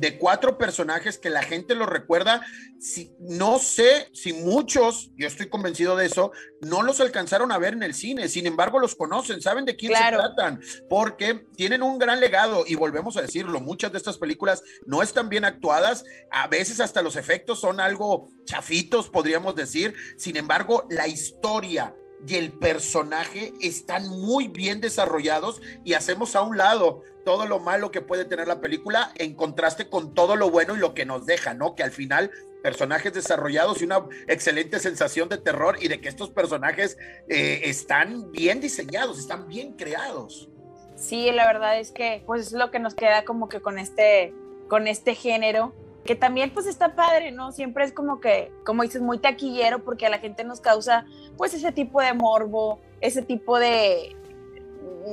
de 0.00 0.18
cuatro 0.18 0.56
personajes 0.56 1.18
que 1.18 1.30
la 1.30 1.42
gente 1.42 1.74
los 1.74 1.88
recuerda. 1.88 2.44
Si, 2.78 3.12
no 3.20 3.58
sé 3.58 4.08
si 4.12 4.32
muchos, 4.32 5.10
yo 5.16 5.26
estoy 5.26 5.48
convencido 5.48 5.96
de 5.96 6.06
eso, 6.06 6.32
no 6.60 6.82
los 6.82 7.00
alcanzaron 7.00 7.52
a 7.52 7.58
ver 7.58 7.74
en 7.74 7.82
el 7.82 7.94
cine, 7.94 8.28
sin 8.28 8.46
embargo 8.46 8.78
los 8.78 8.94
conocen, 8.94 9.40
saben 9.42 9.64
de 9.64 9.76
quién 9.76 9.92
se 9.92 9.98
tratan, 9.98 10.60
porque 10.88 11.46
tienen 11.56 11.82
un 11.82 11.98
gran 11.98 12.20
legado 12.20 12.64
y 12.66 12.74
volvemos 12.74 13.16
a 13.16 13.22
decirlo, 13.22 13.60
muchas 13.60 13.92
de 13.92 13.98
estas 13.98 14.18
películas 14.18 14.62
no 14.86 15.02
están 15.02 15.28
bien 15.28 15.44
actuadas, 15.44 16.04
a 16.30 16.48
veces 16.48 16.80
hasta 16.80 17.02
los 17.02 17.16
efectos 17.16 17.60
son 17.60 17.78
algo 17.78 18.30
chafitos, 18.44 19.10
podríamos 19.10 19.54
decir, 19.54 19.94
sin 20.16 20.36
embargo 20.36 20.86
la 20.90 21.06
historia 21.06 21.94
y 22.26 22.36
el 22.36 22.52
personaje 22.52 23.52
están 23.60 24.08
muy 24.08 24.48
bien 24.48 24.80
desarrollados 24.80 25.60
y 25.84 25.94
hacemos 25.94 26.36
a 26.36 26.42
un 26.42 26.56
lado 26.56 27.02
todo 27.24 27.46
lo 27.46 27.58
malo 27.58 27.90
que 27.90 28.00
puede 28.00 28.24
tener 28.24 28.48
la 28.48 28.60
película 28.60 29.12
en 29.16 29.34
contraste 29.34 29.88
con 29.88 30.14
todo 30.14 30.36
lo 30.36 30.50
bueno 30.50 30.76
y 30.76 30.78
lo 30.78 30.94
que 30.94 31.04
nos 31.04 31.26
deja, 31.26 31.54
¿no? 31.54 31.74
Que 31.74 31.82
al 31.82 31.90
final 31.90 32.30
personajes 32.62 33.12
desarrollados 33.12 33.82
y 33.82 33.84
una 33.84 34.04
excelente 34.28 34.78
sensación 34.78 35.28
de 35.28 35.38
terror 35.38 35.76
y 35.80 35.88
de 35.88 36.00
que 36.00 36.08
estos 36.08 36.30
personajes 36.30 36.96
eh, 37.28 37.62
están 37.64 38.30
bien 38.30 38.60
diseñados, 38.60 39.18
están 39.18 39.48
bien 39.48 39.72
creados. 39.72 40.48
Sí, 40.96 41.30
la 41.32 41.46
verdad 41.46 41.80
es 41.80 41.90
que 41.90 42.22
pues 42.26 42.48
es 42.48 42.52
lo 42.52 42.70
que 42.70 42.78
nos 42.78 42.94
queda 42.94 43.24
como 43.24 43.48
que 43.48 43.60
con 43.60 43.78
este, 43.78 44.32
con 44.68 44.86
este 44.86 45.14
género 45.14 45.74
que 46.04 46.16
también 46.16 46.52
pues 46.52 46.66
está 46.66 46.94
padre, 46.94 47.30
¿no? 47.30 47.52
Siempre 47.52 47.84
es 47.84 47.92
como 47.92 48.20
que, 48.20 48.50
como 48.64 48.82
dices, 48.82 49.00
muy 49.00 49.18
taquillero 49.18 49.84
porque 49.84 50.06
a 50.06 50.10
la 50.10 50.18
gente 50.18 50.44
nos 50.44 50.60
causa 50.60 51.06
pues 51.36 51.54
ese 51.54 51.72
tipo 51.72 52.00
de 52.00 52.12
morbo, 52.12 52.80
ese 53.00 53.22
tipo 53.22 53.58
de, 53.58 54.16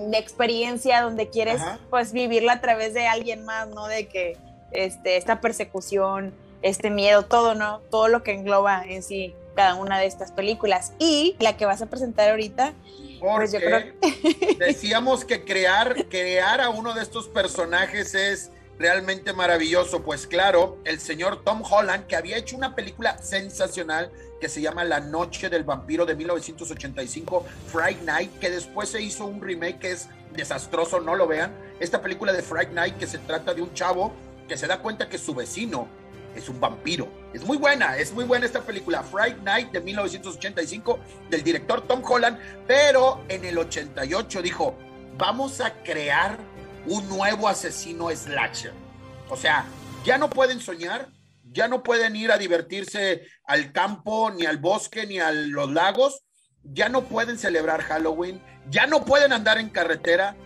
de 0.09 0.17
experiencia 0.17 1.01
donde 1.01 1.29
quieres 1.29 1.61
pues 1.89 2.13
vivirla 2.13 2.53
a 2.53 2.61
través 2.61 2.93
de 2.93 3.07
alguien 3.07 3.45
más, 3.45 3.67
¿no? 3.69 3.87
De 3.87 4.07
que 4.07 4.37
este, 4.71 5.17
esta 5.17 5.41
persecución, 5.41 6.33
este 6.61 6.89
miedo, 6.89 7.23
todo, 7.23 7.55
¿no? 7.55 7.81
Todo 7.89 8.07
lo 8.07 8.23
que 8.23 8.33
engloba 8.33 8.83
en 8.83 9.03
sí 9.03 9.35
cada 9.55 9.75
una 9.75 9.99
de 9.99 10.05
estas 10.05 10.31
películas. 10.31 10.93
Y 10.99 11.35
la 11.39 11.57
que 11.57 11.65
vas 11.65 11.81
a 11.81 11.87
presentar 11.87 12.29
ahorita, 12.29 12.73
pues 13.19 13.51
yo 13.51 13.59
creo 13.59 13.93
decíamos 14.57 15.25
que 15.25 15.43
crear, 15.43 16.05
crear 16.07 16.61
a 16.61 16.69
uno 16.69 16.93
de 16.93 17.01
estos 17.01 17.27
personajes 17.27 18.15
es 18.15 18.51
realmente 18.77 19.33
maravilloso. 19.33 20.03
Pues 20.03 20.27
claro, 20.27 20.77
el 20.85 20.99
señor 20.99 21.43
Tom 21.43 21.61
Holland, 21.69 22.07
que 22.07 22.15
había 22.15 22.37
hecho 22.37 22.55
una 22.55 22.75
película 22.75 23.17
sensacional 23.17 24.11
que 24.39 24.49
se 24.49 24.61
llama 24.61 24.83
La 24.83 24.99
Noche 24.99 25.49
del 25.49 25.63
Vampiro 25.63 26.05
de 26.05 26.15
1985, 26.15 27.45
Fright 27.67 28.01
Night, 28.01 28.39
que 28.39 28.49
después 28.49 28.89
se 28.89 29.01
hizo 29.01 29.25
un 29.25 29.41
remake 29.41 29.79
que 29.79 29.91
es 29.91 30.09
desastroso, 30.33 30.99
no 30.99 31.15
lo 31.15 31.27
vean. 31.27 31.53
Esta 31.79 32.01
película 32.01 32.33
de 32.33 32.41
Fright 32.41 32.71
Night 32.71 32.97
que 32.97 33.07
se 33.07 33.17
trata 33.19 33.53
de 33.53 33.61
un 33.61 33.73
chavo 33.73 34.13
que 34.47 34.57
se 34.57 34.67
da 34.67 34.79
cuenta 34.79 35.07
que 35.07 35.17
su 35.17 35.35
vecino 35.35 35.87
es 36.35 36.49
un 36.49 36.59
vampiro. 36.59 37.07
Es 37.33 37.45
muy 37.45 37.57
buena, 37.57 37.97
es 37.97 38.11
muy 38.11 38.25
buena 38.25 38.45
esta 38.45 38.61
película, 38.61 39.03
Fright 39.03 39.37
Night 39.43 39.71
de 39.71 39.81
1985, 39.81 40.99
del 41.29 41.43
director 41.43 41.87
Tom 41.87 42.01
Holland, 42.03 42.39
pero 42.67 43.23
en 43.29 43.45
el 43.45 43.57
88 43.57 44.41
dijo, 44.41 44.75
vamos 45.17 45.61
a 45.61 45.73
crear 45.83 46.37
un 46.87 47.07
nuevo 47.07 47.47
asesino 47.47 48.09
slasher. 48.09 48.73
O 49.29 49.37
sea, 49.37 49.65
ya 50.03 50.17
no 50.17 50.29
pueden 50.29 50.59
soñar, 50.59 51.09
ya 51.59 51.67
no 51.67 51.83
pueden 51.83 52.15
ir 52.15 52.31
a 52.31 52.37
divertirse 52.37 53.23
al 53.43 53.73
campo, 53.73 54.31
ni 54.31 54.45
al 54.45 54.59
bosque, 54.59 55.05
ni 55.05 55.19
a 55.19 55.29
los 55.33 55.69
lagos, 55.69 56.23
ya 56.63 56.87
no 56.87 57.03
pueden 57.03 57.37
celebrar 57.37 57.81
Halloween, 57.81 58.41
ya 58.69 58.87
no 58.87 59.03
pueden 59.03 59.33
andar 59.33 59.57
en 59.57 59.67
carretera. 59.67 60.37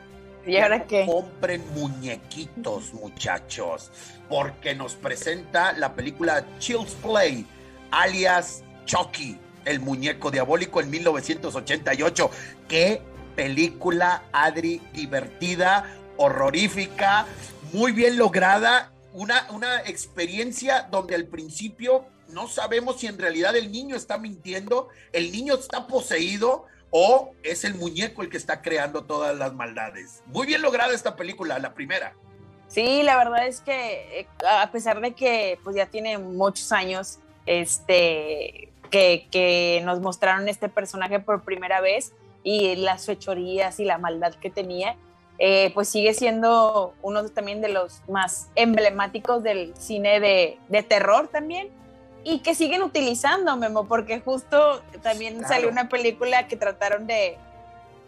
¿Y 0.43 0.57
ahora 0.57 0.87
qué? 0.87 1.05
Compren 1.05 1.63
muñequitos, 1.75 2.95
muchachos, 2.95 3.91
porque 4.27 4.73
nos 4.73 4.95
presenta 4.95 5.73
la 5.73 5.93
película 5.93 6.47
Chills 6.57 6.95
Play, 6.95 7.45
alias 7.91 8.63
Chucky, 8.85 9.37
el 9.65 9.81
muñeco 9.81 10.31
diabólico 10.31 10.81
en 10.81 10.89
1988. 10.89 12.31
Qué 12.67 13.03
película, 13.35 14.23
Adri, 14.33 14.81
divertida, 14.93 15.85
horrorífica, 16.17 17.27
muy 17.71 17.91
bien 17.91 18.17
lograda, 18.17 18.91
una, 19.13 19.47
una 19.51 19.81
experiencia 19.81 20.87
donde 20.91 21.15
al 21.15 21.25
principio 21.25 22.05
no 22.29 22.47
sabemos 22.47 22.99
si 22.99 23.07
en 23.07 23.17
realidad 23.17 23.55
el 23.55 23.71
niño 23.71 23.95
está 23.95 24.17
mintiendo, 24.17 24.89
el 25.11 25.31
niño 25.31 25.55
está 25.55 25.87
poseído 25.87 26.65
o 26.89 27.33
es 27.43 27.63
el 27.63 27.75
muñeco 27.75 28.21
el 28.21 28.29
que 28.29 28.37
está 28.37 28.61
creando 28.61 29.03
todas 29.05 29.35
las 29.35 29.53
maldades. 29.53 30.23
Muy 30.27 30.45
bien 30.45 30.61
lograda 30.61 30.93
esta 30.93 31.15
película, 31.15 31.57
la 31.59 31.73
primera. 31.73 32.13
Sí, 32.67 33.03
la 33.03 33.17
verdad 33.17 33.47
es 33.47 33.61
que 33.61 34.19
eh, 34.19 34.27
a 34.47 34.71
pesar 34.71 34.99
de 34.99 35.13
que 35.13 35.59
pues 35.63 35.75
ya 35.75 35.87
tiene 35.87 36.17
muchos 36.17 36.71
años, 36.71 37.19
este, 37.45 38.69
que, 38.89 39.27
que 39.31 39.81
nos 39.85 39.99
mostraron 40.01 40.47
este 40.47 40.69
personaje 40.69 41.19
por 41.19 41.43
primera 41.43 41.81
vez 41.81 42.13
y 42.43 42.75
las 42.75 43.05
fechorías 43.05 43.79
y 43.79 43.85
la 43.85 43.97
maldad 43.97 44.33
que 44.35 44.49
tenía, 44.49 44.95
eh, 45.45 45.71
pues 45.73 45.89
sigue 45.89 46.13
siendo 46.13 46.93
uno 47.01 47.27
también 47.27 47.59
de 47.59 47.67
los 47.67 48.01
más 48.07 48.47
emblemáticos 48.55 49.43
del 49.43 49.73
cine 49.77 50.21
de, 50.21 50.57
de 50.69 50.83
terror 50.83 51.27
también 51.27 51.67
y 52.23 52.39
que 52.39 52.55
siguen 52.55 52.81
utilizando, 52.81 53.57
Memo, 53.57 53.85
porque 53.85 54.21
justo 54.21 54.81
también 55.01 55.33
Claro. 55.39 55.49
salió 55.53 55.67
una 55.69 55.89
película 55.89 56.47
que 56.47 56.55
trataron 56.55 57.07
de, 57.07 57.35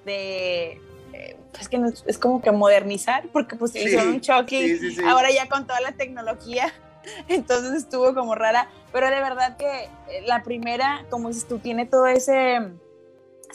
de 0.05 0.79
eh, 1.11 1.37
pues 1.51 1.67
que 1.67 1.77
no- 1.77 1.89
es 1.89 2.17
como 2.17 2.41
que 2.41 2.51
modernizar, 2.53 3.23
porque 3.33 3.57
pues 3.57 3.71
Sí, 3.71 3.79
hicieron 3.79 4.07
un 4.13 4.21
sí, 4.21 4.77
sí, 4.79 4.91
sí. 4.95 5.01
ahora 5.05 5.29
ya 5.31 5.49
con 5.49 5.67
toda 5.67 5.81
la 5.81 5.91
tecnología, 5.91 6.71
entonces 7.27 7.73
estuvo 7.73 8.13
como 8.15 8.35
rara, 8.35 8.69
pero 8.93 9.07
de 9.09 9.19
verdad 9.19 9.57
que 9.57 9.89
eh, 10.09 10.23
la 10.25 10.41
primera, 10.43 11.03
como 11.09 11.27
dices 11.27 11.47
tú, 11.49 11.59
tiene 11.59 11.85
todo 11.85 12.07
ese 12.07 12.61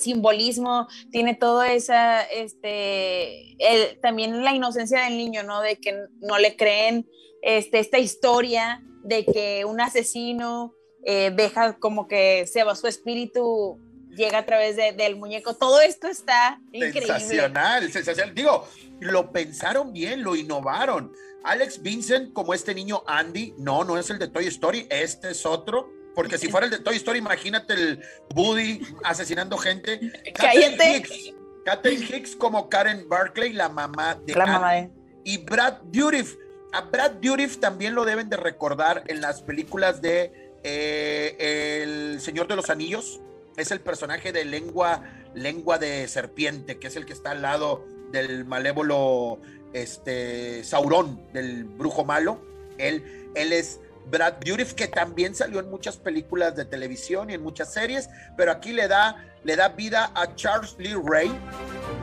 simbolismo, 0.01 0.89
tiene 1.13 1.35
todo 1.35 1.63
esa, 1.63 2.23
este, 2.23 3.53
el- 3.59 4.01
también 4.01 4.45
la 4.45 4.55
inocencia 4.55 5.03
del 5.05 5.17
niño, 5.17 5.43
¿no? 5.43 5.61
De 5.61 5.77
que 5.77 5.95
no 6.21 6.39
le 6.39 6.57
creen 6.57 7.09
este, 7.43 7.79
esta 7.79 7.99
historia 7.99 8.83
de 9.03 9.25
que 9.25 9.65
un 9.65 9.81
asesino 9.81 10.75
eh, 11.05 11.33
deja 11.35 11.79
como 11.79 12.07
que 12.07 12.47
se 12.47 12.63
va 12.63 12.75
su 12.77 12.87
espíritu, 12.87 13.79
llega 14.15 14.39
a 14.39 14.45
través 14.45 14.77
de- 14.77 14.93
del 14.93 15.17
muñeco. 15.17 15.55
Todo 15.55 15.81
esto 15.81 16.09
está 16.09 16.61
increíble. 16.73 17.01
Sensacional, 17.07 17.91
sensacional. 17.91 18.35
Digo, 18.35 18.67
lo 19.01 19.33
pensaron 19.33 19.93
bien, 19.95 20.23
lo 20.23 20.37
innovaron. 20.37 21.13
Alex 21.43 21.81
Vincent, 21.81 22.35
como 22.35 22.53
este 22.53 22.75
niño 22.75 23.03
Andy, 23.07 23.55
no, 23.57 23.83
no 23.85 23.97
es 23.97 24.11
el 24.11 24.19
de 24.19 24.29
Toy 24.29 24.47
Story, 24.49 24.87
este 24.91 25.31
es 25.31 25.47
otro. 25.47 25.89
Porque 26.15 26.39
si 26.39 26.49
fuera 26.49 26.67
el 26.67 26.73
de 26.73 26.79
Toy 26.79 26.97
Story, 26.97 27.19
imagínate 27.19 27.75
el 27.75 28.03
Woody 28.35 28.81
asesinando 29.05 29.57
gente. 29.57 30.01
Catherine 30.35 30.77
Cállate. 30.77 30.97
Hicks, 30.97 31.35
Catherine 31.65 32.05
Hicks 32.05 32.37
como 32.37 32.69
Karen 32.69 33.09
Barclay, 33.09 33.53
la 33.53 33.69
mamá 33.69 34.15
de 34.15 34.35
La 34.35 34.47
mamá 34.47 34.73
de... 34.73 34.91
Y 35.25 35.39
Brad 35.39 35.79
Dourif. 35.85 36.37
A 36.73 36.83
Brad 36.83 37.13
Dourif 37.23 37.59
también 37.59 37.95
lo 37.95 38.05
deben 38.05 38.29
de 38.29 38.37
recordar 38.37 39.05
en 39.09 39.21
las 39.21 39.43
películas 39.43 40.01
de 40.01 40.33
eh, 40.63 41.83
El 41.83 42.21
Señor 42.21 42.49
de 42.49 42.57
los 42.57 42.71
Anillos. 42.71 43.21
Es 43.57 43.71
el 43.71 43.81
personaje 43.81 44.33
de 44.33 44.45
lengua, 44.45 45.05
lengua 45.35 45.79
de 45.79 46.09
serpiente, 46.09 46.79
que 46.79 46.87
es 46.87 46.97
el 46.97 47.07
que 47.07 47.13
está 47.13 47.33
al 47.33 47.43
lado 47.43 47.85
del 48.13 48.45
malévolo 48.45 49.41
este, 49.73 50.65
Saurón, 50.65 51.21
del 51.33 51.65
brujo 51.65 52.05
malo. 52.05 52.41
Él, 52.79 53.31
él 53.35 53.53
es 53.53 53.81
Brad 54.07 54.35
Dourif, 54.45 54.75
que 54.75 54.89
también 54.89 55.35
salió 55.35 55.61
en 55.61 55.71
muchas 55.71 55.97
películas 55.97 56.57
de 56.57 56.65
televisión 56.65 57.31
y 57.31 57.35
en 57.35 57.43
muchas 57.43 57.73
series, 57.73 58.09
pero 58.37 58.53
aquí 58.53 58.73
le 58.73 58.89
da, 58.89 59.25
le 59.45 59.57
da 59.57 59.69
vida 59.69 60.11
a 60.15 60.35
Charles 60.35 60.77
Lee 60.79 60.95
Ray, 61.05 61.31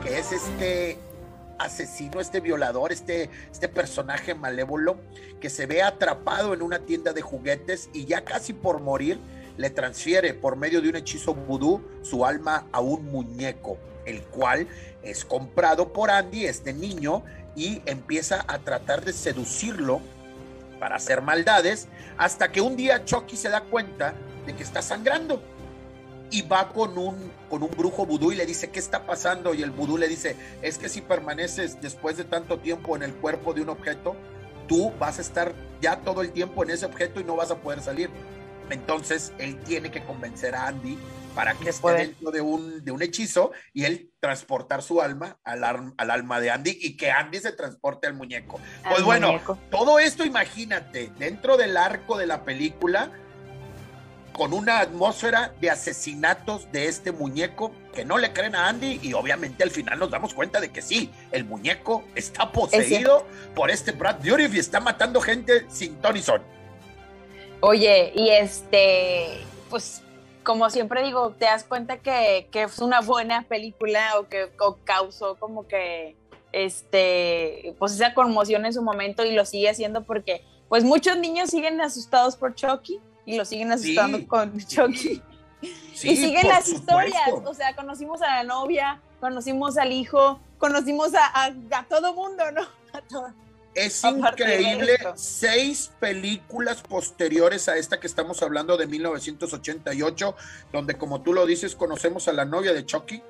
que 0.02 0.18
es 0.18 0.32
este 0.32 0.98
asesino, 1.58 2.20
este 2.20 2.40
violador, 2.40 2.92
este, 2.92 3.30
este 3.50 3.68
personaje 3.68 4.34
malévolo 4.34 4.96
que 5.40 5.50
se 5.50 5.66
ve 5.66 5.82
atrapado 5.82 6.54
en 6.54 6.62
una 6.62 6.80
tienda 6.80 7.12
de 7.12 7.20
juguetes 7.20 7.90
y 7.92 8.06
ya 8.06 8.24
casi 8.24 8.52
por 8.52 8.80
morir 8.80 9.18
le 9.56 9.70
transfiere 9.70 10.34
por 10.34 10.56
medio 10.56 10.80
de 10.80 10.88
un 10.88 10.96
hechizo 10.96 11.34
vudú 11.34 11.82
su 12.02 12.24
alma 12.24 12.66
a 12.72 12.80
un 12.80 13.04
muñeco, 13.06 13.76
el 14.06 14.22
cual 14.22 14.68
es 15.02 15.24
comprado 15.24 15.92
por 15.92 16.10
Andy, 16.10 16.46
este 16.46 16.72
niño, 16.72 17.24
y 17.56 17.82
empieza 17.86 18.44
a 18.46 18.60
tratar 18.60 19.04
de 19.04 19.12
seducirlo 19.12 20.00
para 20.78 20.96
hacer 20.96 21.22
maldades, 21.22 21.88
hasta 22.16 22.50
que 22.50 22.60
un 22.60 22.76
día 22.76 23.04
Chucky 23.04 23.36
se 23.36 23.48
da 23.48 23.62
cuenta 23.62 24.14
de 24.46 24.54
que 24.54 24.62
está 24.62 24.82
sangrando 24.82 25.42
y 26.30 26.42
va 26.42 26.68
con 26.68 26.98
un, 26.98 27.32
con 27.48 27.62
un 27.62 27.70
brujo 27.70 28.04
vudú 28.04 28.32
y 28.32 28.36
le 28.36 28.46
dice, 28.46 28.70
¿qué 28.70 28.78
está 28.78 29.06
pasando? 29.06 29.54
Y 29.54 29.62
el 29.62 29.70
vudú 29.70 29.96
le 29.96 30.08
dice, 30.08 30.36
es 30.62 30.78
que 30.78 30.88
si 30.88 31.00
permaneces 31.00 31.80
después 31.80 32.16
de 32.16 32.24
tanto 32.24 32.58
tiempo 32.58 32.96
en 32.96 33.02
el 33.02 33.14
cuerpo 33.14 33.54
de 33.54 33.62
un 33.62 33.70
objeto, 33.70 34.14
tú 34.66 34.92
vas 34.98 35.18
a 35.18 35.22
estar 35.22 35.54
ya 35.80 36.00
todo 36.00 36.22
el 36.22 36.32
tiempo 36.32 36.62
en 36.64 36.70
ese 36.70 36.86
objeto 36.86 37.20
y 37.20 37.24
no 37.24 37.36
vas 37.36 37.50
a 37.50 37.56
poder 37.56 37.80
salir. 37.80 38.10
Entonces 38.70 39.32
él 39.38 39.58
tiene 39.60 39.90
que 39.90 40.04
convencer 40.04 40.54
a 40.54 40.66
Andy 40.68 40.98
para 41.38 41.54
que 41.54 41.68
esté 41.68 41.82
poder. 41.82 42.00
dentro 42.08 42.32
de 42.32 42.40
un, 42.40 42.84
de 42.84 42.90
un 42.90 43.00
hechizo 43.00 43.52
y 43.72 43.84
él 43.84 44.10
transportar 44.18 44.82
su 44.82 45.00
alma 45.00 45.38
al, 45.44 45.62
ar- 45.62 45.92
al 45.96 46.10
alma 46.10 46.40
de 46.40 46.50
Andy 46.50 46.76
y 46.82 46.96
que 46.96 47.12
Andy 47.12 47.38
se 47.38 47.52
transporte 47.52 48.08
al 48.08 48.14
muñeco. 48.14 48.58
Pues 48.90 49.04
bueno, 49.04 49.28
muñeco. 49.28 49.56
todo 49.70 50.00
esto 50.00 50.24
imagínate, 50.24 51.12
dentro 51.16 51.56
del 51.56 51.76
arco 51.76 52.18
de 52.18 52.26
la 52.26 52.42
película, 52.42 53.12
con 54.32 54.52
una 54.52 54.80
atmósfera 54.80 55.52
de 55.60 55.70
asesinatos 55.70 56.72
de 56.72 56.86
este 56.88 57.12
muñeco 57.12 57.72
que 57.94 58.04
no 58.04 58.18
le 58.18 58.32
creen 58.32 58.56
a 58.56 58.66
Andy 58.68 58.98
y 59.00 59.12
obviamente 59.12 59.62
al 59.62 59.70
final 59.70 59.96
nos 60.00 60.10
damos 60.10 60.34
cuenta 60.34 60.60
de 60.60 60.70
que 60.70 60.82
sí, 60.82 61.12
el 61.30 61.44
muñeco 61.44 62.02
está 62.16 62.50
poseído 62.50 63.24
por 63.54 63.70
este 63.70 63.92
Brad 63.92 64.16
Dourif 64.16 64.52
y 64.56 64.58
está 64.58 64.80
matando 64.80 65.20
gente 65.20 65.66
sin 65.70 66.00
Tony 66.00 66.20
Son. 66.20 66.42
Oye, 67.60 68.12
y 68.14 68.28
este, 68.30 69.38
pues 69.70 70.02
como 70.44 70.68
siempre 70.70 71.02
digo, 71.02 71.30
te 71.38 71.44
das 71.46 71.64
cuenta 71.64 71.98
que, 71.98 72.48
que 72.50 72.62
es 72.62 72.78
una 72.78 73.00
buena 73.00 73.42
película 73.42 74.18
o 74.18 74.28
que 74.28 74.50
o 74.60 74.76
causó 74.84 75.36
como 75.36 75.66
que 75.66 76.16
este, 76.52 77.74
pues 77.78 77.92
esa 77.92 78.14
conmoción 78.14 78.64
en 78.66 78.72
su 78.72 78.82
momento 78.82 79.24
y 79.24 79.32
lo 79.32 79.44
sigue 79.44 79.68
haciendo 79.70 80.04
porque 80.04 80.44
pues 80.68 80.84
muchos 80.84 81.18
niños 81.18 81.50
siguen 81.50 81.80
asustados 81.80 82.36
por 82.36 82.54
Chucky 82.54 83.00
y 83.26 83.36
lo 83.36 83.44
siguen 83.44 83.72
asustando 83.72 84.18
Sí, 84.18 84.26
con 84.26 84.58
Chucky. 84.58 85.22
Sí, 85.94 86.10
y 86.10 86.16
siguen 86.16 86.46
las 86.46 86.64
supuesto. 86.66 87.08
historias, 87.08 87.30
o 87.44 87.54
sea, 87.54 87.74
conocimos 87.74 88.22
a 88.22 88.36
la 88.36 88.44
novia, 88.44 89.00
conocimos 89.20 89.76
al 89.76 89.92
hijo, 89.92 90.40
conocimos 90.58 91.14
a, 91.14 91.26
a, 91.26 91.52
a 91.72 91.84
todo 91.88 92.14
mundo, 92.14 92.44
¿no? 92.52 92.62
A 92.92 93.02
todo. 93.02 93.32
Es 93.74 94.02
increíble, 94.48 94.98
seis 95.16 95.92
películas 96.00 96.82
posteriores 96.82 97.68
a 97.68 97.76
esta 97.76 98.00
que 98.00 98.06
estamos 98.08 98.42
hablando 98.42 98.76
de 98.76 98.86
1988, 98.86 100.34
donde 100.72 100.94
como 100.96 101.22
tú 101.22 101.32
lo 101.32 101.46
dices, 101.46 101.76
conocemos 101.76 102.26
a 102.28 102.32
la 102.32 102.44
novia 102.44 102.72
de 102.72 102.84
Chucky, 102.84 103.22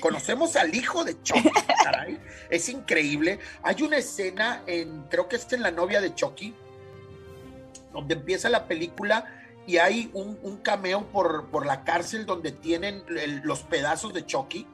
conocemos 0.00 0.56
al 0.56 0.74
hijo 0.74 1.04
de 1.04 1.20
Chucky, 1.22 1.50
caray. 1.84 2.20
Es 2.50 2.68
increíble. 2.68 3.38
Hay 3.62 3.82
una 3.82 3.96
escena 3.96 4.62
en, 4.66 5.04
creo 5.04 5.28
que 5.28 5.36
es 5.36 5.50
en 5.52 5.62
la 5.62 5.70
novia 5.70 6.00
de 6.02 6.14
Chucky, 6.14 6.54
donde 7.92 8.14
empieza 8.14 8.48
la 8.50 8.66
película 8.66 9.24
y 9.66 9.78
hay 9.78 10.10
un, 10.12 10.38
un 10.42 10.58
cameo 10.58 11.06
por, 11.12 11.46
por 11.46 11.64
la 11.64 11.84
cárcel 11.84 12.26
donde 12.26 12.52
tienen 12.52 13.02
el- 13.08 13.40
los 13.44 13.60
pedazos 13.60 14.12
de 14.12 14.26
Chucky 14.26 14.66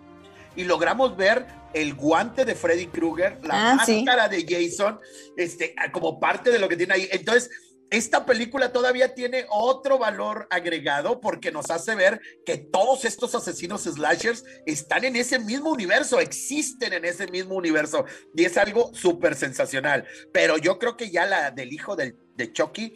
y 0.61 0.64
logramos 0.64 1.16
ver 1.16 1.46
el 1.72 1.94
guante 1.94 2.44
de 2.44 2.54
Freddy 2.54 2.86
Krueger, 2.88 3.38
la 3.42 3.72
Ah, 3.72 3.84
sí. 3.86 4.02
máscara 4.04 4.28
de 4.28 4.44
Jason, 4.46 5.00
este, 5.36 5.74
como 5.92 6.20
parte 6.20 6.50
de 6.50 6.58
lo 6.58 6.68
que 6.68 6.76
tiene 6.76 6.94
ahí. 6.94 7.08
Entonces, 7.12 7.48
esta 7.90 8.24
película 8.26 8.70
todavía 8.72 9.14
tiene 9.14 9.46
otro 9.48 9.98
valor 9.98 10.46
agregado 10.50 11.20
porque 11.20 11.50
nos 11.50 11.70
hace 11.70 11.94
ver 11.94 12.20
que 12.44 12.56
todos 12.58 13.04
estos 13.04 13.34
asesinos 13.34 13.82
slashers 13.84 14.44
están 14.66 15.04
en 15.04 15.16
ese 15.16 15.38
mismo 15.38 15.70
universo, 15.70 16.20
existen 16.20 16.92
en 16.92 17.04
ese 17.04 17.26
mismo 17.28 17.54
universo 17.56 18.04
y 18.36 18.44
es 18.44 18.56
algo 18.58 18.92
súper 18.94 19.34
sensacional. 19.34 20.06
Pero 20.32 20.56
yo 20.58 20.78
creo 20.78 20.96
que 20.96 21.11
ya 21.11 21.24
la 21.26 21.50
del 21.50 21.72
hijo 21.72 21.96
del- 21.96 22.16
de 22.36 22.52
Chucky 22.52 22.92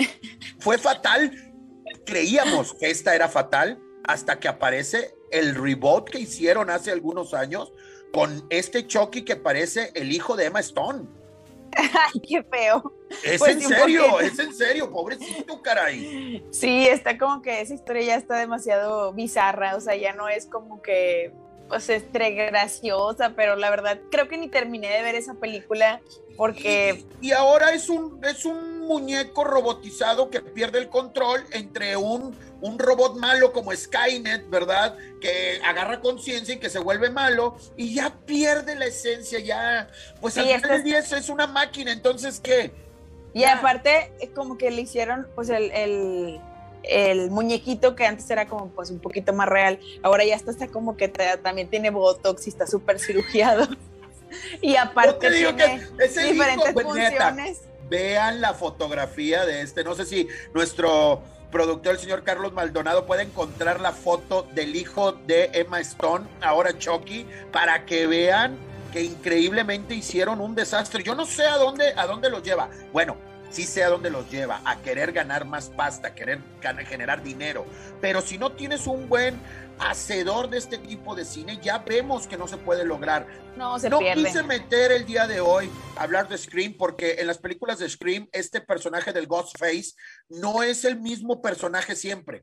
fue 0.60 0.78
fatal. 0.78 1.32
Creíamos 2.06 2.74
que 2.74 2.90
esta 2.90 3.14
era 3.14 3.28
fatal 3.28 3.80
hasta 4.06 4.38
que 4.38 4.48
aparece 4.48 5.14
el 5.34 5.56
reboot 5.56 6.08
que 6.08 6.20
hicieron 6.20 6.70
hace 6.70 6.92
algunos 6.92 7.34
años 7.34 7.72
con 8.12 8.46
este 8.50 8.86
Chucky 8.86 9.22
que 9.22 9.34
parece 9.34 9.90
el 9.94 10.12
hijo 10.12 10.36
de 10.36 10.46
Emma 10.46 10.60
Stone. 10.60 11.08
Ay, 11.76 12.20
qué 12.20 12.42
feo. 12.44 12.94
Es 13.24 13.40
Pues 13.40 13.56
en 13.56 13.60
serio, 13.62 14.20
es 14.20 14.38
en 14.38 14.54
serio, 14.54 14.92
pobrecito, 14.92 15.60
caray. 15.60 16.44
Sí, 16.50 16.86
está 16.86 17.18
como 17.18 17.42
que 17.42 17.60
esa 17.60 17.74
historia 17.74 18.02
ya 18.02 18.14
está 18.14 18.36
demasiado 18.38 19.12
bizarra, 19.12 19.74
o 19.74 19.80
sea, 19.80 19.96
ya 19.96 20.12
no 20.12 20.28
es 20.28 20.46
como 20.46 20.80
que, 20.80 21.32
pues, 21.68 21.88
estre 21.88 22.30
graciosa, 22.30 23.34
pero 23.34 23.56
la 23.56 23.70
verdad 23.70 24.00
creo 24.12 24.28
que 24.28 24.38
ni 24.38 24.48
terminé 24.48 24.88
de 24.88 25.02
ver 25.02 25.16
esa 25.16 25.34
película 25.34 26.00
porque, 26.36 27.04
Y, 27.20 27.28
y 27.28 27.32
ahora 27.32 27.72
es 27.72 27.88
un, 27.88 28.24
es 28.24 28.44
un 28.44 28.80
muñeco 28.80 29.44
robotizado 29.44 30.30
que 30.30 30.40
pierde 30.40 30.78
el 30.78 30.88
control 30.88 31.44
entre 31.52 31.96
un, 31.96 32.36
un 32.60 32.78
robot 32.78 33.16
malo 33.16 33.52
como 33.52 33.72
Skynet, 33.74 34.48
¿verdad? 34.50 34.96
Que 35.20 35.60
agarra 35.64 36.00
conciencia 36.00 36.54
y 36.54 36.58
que 36.58 36.68
se 36.70 36.78
vuelve 36.78 37.10
malo 37.10 37.56
y 37.76 37.94
ya 37.94 38.14
pierde 38.26 38.74
la 38.76 38.86
esencia, 38.86 39.38
ya, 39.40 39.88
pues 40.20 40.36
al 40.38 40.46
final 40.46 40.62
del 40.70 40.84
día 40.84 40.98
eso 40.98 41.16
es 41.16 41.28
una 41.28 41.46
máquina, 41.46 41.92
entonces, 41.92 42.40
¿qué? 42.40 42.72
y 43.32 43.40
Ya. 43.40 43.54
aparte 43.54 44.12
como 44.34 44.56
que 44.58 44.70
le 44.70 44.82
hicieron, 44.82 45.26
pues, 45.34 45.48
el, 45.48 45.70
el, 45.72 46.40
el 46.84 47.30
muñequito 47.30 47.96
que 47.96 48.06
antes 48.06 48.28
era 48.30 48.46
como, 48.46 48.68
pues, 48.68 48.90
un 48.90 49.00
poquito 49.00 49.32
más 49.32 49.48
real, 49.48 49.80
ahora 50.02 50.24
ya 50.24 50.34
está, 50.36 50.50
está 50.50 50.68
como 50.68 50.96
que 50.96 51.08
también 51.08 51.68
tiene 51.68 51.90
botox 51.90 52.46
y 52.46 52.50
está 52.50 52.66
súper 52.66 52.98
cirugiado. 53.00 53.66
Y 54.60 54.76
aparte 54.76 55.28
te 55.28 55.34
digo 55.34 55.54
tiene 55.54 55.80
que 55.98 56.04
es 56.04 56.16
el 56.16 56.24
hijo, 56.24 56.32
diferentes 56.32 56.72
pues, 56.72 56.86
neta, 56.88 57.28
funciones. 57.28 57.62
vean 57.88 58.40
la 58.40 58.54
fotografía 58.54 59.44
de 59.44 59.62
este. 59.62 59.84
No 59.84 59.94
sé 59.94 60.04
si 60.04 60.28
nuestro 60.52 61.22
productor, 61.50 61.94
el 61.94 62.00
señor 62.00 62.24
Carlos 62.24 62.52
Maldonado, 62.52 63.06
puede 63.06 63.22
encontrar 63.22 63.80
la 63.80 63.92
foto 63.92 64.46
del 64.54 64.74
hijo 64.74 65.12
de 65.12 65.50
Emma 65.52 65.80
Stone, 65.80 66.26
ahora 66.42 66.76
Chucky, 66.76 67.26
para 67.52 67.84
que 67.86 68.06
vean 68.06 68.56
que 68.92 69.02
increíblemente 69.02 69.94
hicieron 69.94 70.40
un 70.40 70.54
desastre. 70.54 71.02
Yo 71.02 71.14
no 71.14 71.26
sé 71.26 71.44
a 71.44 71.56
dónde, 71.56 71.92
a 71.96 72.06
dónde 72.06 72.30
los 72.30 72.42
lleva. 72.42 72.68
Bueno, 72.92 73.16
sí 73.54 73.64
sé 73.64 73.84
a 73.84 73.88
dónde 73.88 74.10
los 74.10 74.28
lleva, 74.30 74.60
a 74.64 74.80
querer 74.80 75.12
ganar 75.12 75.44
más 75.44 75.70
pasta, 75.70 76.08
a 76.08 76.14
querer 76.14 76.40
generar 76.88 77.22
dinero. 77.22 77.64
Pero 78.00 78.20
si 78.20 78.36
no 78.36 78.50
tienes 78.52 78.88
un 78.88 79.08
buen 79.08 79.38
hacedor 79.78 80.50
de 80.50 80.58
este 80.58 80.76
tipo 80.78 81.14
de 81.14 81.24
cine, 81.24 81.60
ya 81.62 81.78
vemos 81.78 82.26
que 82.26 82.36
no 82.36 82.48
se 82.48 82.56
puede 82.56 82.84
lograr. 82.84 83.26
No, 83.56 83.78
se 83.78 83.88
no 83.90 84.00
pierde. 84.00 84.24
quise 84.24 84.42
meter 84.42 84.90
el 84.90 85.06
día 85.06 85.28
de 85.28 85.40
hoy 85.40 85.70
hablar 85.96 86.28
de 86.28 86.36
Scream 86.36 86.74
porque 86.76 87.16
en 87.20 87.28
las 87.28 87.38
películas 87.38 87.78
de 87.78 87.88
Scream 87.88 88.28
este 88.32 88.60
personaje 88.60 89.12
del 89.12 89.28
Ghostface 89.28 89.94
no 90.28 90.64
es 90.64 90.84
el 90.84 90.98
mismo 91.00 91.40
personaje 91.40 91.94
siempre. 91.94 92.42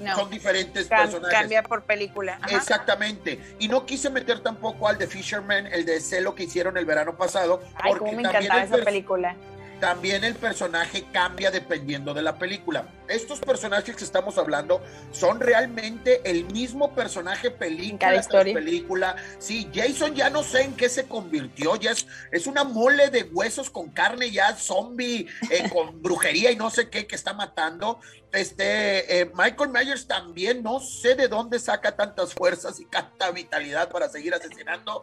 No. 0.00 0.16
Son 0.16 0.30
diferentes 0.30 0.90
Cam- 0.90 1.02
personajes. 1.04 1.38
Cambia 1.38 1.62
por 1.62 1.84
película. 1.84 2.38
Ajá. 2.42 2.56
Exactamente. 2.56 3.38
Y 3.58 3.68
no 3.68 3.86
quise 3.86 4.10
meter 4.10 4.40
tampoco 4.40 4.88
al 4.88 4.98
de 4.98 5.06
Fisherman, 5.06 5.66
el 5.68 5.84
de 5.86 6.00
Celo 6.00 6.34
que 6.34 6.42
hicieron 6.44 6.76
el 6.76 6.84
verano 6.84 7.16
pasado, 7.16 7.62
Ay, 7.76 7.92
porque 7.92 7.98
cómo 8.00 8.12
me 8.16 8.22
también 8.24 8.44
encantaba 8.52 8.62
esa 8.78 8.84
película. 8.84 9.36
También 9.82 10.22
el 10.22 10.36
personaje 10.36 11.06
cambia 11.12 11.50
dependiendo 11.50 12.14
de 12.14 12.22
la 12.22 12.38
película. 12.38 12.86
Estos 13.08 13.40
personajes 13.40 13.96
que 13.96 14.04
estamos 14.04 14.38
hablando 14.38 14.80
son 15.10 15.40
realmente 15.40 16.20
el 16.22 16.44
mismo 16.52 16.94
personaje 16.94 17.50
película 17.50 17.98
cada 17.98 18.22
tras 18.22 18.44
película. 18.44 19.16
Sí, 19.40 19.68
Jason 19.74 20.14
ya 20.14 20.30
no 20.30 20.44
sé 20.44 20.62
en 20.62 20.76
qué 20.76 20.88
se 20.88 21.08
convirtió, 21.08 21.74
ya 21.74 21.90
es, 21.90 22.06
es 22.30 22.46
una 22.46 22.62
mole 22.62 23.10
de 23.10 23.24
huesos 23.24 23.70
con 23.70 23.90
carne 23.90 24.30
ya 24.30 24.54
zombie, 24.54 25.26
eh, 25.50 25.68
con 25.74 26.00
brujería 26.00 26.52
y 26.52 26.56
no 26.56 26.70
sé 26.70 26.88
qué 26.88 27.08
que 27.08 27.16
está 27.16 27.34
matando. 27.34 27.98
Este 28.30 29.20
eh, 29.20 29.32
Michael 29.34 29.70
Myers 29.70 30.06
también 30.06 30.62
no 30.62 30.78
sé 30.78 31.16
de 31.16 31.26
dónde 31.26 31.58
saca 31.58 31.96
tantas 31.96 32.34
fuerzas 32.34 32.78
y 32.78 32.84
tanta 32.84 33.32
vitalidad 33.32 33.90
para 33.90 34.08
seguir 34.08 34.32
asesinando. 34.32 35.02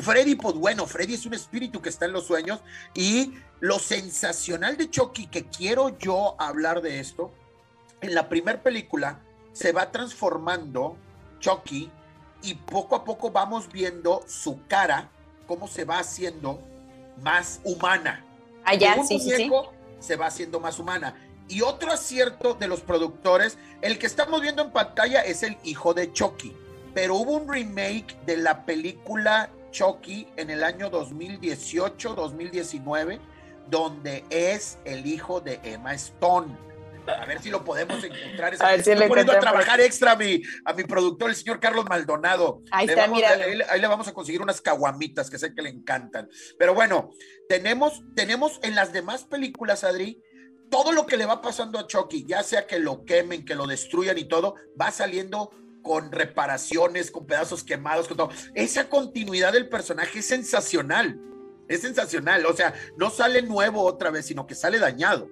Freddy, 0.00 0.34
pues 0.34 0.54
bueno, 0.54 0.86
Freddy 0.86 1.14
es 1.14 1.26
un 1.26 1.34
espíritu 1.34 1.80
que 1.80 1.88
está 1.88 2.04
en 2.04 2.12
los 2.12 2.26
sueños 2.26 2.60
y 2.94 3.34
lo 3.60 3.78
sensacional 3.78 4.76
de 4.76 4.90
Chucky, 4.90 5.26
que 5.26 5.46
quiero 5.46 5.98
yo 5.98 6.36
hablar 6.38 6.82
de 6.82 7.00
esto, 7.00 7.32
en 8.00 8.14
la 8.14 8.28
primera 8.28 8.62
película 8.62 9.20
se 9.52 9.72
va 9.72 9.90
transformando 9.90 10.96
Chucky 11.40 11.90
y 12.42 12.54
poco 12.54 12.94
a 12.96 13.04
poco 13.04 13.30
vamos 13.30 13.70
viendo 13.72 14.22
su 14.26 14.60
cara, 14.66 15.08
cómo 15.46 15.66
se 15.66 15.84
va 15.84 15.98
haciendo 15.98 16.60
más 17.22 17.60
humana. 17.64 18.24
Allá, 18.64 18.96
Ah, 18.98 19.04
sí, 19.06 19.18
sí, 19.18 19.30
sí. 19.30 19.50
se 19.98 20.16
va 20.16 20.26
haciendo 20.26 20.60
más 20.60 20.78
humana. 20.78 21.16
Y 21.48 21.62
otro 21.62 21.92
acierto 21.92 22.54
de 22.54 22.68
los 22.68 22.80
productores, 22.80 23.56
el 23.80 23.98
que 23.98 24.06
estamos 24.06 24.40
viendo 24.40 24.62
en 24.62 24.72
pantalla 24.72 25.22
es 25.22 25.42
el 25.42 25.56
hijo 25.62 25.94
de 25.94 26.12
Chucky, 26.12 26.54
pero 26.92 27.14
hubo 27.14 27.32
un 27.32 27.50
remake 27.50 28.16
de 28.26 28.36
la 28.36 28.66
película 28.66 29.50
Chucky 29.76 30.26
en 30.36 30.48
el 30.48 30.64
año 30.64 30.90
2018-2019, 30.90 33.20
donde 33.68 34.24
es 34.30 34.78
el 34.86 35.06
hijo 35.06 35.42
de 35.42 35.60
Emma 35.64 35.92
Stone. 35.92 36.56
A 37.06 37.26
ver 37.26 37.42
si 37.42 37.50
lo 37.50 37.62
podemos 37.62 38.02
encontrar. 38.02 38.54
A 38.58 38.70
ver 38.70 38.82
si 38.82 38.92
Estoy 38.92 39.06
poniendo 39.06 39.34
a 39.34 39.38
trabajar 39.38 39.82
extra 39.82 40.12
a 40.12 40.16
mi, 40.16 40.40
a 40.64 40.72
mi 40.72 40.84
productor, 40.84 41.28
el 41.28 41.36
señor 41.36 41.60
Carlos 41.60 41.84
Maldonado. 41.86 42.62
Ahí 42.70 42.86
Le 42.86 42.94
está, 42.94 43.06
vamos 43.06 43.22
ahí, 43.22 43.60
ahí 43.68 43.80
le 43.80 43.86
vamos 43.86 44.08
a 44.08 44.14
conseguir 44.14 44.40
unas 44.40 44.62
caguamitas 44.62 45.28
que 45.28 45.38
sé 45.38 45.54
que 45.54 45.60
le 45.60 45.68
encantan. 45.68 46.30
Pero 46.58 46.72
bueno, 46.72 47.10
tenemos, 47.46 48.02
tenemos 48.14 48.58
en 48.62 48.74
las 48.74 48.94
demás 48.94 49.24
películas, 49.24 49.84
Adri, 49.84 50.22
todo 50.70 50.92
lo 50.92 51.04
que 51.04 51.18
le 51.18 51.26
va 51.26 51.42
pasando 51.42 51.78
a 51.78 51.86
Chucky, 51.86 52.24
ya 52.26 52.42
sea 52.42 52.66
que 52.66 52.78
lo 52.78 53.04
quemen, 53.04 53.44
que 53.44 53.54
lo 53.54 53.66
destruyan 53.66 54.16
y 54.16 54.24
todo, 54.24 54.54
va 54.80 54.90
saliendo 54.90 55.50
con 55.86 56.10
reparaciones, 56.10 57.12
con 57.12 57.26
pedazos 57.26 57.62
quemados, 57.62 58.08
con 58.08 58.16
todo. 58.16 58.30
Esa 58.54 58.88
continuidad 58.88 59.52
del 59.52 59.68
personaje 59.68 60.18
es 60.18 60.26
sensacional. 60.26 61.20
Es 61.68 61.82
sensacional. 61.82 62.44
O 62.46 62.52
sea, 62.52 62.74
no 62.96 63.08
sale 63.08 63.40
nuevo 63.42 63.84
otra 63.84 64.10
vez, 64.10 64.26
sino 64.26 64.46
que 64.48 64.56
sale 64.56 64.80
dañado. 64.80 65.30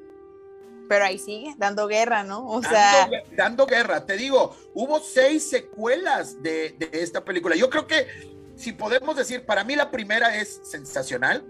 Pero 0.89 1.05
ahí 1.07 1.19
sigue, 1.19 1.55
dando 1.59 1.89
guerra, 1.89 2.23
¿no? 2.23 2.47
O 2.49 2.63
sea, 2.63 3.09
dando, 3.11 3.17
dando 3.37 3.67
guerra. 3.67 4.07
Te 4.07 4.17
digo, 4.17 4.55
hubo 4.75 5.01
seis 5.01 5.51
secuelas 5.51 6.41
de, 6.41 6.77
de 6.79 6.91
esta 6.93 7.25
película. 7.25 7.57
Yo 7.57 7.69
creo 7.69 7.89
que, 7.89 8.07
si 8.55 8.73
podemos 8.73 9.17
decir, 9.17 9.45
para 9.45 9.65
mí 9.65 9.75
la 9.75 9.91
primera 9.91 10.37
es 10.37 10.61
sensacional. 10.63 11.45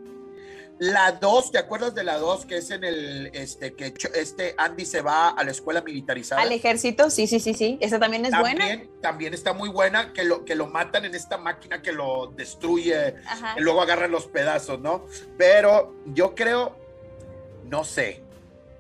La 0.79 1.13
dos, 1.13 1.53
¿te 1.53 1.59
acuerdas 1.59 1.95
de 1.95 2.03
la 2.03 2.19
dos 2.19 2.47
que 2.47 2.57
es 2.57 2.71
en 2.71 2.83
el, 2.83 3.31
este, 3.33 3.75
que 3.75 3.95
este 4.15 4.55
Andy 4.59 4.85
se 4.85 5.03
va 5.03 5.29
a 5.29 5.45
la 5.45 5.53
escuela 5.53 5.83
militarizada? 5.83 6.43
al 6.43 6.51
ejército, 6.51 7.11
sí, 7.11 7.27
sí, 7.29 7.39
sí, 7.39 7.55
sí. 7.55 7.79
Esa 7.81 8.01
también 8.01 8.27
es 8.27 8.33
buena. 8.37 8.67
también, 8.67 8.91
también 9.01 9.35
está 9.35 9.53
muy 9.53 9.69
buena, 9.69 10.13
que 10.13 10.25
lo, 10.25 10.45
que 10.45 10.57
lo 10.57 10.67
matan 10.67 11.05
en 11.05 11.15
esta 11.15 11.39
máquina 11.39 11.81
que 11.81 11.93
lo 11.93 12.33
destruye, 12.37 13.15
Ajá. 13.25 13.55
y 13.57 13.61
luego 13.61 13.83
agarran 13.83 14.11
los 14.11 14.27
pedazos, 14.27 14.81
¿no? 14.81 15.07
Pero 15.39 15.95
yo 16.07 16.35
creo, 16.35 16.77
no 17.65 17.85
sé, 17.85 18.24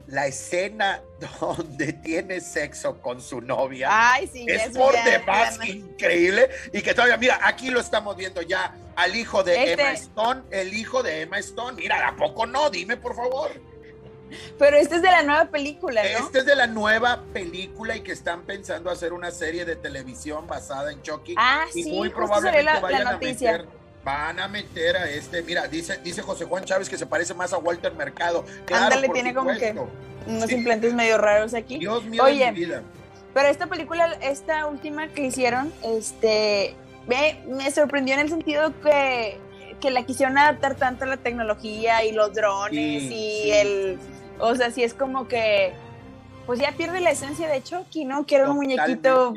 la 0.07 0.27
escena 0.27 1.01
donde 1.41 1.93
tiene 1.95 2.41
sexo 2.41 3.01
con 3.01 3.21
su 3.23 3.41
novia 3.41 3.89
Ay, 3.91 4.29
sí, 4.31 4.45
es 4.49 4.69
por 4.77 4.93
demás 5.05 5.59
ya 5.59 5.67
increíble 5.67 6.51
y 6.73 6.83
que 6.83 6.93
todavía, 6.95 7.17
mira, 7.17 7.39
aquí 7.43 7.71
lo 7.71 7.81
estamos 7.81 8.15
viendo 8.17 8.43
ya 8.43 8.75
al 8.97 9.17
hijo 9.17 9.43
de 9.43 9.55
Este- 9.73 9.83
Emma 9.83 9.93
Stone, 9.93 10.43
el 10.51 10.75
hijo 10.75 11.03
de 11.03 11.23
Emma 11.23 11.39
Stone, 11.39 11.77
mira, 11.81 12.07
¿a 12.07 12.17
poco 12.17 12.47
no? 12.47 12.69
Dime 12.71 12.97
por 12.97 13.17
favor. 13.17 13.51
Pero 14.59 14.77
este 14.77 14.97
es 14.97 15.03
de 15.03 15.11
la 15.11 15.23
nueva 15.23 15.47
película, 15.51 16.03
¿no? 16.03 16.09
Este 16.27 16.39
es 16.41 16.47
de 16.47 16.57
la 16.57 16.67
nueva 16.67 17.23
película 17.33 17.95
y 17.97 18.01
que 18.03 18.13
están 18.13 18.43
pensando 18.43 18.91
hacer 18.91 19.13
una 19.13 19.31
serie 19.31 19.65
de 19.65 19.77
televisión 19.77 20.47
basada 20.47 20.91
en 20.93 21.01
Chucky. 21.03 21.35
Ah, 21.39 21.67
y 21.75 21.85
sí, 21.85 21.93
muy 21.93 22.09
probablemente 22.11 22.63
la- 22.65 22.75
la 22.75 22.81
vayan 22.81 23.05
noticia. 23.05 23.51
a 23.51 23.53
meter, 23.59 23.69
van 24.05 24.39
a 24.39 24.49
meter 24.49 24.97
a 24.97 25.09
este, 25.09 25.43
mira, 25.43 25.67
dice, 25.67 25.99
dice 26.05 26.23
José 26.23 26.45
Juan 26.45 26.65
Chávez 26.65 26.89
que 26.89 26.99
se 26.99 27.07
parece 27.07 27.35
más 27.35 27.53
a 27.53 27.59
Walter 27.59 27.95
Mercado. 27.95 28.45
Claro, 28.67 28.85
Ándale, 28.85 29.09
tiene 29.09 29.35
como 29.35 29.51
que. 29.57 29.75
Unos 30.27 30.49
Sí. 30.49 30.55
implantes 30.57 30.95
medio 30.95 31.19
raros 31.19 31.53
aquí. 31.55 31.79
Dios 31.79 32.05
mío 32.05 32.23
Oye, 32.23 32.51
mi 32.53 32.61
vida. 32.61 32.83
Pero 33.35 33.49
esta 33.49 33.67
película, 33.67 34.13
esta 34.23 34.67
última 34.67 35.09
que 35.09 35.23
hicieron, 35.27 35.73
este, 35.83 36.77
me, 37.07 37.41
me 37.49 37.71
sorprendió 37.71 38.15
en 38.15 38.21
el 38.21 38.29
sentido 38.29 38.73
que, 38.81 39.39
que 39.81 39.91
la 39.91 40.05
quisieron 40.05 40.39
adaptar 40.39 40.77
tanto 40.77 41.05
a 41.05 41.09
la 41.09 41.17
tecnología 41.17 42.05
y 42.05 42.13
los 42.13 42.33
drones 42.33 43.03
Sí, 43.03 43.07
y 43.07 43.43
sí. 43.43 43.51
el, 43.53 43.99
o 44.39 44.55
sea, 44.55 44.71
sí 44.71 44.83
es 44.85 44.95
como 44.95 45.27
que, 45.29 45.73
pues 46.47 46.61
ya 46.61 46.73
pierde 46.73 47.01
la 47.01 47.11
esencia 47.11 47.49
de 47.49 47.63
Chucky, 47.63 48.05
¿no? 48.05 48.25
Que 48.25 48.37
era 48.37 48.49
un 48.51 48.57
muñequito. 48.57 49.35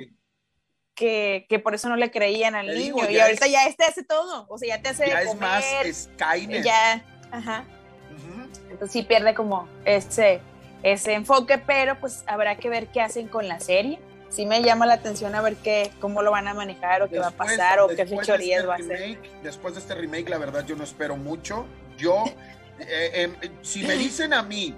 Que, 0.98 1.46
que 1.48 1.60
por 1.60 1.76
eso 1.76 1.88
no 1.88 1.96
le 1.96 2.10
creían 2.12 2.56
al 2.56 2.66
niño 2.68 2.80
digo, 2.80 3.10
y 3.10 3.20
ahorita 3.20 3.46
es- 3.46 3.52
ya 3.52 3.66
este 3.68 3.86
hace 3.86 4.04
todo, 4.04 4.48
o 4.50 4.58
sea, 4.58 4.76
ya 4.76 4.82
te 4.82 4.90
hace 4.90 5.08
Ya 5.08 5.20
de 5.20 5.26
es 5.30 5.36
más 5.36 5.64
comer, 5.64 5.94
Skynet. 5.94 6.64
ya, 6.66 7.06
ajá. 7.32 7.64
Ujú. 8.12 8.50
Entonces 8.72 8.92
sí 8.92 9.04
pierde 9.04 9.36
como 9.36 9.70
ese, 9.86 10.42
ese 10.82 11.14
enfoque, 11.14 11.60
pero 11.60 12.00
pues 12.00 12.24
habrá 12.26 12.58
que 12.58 12.68
ver 12.70 12.88
qué 12.88 13.00
hacen 13.02 13.28
con 13.28 13.48
la 13.48 13.60
serie. 13.60 14.00
Sí 14.30 14.46
me 14.46 14.62
llama 14.62 14.86
la 14.88 14.96
atención 14.96 15.36
a 15.36 15.42
ver 15.42 15.56
qué, 15.56 15.92
cómo 16.02 16.22
lo 16.24 16.32
van 16.32 16.48
a 16.48 16.54
manejar 16.54 17.02
o 17.04 17.10
qué 17.10 17.20
va 17.20 17.28
a 17.28 17.32
pasar 17.32 17.80
o 17.80 17.88
qué 17.88 17.96
de 18.04 18.08
fechorías 18.08 18.58
este 18.62 18.68
va 18.68 18.74
a 18.74 18.78
hacer. 18.78 19.20
Después 19.44 19.76
de 19.76 19.80
este 19.82 19.94
remake, 19.96 20.30
la 20.30 20.38
verdad, 20.40 20.66
yo 20.66 20.76
no 20.76 20.84
espero 20.84 21.16
mucho. 21.16 21.66
Yo, 21.98 22.26
eh, 22.80 23.32
eh, 23.42 23.52
si 23.62 23.84
me 23.84 23.94
dicen 23.96 24.34
a 24.34 24.42
mí 24.42 24.74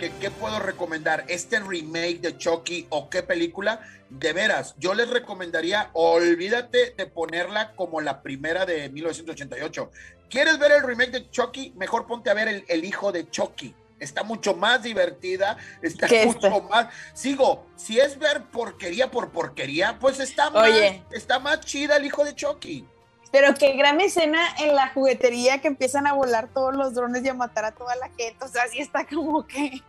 que 0.00 0.10
qué 0.20 0.30
puedo 0.30 0.58
recomendar, 0.58 1.24
este 1.28 1.60
remake 1.60 2.20
de 2.20 2.36
Chucky 2.36 2.86
o 2.90 3.08
qué 3.08 3.22
película, 3.22 3.80
de 4.10 4.32
veras, 4.32 4.74
yo 4.78 4.92
les 4.94 5.08
recomendaría, 5.08 5.90
olvídate 5.92 6.94
de 6.96 7.06
ponerla 7.06 7.72
como 7.76 8.00
la 8.00 8.22
primera 8.22 8.66
de 8.66 8.88
1988. 8.90 9.90
¿Quieres 10.28 10.58
ver 10.58 10.72
el 10.72 10.82
remake 10.82 11.10
de 11.12 11.30
Chucky? 11.30 11.72
Mejor 11.76 12.06
ponte 12.06 12.28
a 12.30 12.34
ver 12.34 12.48
el, 12.48 12.64
el 12.68 12.84
hijo 12.84 13.12
de 13.12 13.28
Chucky. 13.30 13.74
Está 14.00 14.22
mucho 14.22 14.54
más 14.54 14.82
divertida, 14.82 15.56
está 15.82 16.06
¿Qué 16.06 16.26
mucho 16.26 16.46
está? 16.46 16.60
más. 16.68 16.86
Sigo, 17.12 17.66
si 17.76 18.00
es 18.00 18.18
ver 18.18 18.44
porquería 18.44 19.10
por 19.10 19.30
porquería, 19.30 19.98
pues 20.00 20.18
está 20.20 20.50
más, 20.50 20.68
Oye. 20.70 21.02
está 21.12 21.38
más 21.38 21.60
chida 21.60 21.96
el 21.96 22.06
hijo 22.06 22.24
de 22.24 22.34
Chucky. 22.34 22.86
Pero 23.30 23.54
qué 23.54 23.74
gran 23.74 24.00
escena 24.00 24.44
en 24.58 24.74
la 24.74 24.88
juguetería 24.88 25.60
que 25.60 25.68
empiezan 25.68 26.06
a 26.08 26.14
volar 26.14 26.48
todos 26.52 26.74
los 26.74 26.94
drones 26.94 27.24
y 27.24 27.28
a 27.28 27.34
matar 27.34 27.64
a 27.64 27.72
toda 27.72 27.94
la 27.96 28.08
gente. 28.08 28.36
O 28.44 28.48
sea, 28.48 28.66
sí 28.68 28.78
está 28.80 29.06
como 29.06 29.46
que. 29.46 29.82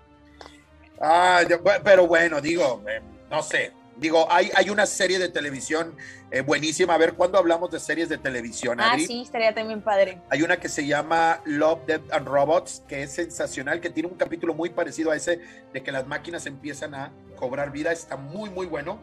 Ah, 1.00 1.42
yo- 1.50 1.64
pero 1.84 2.06
bueno, 2.06 2.40
digo, 2.42 2.84
eh, 2.88 3.02
no 3.30 3.42
sé. 3.42 3.72
Digo, 4.02 4.26
hay, 4.32 4.50
hay 4.56 4.72
una 4.72 4.88
serie 4.88 5.20
de 5.20 5.30
televisión 5.30 5.96
eh, 6.32 6.42
buenísima. 6.42 6.96
A 6.96 6.98
ver, 6.98 7.14
¿cuándo 7.14 7.38
hablamos 7.38 7.70
de 7.70 7.80
series 7.80 8.10
de 8.10 8.18
televisión, 8.18 8.80
Ah, 8.82 8.96
sí, 8.98 9.22
estaría 9.22 9.54
también 9.54 9.84
padre. 9.84 10.20
Hay 10.32 10.42
una 10.42 10.60
que 10.60 10.70
se 10.70 10.88
llama 10.88 11.40
Love, 11.46 11.86
Death 11.86 12.12
and 12.12 12.28
Robots, 12.28 12.82
que 12.88 13.04
es 13.04 13.14
sensacional, 13.14 13.80
que 13.80 13.92
tiene 13.92 14.10
un 14.10 14.18
capítulo 14.18 14.56
muy 14.56 14.72
parecido 14.72 15.12
a 15.12 15.16
ese 15.16 15.40
de 15.72 15.84
que 15.84 15.92
las 15.92 16.08
máquinas 16.08 16.48
empiezan 16.48 16.96
a 16.96 17.14
cobrar 17.36 17.72
vida. 17.72 17.92
Está 17.92 18.18
muy, 18.18 18.50
muy 18.50 18.66
bueno. 18.66 19.00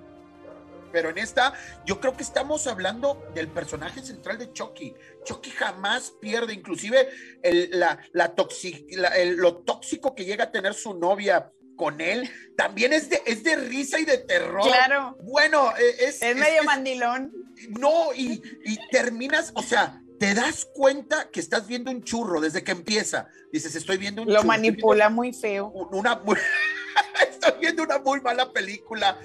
Pero 0.91 1.11
en 1.11 1.19
esta, 1.19 1.53
yo 1.87 2.01
creo 2.01 2.17
que 2.17 2.25
estamos 2.25 2.67
hablando 2.67 3.23
del 3.35 3.47
personaje 3.47 4.01
central 4.03 4.37
de 4.39 4.53
Chucky. 4.53 4.95
Chucky 5.23 5.51
jamás 5.51 6.13
pierde, 6.21 6.55
inclusive 6.55 7.09
el- 7.43 7.71
la, 7.79 8.01
la 8.13 8.35
toxi- 8.35 8.87
la- 8.97 9.15
el- 9.17 9.37
lo 9.37 9.59
tóxico 9.59 10.15
que 10.17 10.25
llega 10.25 10.45
a 10.45 10.51
tener 10.51 10.75
su 10.75 10.95
novia 10.95 11.53
con 11.79 12.03
él, 12.03 12.29
también 12.59 12.93
es 12.93 13.09
de, 13.09 13.23
es 13.25 13.43
de 13.43 13.57
risa 13.57 13.99
y 13.99 14.05
de 14.05 14.19
terror. 14.19 14.67
Claro. 14.69 15.17
Bueno, 15.23 15.71
eh, 15.79 15.95
es, 16.01 16.21
Es 16.21 16.37
medio 16.37 16.61
es- 16.61 16.67
mandilón. 16.67 17.33
no, 17.71 18.13
y, 18.15 18.43
y 18.67 18.79
terminas, 18.91 19.53
o 19.55 19.63
sea, 19.63 20.03
te 20.19 20.35
das 20.35 20.67
cuenta 20.75 21.31
que 21.31 21.41
estás 21.41 21.67
viendo 21.67 21.91
un 21.91 22.03
churro 22.03 22.41
desde 22.41 22.63
que 22.63 22.73
empieza. 22.73 23.29
Dices, 23.53 23.75
estoy 23.77 23.97
viendo 23.97 24.23
un 24.23 24.29
Lo 24.29 24.35
churro. 24.37 24.49
manipula 24.49 25.09
muy 25.09 25.33
feo. 25.33 25.69
Una, 25.69 26.21
estoy 27.31 27.53
viendo 27.61 27.85
una 27.85 27.99
muy 28.01 28.21
mala 28.21 28.53
película, 28.53 29.19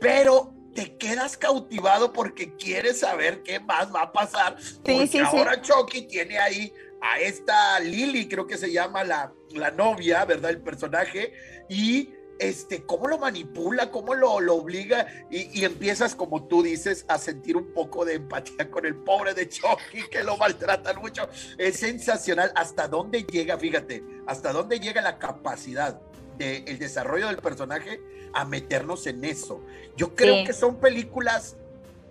pero 0.00 0.54
te 0.74 0.96
quedas 0.96 1.36
cautivado 1.36 2.12
porque 2.12 2.54
quieres 2.54 3.00
saber 3.00 3.42
qué 3.42 3.58
más 3.58 3.92
va 3.92 4.02
a 4.02 4.12
pasar. 4.12 4.54
porque 4.84 5.06
sí, 5.08 5.08
sí. 5.08 5.18
ahora 5.18 5.60
Chucky 5.60 6.02
tiene 6.02 6.38
ahí 6.38 6.72
a 7.00 7.18
esta 7.20 7.80
Lily, 7.80 8.28
creo 8.28 8.46
que 8.46 8.56
se 8.58 8.70
llama 8.72 9.02
la, 9.04 9.32
la 9.50 9.70
novia, 9.72 10.24
¿verdad? 10.24 10.50
El 10.52 10.60
personaje. 10.62 11.32
Y 11.68 12.14
este, 12.38 12.84
cómo 12.84 13.08
lo 13.08 13.18
manipula, 13.18 13.90
cómo 13.90 14.14
lo, 14.14 14.38
lo 14.40 14.54
obliga 14.54 15.06
y, 15.28 15.58
y 15.60 15.64
empiezas, 15.64 16.14
como 16.14 16.44
tú 16.46 16.62
dices, 16.62 17.04
a 17.08 17.18
sentir 17.18 17.56
un 17.56 17.72
poco 17.72 18.04
de 18.04 18.14
empatía 18.14 18.70
con 18.70 18.86
el 18.86 18.94
pobre 18.94 19.34
de 19.34 19.48
Chucky, 19.48 20.08
que 20.10 20.22
lo 20.22 20.36
maltratan 20.36 20.96
mucho. 21.00 21.28
Es 21.58 21.78
sensacional 21.78 22.52
hasta 22.54 22.86
dónde 22.86 23.24
llega, 23.24 23.58
fíjate, 23.58 24.04
hasta 24.26 24.52
dónde 24.52 24.78
llega 24.78 25.02
la 25.02 25.18
capacidad 25.18 26.00
del 26.36 26.78
desarrollo 26.78 27.26
del 27.26 27.38
personaje 27.38 28.00
a 28.32 28.44
meternos 28.44 29.06
en 29.08 29.24
eso. 29.24 29.60
Yo 29.96 30.14
creo 30.14 30.36
Sí. 30.36 30.44
que 30.44 30.52
son 30.52 30.76
películas, 30.76 31.56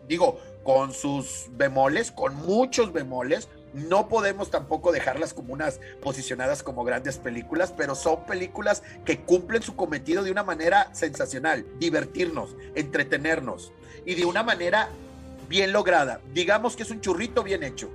digo, 0.10 0.41
con 0.64 0.93
sus 0.93 1.45
bemoles, 1.51 2.12
con 2.12 2.36
muchos 2.36 2.91
bemoles. 2.91 3.47
No 3.78 4.09
podemos 4.09 4.49
tampoco 4.49 4.91
dejarlas 4.91 5.36
como 5.36 5.53
unas 5.53 5.80
posicionadas 6.01 6.63
como 6.63 6.84
grandes 6.84 7.17
películas, 7.17 7.71
pero 7.78 7.93
son 7.93 8.25
películas 8.25 8.82
que 9.05 9.19
cumplen 9.21 9.61
su 9.61 9.75
cometido 9.75 10.23
de 10.23 10.32
una 10.32 10.43
manera 10.43 10.89
sensacional, 10.95 11.63
divertirnos, 11.78 12.55
entretenernos 12.73 13.71
y 14.03 14.15
de 14.15 14.25
una 14.25 14.41
manera 14.41 14.89
bien 15.47 15.71
lograda. 15.73 16.19
Digamos 16.34 16.75
que 16.75 16.84
es 16.84 16.89
un 16.89 17.01
churrito 17.01 17.43
bien 17.43 17.63
hecho. 17.63 17.89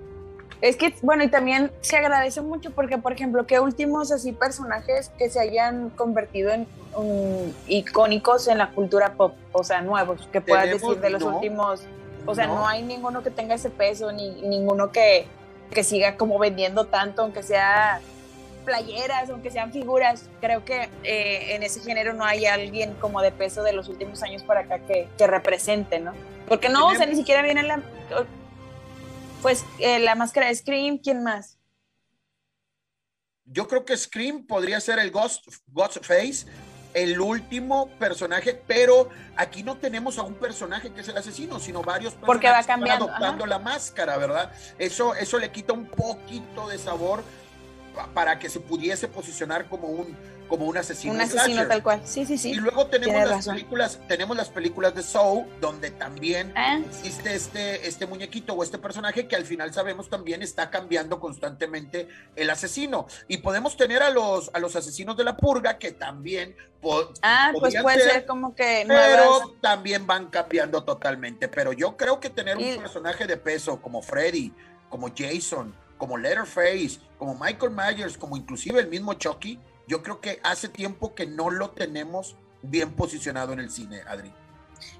Es 0.60 0.76
que, 0.76 0.94
bueno, 1.02 1.24
y 1.24 1.28
también 1.28 1.72
se 1.80 1.96
agradece 1.96 2.40
mucho 2.40 2.70
porque, 2.70 2.96
por 2.96 3.12
ejemplo, 3.12 3.44
que 3.48 3.58
últimos 3.58 4.12
así 4.12 4.30
personajes 4.30 5.10
que 5.18 5.28
se 5.28 5.40
hayan 5.40 5.90
convertido 5.90 6.52
en 6.52 6.68
um, 6.94 7.52
icónicos 7.66 8.46
en 8.46 8.58
la 8.58 8.70
cultura 8.70 9.14
pop, 9.14 9.34
o 9.50 9.64
sea, 9.64 9.82
nuevos, 9.82 10.28
que 10.30 10.40
puedas 10.40 10.70
decir 10.70 11.00
de 11.00 11.10
los 11.10 11.22
no. 11.22 11.34
últimos, 11.34 11.82
o 12.24 12.34
sea, 12.36 12.46
No. 12.46 12.54
no. 12.54 12.68
hay 12.68 12.84
ninguno 12.84 13.24
que 13.24 13.30
tenga 13.32 13.56
ese 13.56 13.70
peso, 13.70 14.12
ni 14.12 14.30
ninguno 14.42 14.92
que, 14.92 15.26
que 15.72 15.84
siga 15.84 16.16
como 16.16 16.38
vendiendo 16.38 16.86
tanto, 16.86 17.22
aunque 17.22 17.42
sea 17.42 18.00
playeras, 18.64 19.28
aunque 19.30 19.50
sean 19.50 19.72
figuras, 19.72 20.28
creo 20.40 20.64
que 20.64 20.88
eh, 21.02 21.54
en 21.54 21.62
ese 21.62 21.80
género 21.80 22.12
no 22.12 22.24
hay 22.24 22.46
alguien 22.46 22.94
como 22.94 23.20
de 23.20 23.32
peso 23.32 23.62
de 23.62 23.72
los 23.72 23.88
últimos 23.88 24.22
años 24.22 24.42
para 24.42 24.60
acá 24.60 24.78
que, 24.80 25.08
que 25.18 25.26
represente, 25.26 25.98
¿no? 25.98 26.12
Porque 26.46 26.68
no, 26.68 26.88
o 26.88 26.94
sea, 26.94 27.06
ni 27.06 27.16
siquiera 27.16 27.42
viene 27.42 27.62
la... 27.62 27.82
Pues 29.40 29.64
eh, 29.80 29.98
la 29.98 30.14
máscara 30.14 30.46
de 30.46 30.54
Scream, 30.54 30.98
¿quién 30.98 31.24
más? 31.24 31.58
Yo 33.44 33.66
creo 33.66 33.84
que 33.84 33.96
Scream 33.96 34.46
podría 34.46 34.80
ser 34.80 34.98
el 35.00 35.10
Ghost, 35.10 35.44
Ghostface, 35.66 36.46
el 36.94 37.20
último 37.20 37.88
personaje, 37.98 38.60
pero 38.66 39.08
aquí 39.36 39.62
no 39.62 39.76
tenemos 39.76 40.18
a 40.18 40.22
un 40.22 40.34
personaje 40.34 40.90
que 40.92 41.00
es 41.00 41.08
el 41.08 41.16
asesino, 41.16 41.58
sino 41.58 41.82
varios 41.82 42.12
personajes 42.14 42.26
Porque 42.26 42.48
va 42.48 42.52
que 42.54 42.56
van 42.58 42.66
cambiando, 42.66 43.04
adoptando 43.08 43.44
ajá. 43.44 43.50
la 43.50 43.58
máscara, 43.58 44.16
¿verdad? 44.18 44.52
Eso, 44.78 45.14
eso 45.14 45.38
le 45.38 45.50
quita 45.50 45.72
un 45.72 45.86
poquito 45.86 46.68
de 46.68 46.78
sabor 46.78 47.22
pa- 47.94 48.08
para 48.08 48.38
que 48.38 48.48
se 48.50 48.60
pudiese 48.60 49.08
posicionar 49.08 49.66
como 49.68 49.88
un, 49.88 50.16
como 50.52 50.66
un 50.66 50.76
asesino. 50.76 51.14
un 51.14 51.20
asesino 51.22 51.44
slasher. 51.44 51.68
tal 51.68 51.82
cual. 51.82 52.02
Sí, 52.04 52.26
sí, 52.26 52.36
sí. 52.36 52.50
Y 52.50 52.54
luego 52.56 52.86
tenemos 52.88 53.14
tienes 53.14 53.28
las 53.30 53.36
razón. 53.38 53.54
películas, 53.54 53.98
tenemos 54.06 54.36
las 54.36 54.50
películas 54.50 54.94
de 54.94 55.02
Saw, 55.02 55.46
donde 55.62 55.90
también 55.92 56.52
Ah. 56.54 56.78
existe 56.84 57.34
este, 57.34 57.88
este 57.88 58.04
muñequito 58.06 58.52
o 58.52 58.62
este 58.62 58.76
personaje 58.76 59.26
que 59.26 59.34
al 59.34 59.46
final 59.46 59.72
sabemos 59.72 60.10
también 60.10 60.42
está 60.42 60.68
cambiando 60.68 61.18
constantemente 61.20 62.06
el 62.36 62.50
asesino. 62.50 63.06
Y 63.28 63.38
podemos 63.38 63.78
tener 63.78 64.02
a 64.02 64.10
los, 64.10 64.50
a 64.52 64.58
los 64.58 64.76
asesinos 64.76 65.16
de 65.16 65.24
la 65.24 65.38
purga 65.38 65.78
que 65.78 65.92
también 65.92 66.54
Ah, 67.22 67.52
pues 67.58 67.74
puede 67.80 68.00
ser, 68.02 68.12
ser 68.12 68.26
como 68.26 68.54
que 68.54 68.84
nuevas. 68.84 69.06
pero 69.08 69.54
también 69.62 70.06
van 70.06 70.26
cambiando 70.26 70.84
totalmente. 70.84 71.48
Pero 71.48 71.72
yo 71.72 71.96
creo 71.96 72.20
que 72.20 72.28
tener 72.28 72.58
un 72.58 72.76
personaje 72.76 73.26
de 73.26 73.38
peso 73.38 73.80
como 73.80 74.02
Freddy, 74.02 74.52
como 74.90 75.08
Jason, 75.16 75.74
como 75.96 76.18
Letterface, 76.18 76.98
como 77.16 77.36
Michael 77.38 77.72
Myers, 77.72 78.18
como 78.18 78.36
inclusive 78.36 78.80
el 78.80 78.88
mismo 78.88 79.14
Chucky, 79.14 79.58
yo 79.86 80.02
creo 80.02 80.20
que 80.20 80.40
hace 80.42 80.68
tiempo 80.68 81.14
que 81.14 81.26
no 81.26 81.50
lo 81.50 81.70
tenemos 81.70 82.36
bien 82.62 82.92
posicionado 82.92 83.52
en 83.52 83.60
el 83.60 83.70
cine, 83.70 84.02
Adri. 84.06 84.32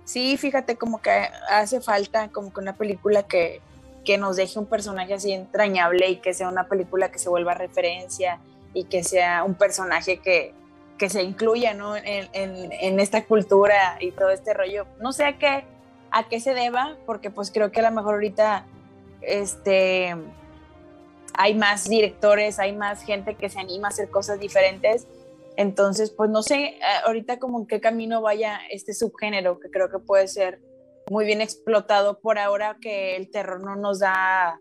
Sí, 0.04 0.36
fíjate, 0.36 0.76
como 0.76 1.00
que 1.00 1.10
hace 1.50 1.80
falta 1.80 2.28
como 2.28 2.52
que 2.52 2.60
una 2.60 2.76
película 2.76 3.24
que, 3.24 3.60
que 4.04 4.18
nos 4.18 4.36
deje 4.36 4.58
un 4.58 4.66
personaje 4.66 5.14
así 5.14 5.32
entrañable 5.32 6.08
y 6.10 6.16
que 6.16 6.34
sea 6.34 6.48
una 6.48 6.68
película 6.68 7.10
que 7.10 7.18
se 7.18 7.28
vuelva 7.28 7.54
referencia 7.54 8.38
y 8.74 8.84
que 8.84 9.04
sea 9.04 9.44
un 9.44 9.54
personaje 9.54 10.18
que, 10.18 10.54
que 10.98 11.08
se 11.08 11.22
incluya 11.22 11.74
¿no? 11.74 11.96
en, 11.96 12.28
en- 12.32 13.00
esta 13.00 13.24
cultura 13.24 13.96
y 14.00 14.10
todo 14.12 14.30
este 14.30 14.54
rollo. 14.54 14.86
No 15.00 15.12
sé 15.12 15.24
a 15.24 15.38
qué, 15.38 15.64
a 16.10 16.28
qué 16.28 16.40
se 16.40 16.54
deba, 16.54 16.96
porque 17.06 17.30
pues 17.30 17.50
creo 17.50 17.70
que 17.70 17.80
a 17.80 17.88
lo 17.90 17.94
mejor 17.96 18.14
ahorita 18.14 18.66
este, 19.20 20.16
hay 21.34 21.54
más 21.54 21.88
directores, 21.88 22.58
hay 22.58 22.72
más 22.72 23.02
gente 23.02 23.34
que 23.34 23.48
se 23.48 23.60
anima 23.60 23.88
a 23.88 23.90
hacer 23.90 24.10
cosas 24.10 24.40
diferentes. 24.40 25.06
Entonces, 25.56 26.10
pues 26.10 26.30
no 26.30 26.42
sé 26.42 26.56
eh, 26.56 26.80
ahorita 27.04 27.38
como 27.38 27.60
en 27.60 27.66
qué 27.66 27.80
camino 27.80 28.22
vaya 28.22 28.60
este 28.70 28.94
subgénero, 28.94 29.60
que 29.60 29.70
creo 29.70 29.90
que 29.90 29.98
puede 29.98 30.28
ser 30.28 30.60
muy 31.10 31.24
bien 31.24 31.40
explotado 31.40 32.20
por 32.20 32.38
ahora 32.38 32.78
que 32.80 33.16
el 33.16 33.30
terror 33.30 33.62
no 33.62 33.76
nos 33.76 34.00
da 34.00 34.60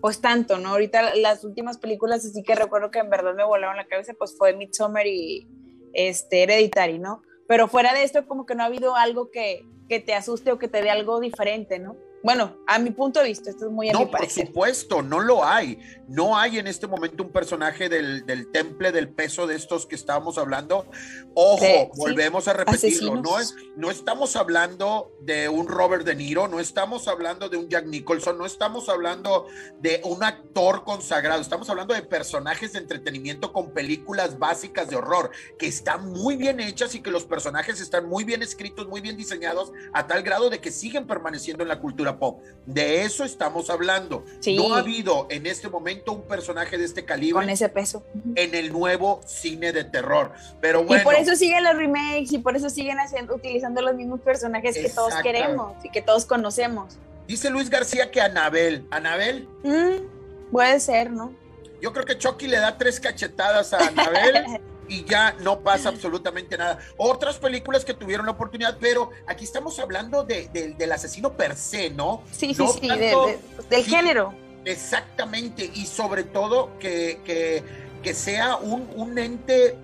pues 0.00 0.20
tanto, 0.20 0.58
¿no? 0.58 0.70
Ahorita 0.70 1.14
las 1.14 1.44
últimas 1.44 1.78
películas 1.78 2.24
así 2.24 2.42
que 2.42 2.56
recuerdo 2.56 2.90
que 2.90 2.98
en 2.98 3.08
verdad 3.08 3.34
me 3.34 3.44
volaron 3.44 3.76
la 3.76 3.86
cabeza, 3.86 4.14
pues 4.18 4.36
fue 4.36 4.52
Midsommar 4.52 5.06
y 5.06 5.48
este 5.92 6.42
Hereditary, 6.42 6.98
¿no? 6.98 7.22
Pero 7.46 7.68
fuera 7.68 7.94
de 7.94 8.02
esto 8.02 8.26
como 8.26 8.44
que 8.44 8.56
no 8.56 8.64
ha 8.64 8.66
habido 8.66 8.96
algo 8.96 9.30
que, 9.30 9.64
que 9.88 10.00
te 10.00 10.14
asuste 10.14 10.50
o 10.50 10.58
que 10.58 10.66
te 10.66 10.82
dé 10.82 10.90
algo 10.90 11.20
diferente, 11.20 11.78
¿no? 11.78 11.96
Bueno, 12.22 12.56
a 12.66 12.78
mi 12.78 12.90
punto 12.90 13.20
de 13.20 13.26
vista, 13.26 13.50
esto 13.50 13.66
es 13.66 13.72
muy 13.72 13.90
a 13.90 13.92
mi 13.92 14.04
No, 14.04 14.10
por 14.10 14.28
supuesto, 14.28 15.02
no 15.02 15.20
lo 15.20 15.44
hay. 15.44 15.78
No 16.12 16.36
hay 16.36 16.58
en 16.58 16.66
este 16.66 16.86
momento 16.86 17.22
un 17.22 17.30
personaje 17.30 17.88
del, 17.88 18.26
del 18.26 18.50
temple 18.52 18.92
del 18.92 19.08
peso 19.08 19.46
de 19.46 19.56
estos 19.56 19.86
que 19.86 19.94
estábamos 19.94 20.36
hablando. 20.36 20.86
Ojo, 21.34 21.58
Sí, 21.62 21.66
sí. 21.66 21.88
volvemos 21.96 22.48
a 22.48 22.52
repetirlo. 22.52 23.14
Asesinos. 23.14 23.22
No, 23.22 23.40
es, 23.40 23.54
no 23.76 23.90
estamos 23.90 24.36
hablando 24.36 25.10
de 25.22 25.48
un 25.48 25.66
Robert 25.68 26.04
De 26.04 26.14
Niro, 26.14 26.48
no 26.48 26.60
estamos 26.60 27.08
hablando 27.08 27.48
de 27.48 27.56
un 27.56 27.70
Jack 27.70 27.86
Nicholson, 27.86 28.36
no 28.36 28.44
estamos 28.44 28.90
hablando 28.90 29.46
de 29.80 30.02
un 30.04 30.22
actor 30.22 30.84
consagrado. 30.84 31.40
Estamos 31.40 31.70
hablando 31.70 31.94
de 31.94 32.02
personajes 32.02 32.74
de 32.74 32.80
entretenimiento 32.80 33.50
con 33.54 33.72
películas 33.72 34.38
básicas 34.38 34.90
de 34.90 34.96
horror 34.96 35.30
que 35.58 35.66
están 35.66 36.10
muy 36.10 36.36
bien 36.36 36.60
hechas 36.60 36.94
y 36.94 37.00
que 37.00 37.10
los 37.10 37.24
personajes 37.24 37.80
están 37.80 38.06
muy 38.06 38.24
bien 38.24 38.42
escritos, 38.42 38.86
muy 38.86 39.00
bien 39.00 39.16
diseñados, 39.16 39.72
a 39.94 40.06
tal 40.06 40.22
grado 40.22 40.50
de 40.50 40.60
que 40.60 40.70
siguen 40.70 41.06
permaneciendo 41.06 41.62
en 41.62 41.70
la 41.70 41.80
cultura 41.80 42.18
pop. 42.18 42.42
De 42.66 43.02
eso 43.04 43.24
estamos 43.24 43.70
hablando. 43.70 44.24
Sí. 44.40 44.56
No 44.56 44.74
ha 44.74 44.80
habido 44.80 45.26
en 45.30 45.46
este 45.46 45.70
momento 45.70 46.01
un 46.10 46.22
personaje 46.22 46.76
de 46.76 46.84
este 46.84 47.04
calibre 47.04 47.40
Con 47.40 47.48
ese 47.50 47.68
peso. 47.68 48.02
En 48.34 48.54
el 48.54 48.72
nuevo 48.72 49.20
cine 49.24 49.72
de 49.72 49.84
terror. 49.84 50.32
Pero 50.60 50.82
bueno, 50.84 51.02
Y 51.02 51.04
por 51.04 51.14
eso 51.14 51.36
siguen 51.36 51.62
los 51.62 51.76
remakes 51.76 52.32
y 52.32 52.38
por 52.38 52.56
eso 52.56 52.68
siguen 52.68 52.98
haciendo, 52.98 53.34
utilizando 53.36 53.80
los 53.82 53.94
mismos 53.94 54.20
personajes 54.20 54.74
que 54.76 54.88
todos 54.88 55.14
queremos 55.22 55.72
y 55.84 55.90
que 55.90 56.02
todos 56.02 56.26
conocemos. 56.26 56.98
dice 57.28 57.48
Luis 57.50 57.70
García 57.70 58.10
que 58.10 58.20
Anabel, 58.20 58.86
Anabel, 58.90 59.48
Mm, 59.62 60.50
puede 60.50 60.80
ser, 60.80 61.10
¿no? 61.10 61.32
yo 61.80 61.92
creo 61.92 62.04
que 62.04 62.18
Chucky 62.18 62.46
le 62.48 62.58
da 62.58 62.76
tres 62.76 62.98
cachetadas 63.00 63.72
a 63.72 63.78
Anabel. 63.86 64.44
y 64.88 65.04
ya 65.04 65.32
no 65.40 65.60
pasa 65.60 65.88
absolutamente 65.88 66.58
nada. 66.58 66.78
Otras 66.98 67.38
películas 67.38 67.84
que 67.84 67.94
tuvieron 67.94 68.26
la 68.26 68.32
oportunidad, 68.32 68.76
pero 68.78 69.10
aquí 69.26 69.44
estamos 69.44 69.78
hablando 69.78 70.22
de- 70.24 70.48
de- 70.52 70.74
del 70.74 70.92
asesino 70.92 71.32
per 71.32 71.56
se, 71.56 71.88
¿no? 71.90 72.22
Sí, 72.30 72.52
sí, 72.52 72.62
No 72.62 72.68
sí, 72.72 72.80
de- 72.80 72.88
tanto- 72.88 73.26
de- 73.26 73.38
del 73.70 73.84
sí, 73.84 73.90
género. 73.90 74.34
Exactamente, 74.64 75.70
y 75.74 75.86
sobre 75.86 76.24
todo 76.24 76.78
que, 76.78 77.20
que, 77.24 77.62
que 78.02 78.14
sea 78.14 78.56
un, 78.56 78.88
un 78.94 79.18
ente 79.18 79.76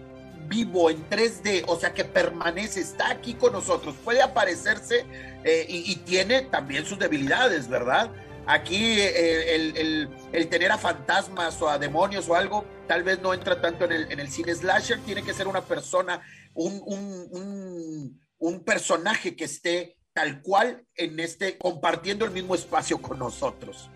vivo 0.49 0.89
en 0.89 1.09
3D, 1.11 1.65
o 1.67 1.79
sea, 1.79 1.93
que 1.93 2.05
permanece, 2.05 2.81
está 2.81 3.11
aquí 3.11 3.35
con 3.35 3.53
nosotros, 3.53 3.95
puede 4.05 4.23
aparecerse 4.23 5.05
eh, 5.45 5.67
y, 5.69 5.95
tiene 5.97 6.43
también 6.43 6.85
sus 6.87 6.99
debilidades, 6.99 7.69
¿verdad? 7.69 8.11
Aquí 8.47 8.99
eh, 8.99 9.55
el, 9.57 9.77
el- 9.77 10.09
el 10.33 10.49
tener 10.49 10.73
a 10.73 10.79
fantasmas 10.79 11.61
o 11.61 11.69
a 11.69 11.79
demonios 11.79 12.29
o 12.29 12.35
algo, 12.35 12.65
tal 12.87 13.03
vez 13.03 13.21
no 13.21 13.35
entra 13.35 13.61
tanto 13.61 13.85
en 13.85 13.93
el, 13.93 14.13
en 14.13 14.21
el 14.21 14.31
cine 14.31 14.55
slasher, 14.55 15.01
tiene 15.01 15.23
que 15.23 15.35
ser 15.35 15.49
una 15.49 15.61
persona, 15.63 16.23
un, 16.55 16.81
un, 16.87 17.29
un, 17.31 18.21
un 18.39 18.65
personaje 18.65 19.37
que 19.37 19.45
esté 19.45 19.99
tal 20.15 20.41
cual 20.41 20.87
en 20.95 21.21
este, 21.21 21.59
compartiendo 21.59 22.25
el 22.25 22.31
mismo 22.31 22.55
espacio 22.55 23.01
con 23.03 23.19
nosotros. 23.19 23.91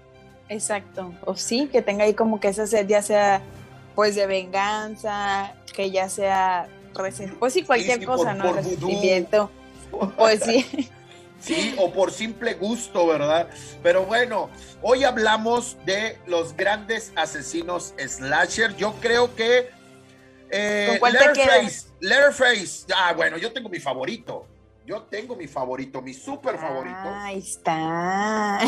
Exacto. 0.53 1.13
O 1.25 1.35
sí, 1.35 1.69
que 1.71 1.83
tenga 1.83 2.05
ahí 2.05 2.15
como 2.15 2.41
que 2.41 2.49
esa 2.49 2.67
sed, 2.67 2.87
ya 2.87 3.03
sea 3.03 3.43
pues 3.95 4.15
de 4.15 4.27
venganza, 4.27 5.55
que 5.75 5.91
ya 5.91 6.09
sea 6.09 6.69
pues 7.39 7.55
sí, 7.55 7.63
cualquier 7.63 8.01
sí, 8.01 8.05
cosa, 8.05 8.31
por- 8.31 8.37
¿no? 8.37 8.45
por. 8.45 8.57
Resentimiento. 8.57 9.51
Pues 10.17 10.43
sí. 10.43 10.91
Sí, 11.41 11.75
o 11.77 11.93
por 11.93 12.13
simple 12.13 12.55
gusto, 12.55 13.05
¿verdad? 13.05 13.49
Pero 13.83 14.05
bueno, 14.05 14.49
hoy 14.81 15.03
hablamos 15.03 15.77
de 15.85 16.17
los 16.25 16.57
grandes 16.57 17.13
asesinos 17.17 17.95
slasher. 17.99 18.77
Yo 18.77 18.95
creo 19.01 19.35
que 19.35 19.69
eh, 20.51 20.87
¿Con 20.91 20.99
cuál 21.01 21.13
te 21.15 21.19
Leatherface, 21.19 21.87
Leatherface. 21.99 22.87
Ah, 22.95 23.13
bueno, 23.13 23.39
yo 23.39 23.53
tengo 23.53 23.69
mi 23.69 23.81
favorito. 23.81 24.47
Yo 24.85 25.03
tengo 25.03 25.37
mi 25.37 25.47
favorito, 25.47 26.03
mi 26.03 26.13
súper 26.13 26.59
favorito. 26.59 26.99
Ahí 27.05 27.39
está. 27.39 28.61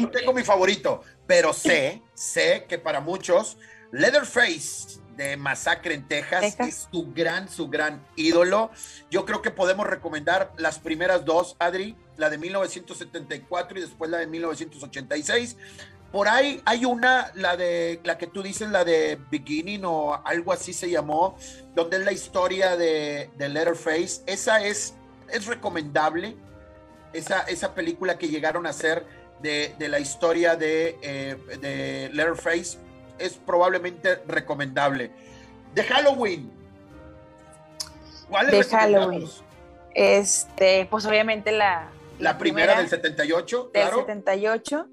Yo 0.00 0.10
tengo 0.10 0.32
mi 0.32 0.42
favorito, 0.42 1.02
pero 1.26 1.52
sé, 1.52 2.02
sé 2.14 2.66
que 2.68 2.78
para 2.78 3.00
muchos, 3.00 3.56
Leatherface 3.90 5.00
de 5.16 5.36
Masacre 5.36 5.94
en 5.94 6.06
Texas, 6.06 6.40
Texas. 6.40 6.68
es 6.68 6.88
su 6.90 7.12
gran, 7.12 7.48
su 7.48 7.68
gran 7.68 8.06
ídolo. 8.16 8.70
Yo 9.10 9.24
creo 9.24 9.40
que 9.40 9.50
podemos 9.50 9.86
recomendar 9.86 10.52
las 10.58 10.78
primeras 10.78 11.24
dos, 11.24 11.56
Adri, 11.58 11.96
la 12.16 12.30
de 12.30 12.38
1974 12.38 13.78
y 13.78 13.80
después 13.80 14.10
la 14.10 14.18
de 14.18 14.26
1986. 14.26 15.56
Por 16.12 16.28
ahí 16.28 16.62
hay 16.64 16.84
una, 16.84 17.32
la 17.34 17.56
de 17.56 18.00
la 18.04 18.16
que 18.16 18.26
tú 18.26 18.42
dices, 18.42 18.70
la 18.70 18.84
de 18.84 19.18
Beginning 19.30 19.84
o 19.84 20.14
algo 20.24 20.52
así 20.52 20.72
se 20.72 20.88
llamó, 20.88 21.36
donde 21.74 21.96
es 21.98 22.04
la 22.04 22.12
historia 22.12 22.76
de, 22.76 23.30
de 23.36 23.48
Letterface. 23.48 24.22
Esa 24.26 24.64
es, 24.64 24.94
es 25.32 25.46
recomendable. 25.46 26.36
Esa, 27.12 27.42
esa 27.42 27.74
película 27.74 28.18
que 28.18 28.28
llegaron 28.28 28.66
a 28.66 28.70
hacer 28.70 29.06
de, 29.40 29.74
de 29.78 29.88
la 29.88 30.00
historia 30.00 30.56
de, 30.56 30.98
eh, 31.02 31.36
de 31.60 32.10
Letterface 32.12 32.78
es 33.18 33.34
probablemente 33.34 34.16
recomendable. 34.26 35.10
De 35.74 35.82
Halloween. 35.84 36.50
¿Cuál 38.28 38.50
De 38.50 38.64
Halloween. 38.64 39.28
Este, 39.94 40.86
pues 40.90 41.06
obviamente 41.06 41.52
la, 41.52 41.90
La, 42.18 42.36
primera, 42.36 42.78
del 42.78 42.88
78, 42.88 43.70
del 43.72 43.82
claro. 43.82 44.00
78. 44.00 44.88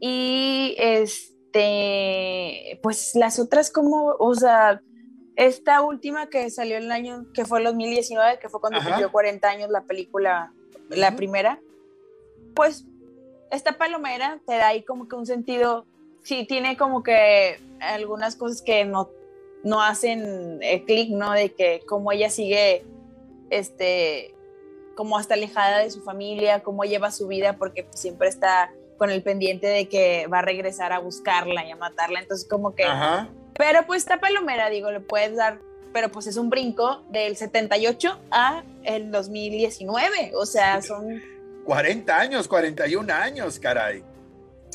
Y 0.00 0.76
este, 0.78 2.78
pues 2.82 3.14
las 3.14 3.38
otras 3.38 3.70
como, 3.70 4.14
o 4.18 4.34
sea, 4.34 4.80
esta 5.36 5.82
última 5.82 6.28
que 6.28 6.48
salió 6.50 6.76
en 6.76 6.84
el 6.84 6.92
año, 6.92 7.26
que 7.32 7.44
fue 7.44 7.58
el 7.58 7.64
2019, 7.64 8.38
que 8.38 8.48
fue 8.48 8.60
cuando 8.60 8.78
Ajá. 8.78 8.88
cumplió 8.88 9.10
40 9.10 9.48
años 9.48 9.70
la 9.70 9.82
película, 9.82 10.52
la 10.88 11.16
primera, 11.16 11.60
pues 12.54 12.84
esta 13.50 13.76
palomera 13.78 14.40
te 14.46 14.56
da 14.56 14.68
ahí 14.68 14.82
como 14.82 15.08
que 15.08 15.16
un 15.16 15.26
sentido, 15.26 15.86
sí, 16.22 16.46
tiene 16.46 16.76
como 16.76 17.02
que 17.02 17.60
algunas 17.80 18.36
cosas 18.36 18.62
que 18.62 18.84
no, 18.84 19.10
no 19.64 19.82
hacen 19.82 20.58
eh, 20.62 20.84
clic, 20.84 21.10
¿no? 21.10 21.32
De 21.32 21.52
que 21.52 21.82
como 21.86 22.12
ella 22.12 22.30
sigue, 22.30 22.84
este, 23.50 24.34
como 24.94 25.18
hasta 25.18 25.34
alejada 25.34 25.78
de 25.78 25.90
su 25.90 26.02
familia, 26.02 26.62
cómo 26.62 26.84
lleva 26.84 27.10
su 27.10 27.26
vida, 27.26 27.56
porque 27.56 27.84
pues, 27.84 28.00
siempre 28.00 28.28
está 28.28 28.72
con 28.98 29.10
el 29.10 29.22
pendiente 29.22 29.66
de 29.66 29.88
que 29.88 30.28
va 30.28 30.38
a 30.38 30.42
regresar 30.42 30.92
a 30.92 31.00
buscarla 31.00 31.66
y 31.66 31.72
a 31.72 31.76
matarla, 31.76 32.20
entonces 32.20 32.48
como 32.48 32.74
que... 32.74 32.84
Ajá. 32.84 33.28
Pero 33.56 33.86
pues 33.86 34.02
esta 34.02 34.18
palomera, 34.18 34.68
digo, 34.68 34.90
le 34.90 35.00
puedes 35.00 35.36
dar, 35.36 35.58
pero 35.92 36.10
pues 36.10 36.26
es 36.26 36.36
un 36.36 36.50
brinco 36.50 37.04
del 37.10 37.36
78 37.36 38.20
a 38.30 38.64
el 38.82 39.10
2019, 39.10 40.32
o 40.34 40.46
sea, 40.46 40.82
son, 40.82 41.22
40 41.64 42.18
años, 42.18 42.48
41 42.48 43.12
años, 43.12 43.58
caray. 43.58 44.02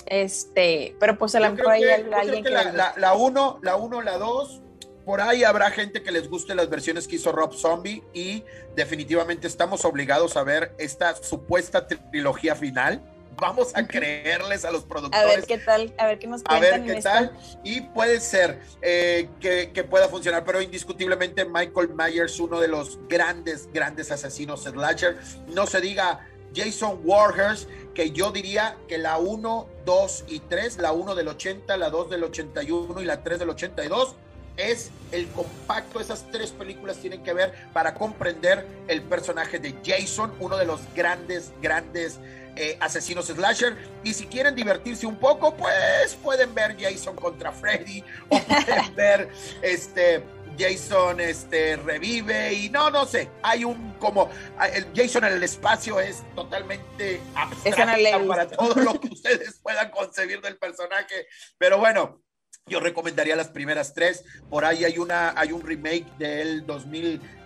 este, 0.06 0.96
pero 1.00 1.18
pues 1.18 1.36
a 1.36 1.40
lo 1.40 1.52
mejor 1.52 1.72
hay 1.72 1.84
alguien 1.84 2.44
que 2.44 2.50
la, 2.50 2.64
le 2.64 2.74
la, 2.74 2.94
la 2.98 3.14
uno, 3.14 3.60
la 3.62 3.76
uno, 3.76 4.02
la 4.02 4.18
dos, 4.18 4.62
por 5.10 5.22
ahí 5.22 5.44
habrá 5.44 5.72
gente 5.72 6.04
que 6.04 6.12
les 6.12 6.30
guste 6.30 6.54
las 6.54 6.70
versiones 6.70 7.08
que 7.08 7.16
hizo 7.16 7.32
Rob 7.32 7.54
Zombie 7.54 8.04
y 8.14 8.44
definitivamente 8.76 9.48
estamos 9.48 9.84
obligados 9.84 10.38
a 10.38 10.44
ver 10.44 10.74
esta 10.78 11.16
supuesta 11.16 11.88
trilogía 11.88 12.54
final. 12.54 13.02
Vamos 13.40 13.76
a 13.76 13.86
creerles 13.86 14.66
a 14.66 14.72
los 14.72 14.84
A 14.84 14.88
productores 14.88 15.36
ver 15.36 15.46
qué 15.46 15.58
tal, 15.58 15.94
a 15.98 16.06
ver 16.08 16.20
qué 16.20 16.28
nos 16.28 16.42
a 16.42 16.46
cuentan 16.46 16.86
ver 16.86 16.90
en 16.90 16.96
qué 16.96 17.02
tal. 17.02 17.32
Y 17.64 17.82
puede 17.82 18.20
ser 18.20 18.60
eh, 18.82 19.30
que, 19.40 19.72
que 19.72 19.84
pueda 19.84 20.08
funcionar, 20.10 20.44
pero 20.46 20.62
indiscutiblemente 20.62 21.46
Michael 21.46 21.90
Myers, 21.96 22.40
uno 22.40 22.60
de 22.60 22.68
los 22.68 23.00
grandes, 23.08 23.72
grandes 23.72 24.12
asesinos 24.12 24.64
slasher. 24.64 25.18
No 25.48 25.66
se 25.66 25.82
diga 25.82 26.28
Jason 26.56 27.00
Warhurst, 27.04 27.70
que 27.94 28.12
yo 28.12 28.32
diría 28.32 28.78
que 28.88 28.98
la 28.98 29.18
1, 29.18 29.68
2 29.86 30.26
y 30.28 30.40
3, 30.40 30.78
la 30.78 30.92
1 30.92 31.16
del 31.16 31.28
80, 31.28 31.78
la 31.78 31.90
2 31.90 32.10
del 32.10 32.24
81 32.24 33.02
y 33.02 33.06
la 33.06 33.24
3 33.24 33.40
del 33.40 33.50
82, 33.50 34.16
es 34.58 34.92
el 35.12 35.28
compacto. 35.30 36.00
Esas 36.00 36.30
tres 36.32 36.52
películas 36.52 36.98
tienen 36.98 37.24
que 37.24 37.34
ver 37.34 37.54
para 37.74 37.94
comprender 37.94 38.66
el 38.88 39.02
personaje 39.02 39.60
de 39.60 39.76
Jason, 39.86 40.34
uno 40.40 40.58
de 40.58 40.66
los 40.66 40.82
grandes, 40.94 41.52
grandes 41.62 42.20
eh, 42.60 42.78
asesinos 42.82 43.28
slasher. 43.28 43.78
Y 44.04 44.14
si 44.14 44.28
quieren 44.28 44.54
divertirse 44.54 45.08
un 45.08 45.18
poco, 45.18 45.56
pues 45.56 46.16
pueden 46.22 46.54
ver 46.54 46.76
Jason 46.78 47.16
contra 47.16 47.54
Freddy 47.54 48.04
o 48.28 48.40
pueden 48.44 48.96
ver 48.96 49.30
este. 49.62 50.24
Jason 50.58 51.22
este, 51.22 51.78
revive 51.78 52.54
y 52.54 52.70
no, 52.70 52.90
no 52.90 53.06
sé, 53.06 53.30
hay 53.42 53.64
un 53.64 53.94
como 53.94 54.30
ah, 54.58 54.68
el 54.68 54.88
Jason 54.94 55.24
en 55.24 55.32
el 55.32 55.44
espacio 55.44 56.02
es 56.02 56.22
totalmente 56.36 57.22
Esa 57.64 57.86
no 57.86 58.28
para 58.28 58.46
todo 58.46 58.76
lo 58.76 59.00
que 59.00 59.08
ustedes 59.08 59.58
puedan 59.64 59.90
concebir 59.90 60.42
del 60.42 60.58
personaje, 60.58 61.28
pero 61.58 61.78
bueno, 61.78 62.22
yo 62.70 62.80
recomendaría 62.80 63.36
las 63.36 63.50
primeras 63.50 63.94
tres. 63.94 64.24
Por 64.50 64.64
ahí 64.64 64.86
hay 64.86 64.98
una, 64.98 65.34
hay 65.36 65.52
un 65.52 65.62
remake 65.62 66.06
del 66.18 66.66
2018, 66.66 67.39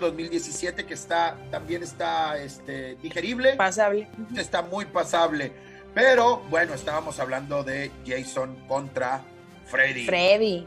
2017 0.00 0.86
que 0.86 0.94
está, 0.94 1.36
también 1.50 1.82
está 1.82 2.38
este, 2.38 2.96
digerible, 2.96 3.54
Pasable. 3.54 4.08
está 4.36 4.62
muy 4.62 4.84
pasable. 4.86 5.52
Pero 5.94 6.42
bueno, 6.50 6.74
estábamos 6.74 7.18
hablando 7.20 7.64
de 7.64 7.90
Jason 8.06 8.56
contra 8.68 9.22
Freddy. 9.66 10.04
Freddy. 10.06 10.66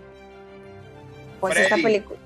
Pues 1.39 1.57
esta 1.57 1.75
película. 1.75 2.19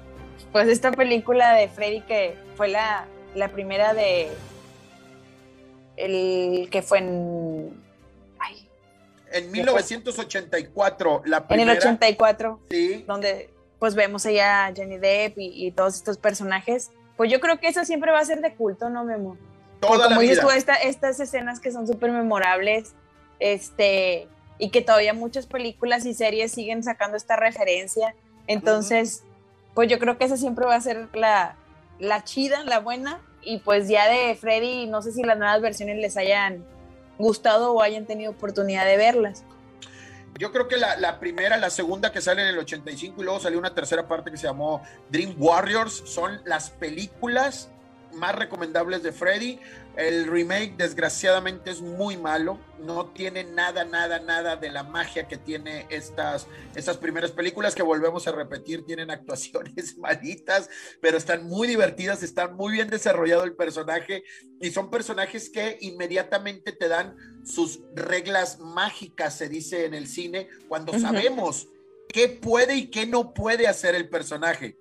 Pues 0.52 0.68
esta 0.68 0.92
película 0.92 1.54
de 1.54 1.68
Freddy 1.68 2.02
que 2.02 2.36
fue 2.56 2.68
la, 2.68 3.08
la 3.36 3.50
primera 3.50 3.94
de 3.94 4.30
el 5.98 6.70
que 6.70 6.82
fue 6.82 7.00
en 7.00 7.84
En 9.32 9.52
1984, 9.52 11.24
la 11.26 11.38
en 11.38 11.48
primera. 11.48 11.72
el 11.74 11.78
84 11.80 12.60
Sí, 12.70 13.04
donde 13.08 13.50
pues 13.84 13.96
vemos 13.96 14.26
allá 14.26 14.68
a 14.68 14.74
Johnny 14.74 14.98
Depp 14.98 15.38
y, 15.40 15.68
y 15.68 15.72
todos 15.74 15.96
estos 15.96 16.18
personajes. 16.18 16.90
Pues 17.18 17.30
yo 17.30 17.42
creo 17.42 17.60
que 17.60 17.68
esa 17.68 17.84
siempre 17.84 18.14
va 18.14 18.20
a 18.20 18.24
ser 18.24 18.40
de 18.40 18.56
culto, 18.56 18.90
¿no, 18.90 19.04
Memo? 19.04 19.36
toda 19.82 19.98
la 19.98 20.06
como 20.16 20.22
dices 20.22 20.40
tú, 20.40 20.50
esta- 20.52 20.76
estas 20.76 21.20
escenas 21.20 21.60
que 21.60 21.70
son 21.70 21.86
súper 21.86 22.14
memorables, 22.14 22.94
este, 23.40 24.30
y 24.58 24.70
que 24.70 24.82
todavía 24.82 25.14
muchas 25.14 25.48
películas 25.48 26.06
y 26.06 26.14
series 26.14 26.54
siguen 26.54 26.82
sacando 26.82 27.18
esta 27.18 27.36
referencia. 27.36 28.16
Entonces, 28.48 29.24
pues 29.74 29.90
yo 29.90 30.00
creo 30.00 30.18
que 30.18 30.24
esa 30.24 30.38
siempre 30.38 30.66
va 30.66 30.76
a 30.76 30.80
ser 30.82 31.10
la, 31.14 31.58
la 32.00 32.24
chida, 32.24 32.64
la 32.64 32.80
buena. 32.80 33.20
Y 33.42 33.58
pues 33.58 33.90
ya 33.90 34.08
de 34.08 34.34
Freddy, 34.36 34.88
no 34.88 35.02
sé 35.02 35.12
si 35.12 35.24
las 35.24 35.38
nuevas 35.38 35.62
versiones 35.62 35.98
les 35.98 36.16
hayan 36.16 36.64
gustado 37.18 37.74
o 37.74 37.82
hayan 37.82 38.06
tenido 38.06 38.32
oportunidad 38.32 38.86
de 38.86 38.96
verlas. 38.96 39.44
Yo 40.40 40.52
creo 40.52 40.68
que 40.68 40.78
la, 40.78 40.98
la 40.98 41.20
primera, 41.20 41.58
la 41.58 41.70
segunda 41.70 42.12
que 42.12 42.22
sale 42.22 42.42
en 42.42 42.50
el 42.50 42.58
85 42.58 43.22
y 43.22 43.24
luego 43.24 43.40
salió 43.40 43.60
una 43.60 43.74
tercera 43.74 44.08
parte 44.08 44.32
que 44.32 44.38
se 44.38 44.48
llamó 44.48 44.82
Dream 45.10 45.36
Warriors, 45.38 46.04
son 46.06 46.42
las 46.46 46.72
películas 46.72 47.70
más 48.16 48.36
recomendables 48.36 49.04
de 49.04 49.12
Freddy. 49.12 49.60
El 49.96 50.26
remake, 50.28 50.76
desgraciadamente, 50.76 51.70
es 51.72 51.82
muy 51.82 52.18
malo. 52.18 52.60
No 52.80 53.08
tiene 53.08 53.44
nada, 53.44 53.86
nada, 53.86 54.20
nada 54.20 54.56
de 54.56 54.72
la 54.72 54.84
magia 54.84 55.28
que 55.28 55.38
tiene 55.38 55.86
estas, 55.90 56.48
estas 56.76 56.98
primeras 56.98 57.32
películas 57.32 57.76
que 57.76 57.84
volvemos 57.84 58.28
a 58.28 58.32
repetir. 58.32 58.86
Tienen 58.86 59.12
actuaciones 59.12 59.98
malitas, 60.00 60.70
pero 61.02 61.18
están 61.18 61.46
muy 61.46 61.68
divertidas, 61.68 62.24
están 62.24 62.56
muy 62.56 62.74
bien 62.74 62.90
desarrollado 62.90 63.44
el 63.44 63.56
personaje 63.56 64.24
y 64.60 64.72
son 64.72 64.90
personajes 64.90 65.50
que 65.50 65.78
inmediatamente 65.82 66.72
te 66.72 66.88
dan 66.88 67.16
sus 67.46 67.82
reglas 67.94 68.60
mágicas, 68.60 69.38
se 69.38 69.50
dice 69.50 69.86
en 69.86 69.94
el 69.94 70.08
cine, 70.08 70.48
cuando 70.68 70.98
sabemos 70.98 71.68
qué 72.08 72.30
puede 72.30 72.76
y 72.76 72.88
qué 72.88 73.06
no 73.06 73.34
puede 73.34 73.68
hacer 73.68 73.96
el 73.96 74.10
personaje. 74.10 74.78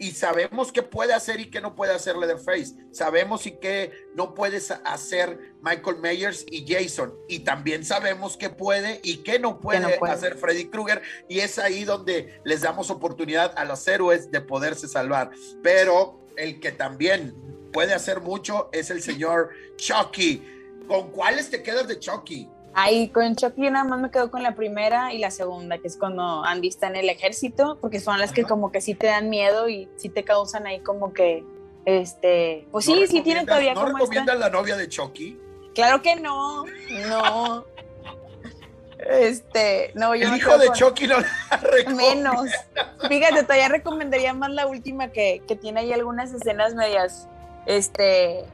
Y 0.00 0.12
sabemos 0.12 0.70
qué 0.70 0.82
puede 0.82 1.12
hacer 1.12 1.40
y 1.40 1.50
qué 1.50 1.60
no 1.60 1.74
puede 1.74 1.92
hacer 1.92 2.16
Leatherface. 2.16 2.74
Sabemos 2.92 3.46
y 3.46 3.52
qué 3.52 3.92
no 4.14 4.34
puede 4.34 4.60
hacer 4.84 5.54
Michael 5.60 5.98
Myers 5.98 6.46
y 6.48 6.64
Jason. 6.66 7.14
Y 7.28 7.40
también 7.40 7.84
sabemos 7.84 8.36
qué 8.36 8.48
puede 8.48 9.00
y 9.02 9.18
qué 9.18 9.38
no 9.38 9.58
puede, 9.60 9.80
no 9.80 9.90
puede. 9.98 10.12
hacer 10.12 10.36
Freddy 10.36 10.66
Krueger. 10.66 11.02
Y 11.28 11.40
es 11.40 11.58
ahí 11.58 11.84
donde 11.84 12.40
les 12.44 12.60
damos 12.60 12.90
oportunidad 12.90 13.52
a 13.56 13.64
los 13.64 13.86
héroes 13.88 14.30
de 14.30 14.40
poderse 14.40 14.86
salvar. 14.86 15.30
Pero 15.62 16.26
el 16.36 16.60
que 16.60 16.70
también 16.70 17.34
puede 17.72 17.92
hacer 17.92 18.20
mucho 18.20 18.68
es 18.72 18.90
el 18.90 19.02
señor 19.02 19.50
Chucky. 19.76 20.42
¿Con 20.86 21.10
cuáles 21.10 21.50
te 21.50 21.62
quedas 21.62 21.88
de 21.88 21.98
Chucky? 21.98 22.48
Ahí 22.80 23.08
con 23.08 23.34
Chucky 23.34 23.70
nada 23.70 23.82
más 23.82 23.98
me 23.98 24.08
quedo 24.08 24.30
con 24.30 24.44
la 24.44 24.54
primera 24.54 25.12
y 25.12 25.18
la 25.18 25.32
segunda, 25.32 25.78
que 25.78 25.88
es 25.88 25.96
cuando 25.96 26.44
Andy 26.44 26.68
está 26.68 26.86
en 26.86 26.94
el 26.94 27.08
ejército, 27.08 27.76
porque 27.80 27.98
son 27.98 28.20
las 28.20 28.30
que 28.30 28.44
como 28.44 28.70
que 28.70 28.80
sí 28.80 28.94
te 28.94 29.08
dan 29.08 29.28
miedo 29.30 29.68
y 29.68 29.88
sí 29.96 30.08
te 30.08 30.22
causan 30.22 30.64
ahí 30.64 30.78
como 30.78 31.12
que, 31.12 31.42
este, 31.86 32.68
pues 32.70 32.86
¿No 32.88 32.94
sí, 32.94 33.06
sí 33.08 33.20
tienen 33.22 33.46
todavía 33.46 33.74
¿No 33.74 33.80
como 33.80 33.98
recomiendas 33.98 34.38
la 34.38 34.48
novia 34.50 34.76
de 34.76 34.88
Chucky? 34.88 35.36
Claro 35.74 36.02
que 36.02 36.14
no, 36.16 36.66
no. 37.08 37.64
Este, 39.10 39.90
no, 39.94 40.14
yo 40.14 40.28
El 40.28 40.36
hijo 40.36 40.56
de 40.56 40.66
con- 40.68 40.76
Chucky 40.76 41.06
no 41.08 41.16
la. 41.18 41.90
Menos. 41.94 42.48
Fíjate, 43.08 43.42
todavía 43.42 43.68
recomendaría 43.68 44.34
más 44.34 44.50
la 44.50 44.66
última 44.68 45.08
que, 45.08 45.42
que 45.48 45.56
tiene 45.56 45.80
ahí 45.80 45.92
algunas 45.92 46.32
escenas 46.32 46.74
medias, 46.74 47.28
este, 47.66 48.44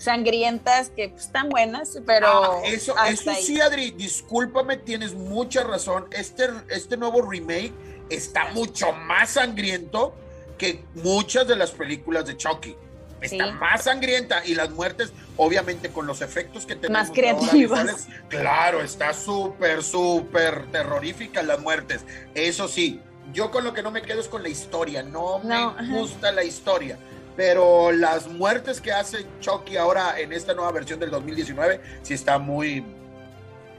sangrientas 0.00 0.90
que 0.90 1.08
pues, 1.10 1.24
están 1.26 1.48
buenas, 1.48 1.98
pero 2.06 2.26
Ah, 2.28 2.60
eso, 2.64 2.94
eso 3.06 3.32
sí, 3.34 3.60
Adri, 3.60 3.90
discúlpame, 3.92 4.76
tienes 4.76 5.14
mucha 5.14 5.64
razón. 5.64 6.06
Este, 6.10 6.48
este 6.70 6.96
nuevo 6.96 7.22
remake 7.22 7.72
está 8.10 8.46
mucho 8.52 8.92
más 8.92 9.30
sangriento 9.30 10.14
que 10.56 10.82
muchas 10.94 11.46
de 11.46 11.56
las 11.56 11.70
películas 11.70 12.26
de 12.26 12.36
Chucky. 12.36 12.76
Está 13.20 13.46
Sí. 13.46 13.52
más 13.52 13.82
sangrienta 13.84 14.44
y 14.46 14.54
las 14.54 14.70
muertes, 14.70 15.12
obviamente, 15.36 15.88
con 15.90 16.06
los 16.06 16.20
efectos 16.20 16.64
que 16.66 16.76
tenemos. 16.76 17.08
Más 17.08 17.10
creativas. 17.10 18.06
claro, 18.28 18.80
está 18.80 19.12
súper, 19.12 19.82
súper 19.82 20.66
terrorífica 20.70 21.42
las 21.42 21.58
muertes. 21.60 22.04
Eso 22.34 22.68
sí, 22.68 23.00
yo 23.32 23.50
con 23.50 23.64
lo 23.64 23.74
que 23.74 23.82
no 23.82 23.90
me 23.90 24.02
quedo 24.02 24.20
es 24.20 24.28
con 24.28 24.42
la 24.44 24.48
historia. 24.48 25.02
No, 25.02 25.40
No, 25.42 25.74
me 25.74 25.98
gusta 25.98 26.30
la 26.30 26.44
historia. 26.44 26.96
Pero 27.38 27.92
las 27.92 28.26
muertes 28.26 28.80
que 28.80 28.90
hace 28.90 29.24
Chucky 29.38 29.76
ahora 29.76 30.18
en 30.18 30.32
esta 30.32 30.54
nueva 30.54 30.72
versión 30.72 30.98
del 30.98 31.08
2019, 31.12 31.80
sí 32.02 32.12
está 32.14 32.36
muy. 32.36 32.84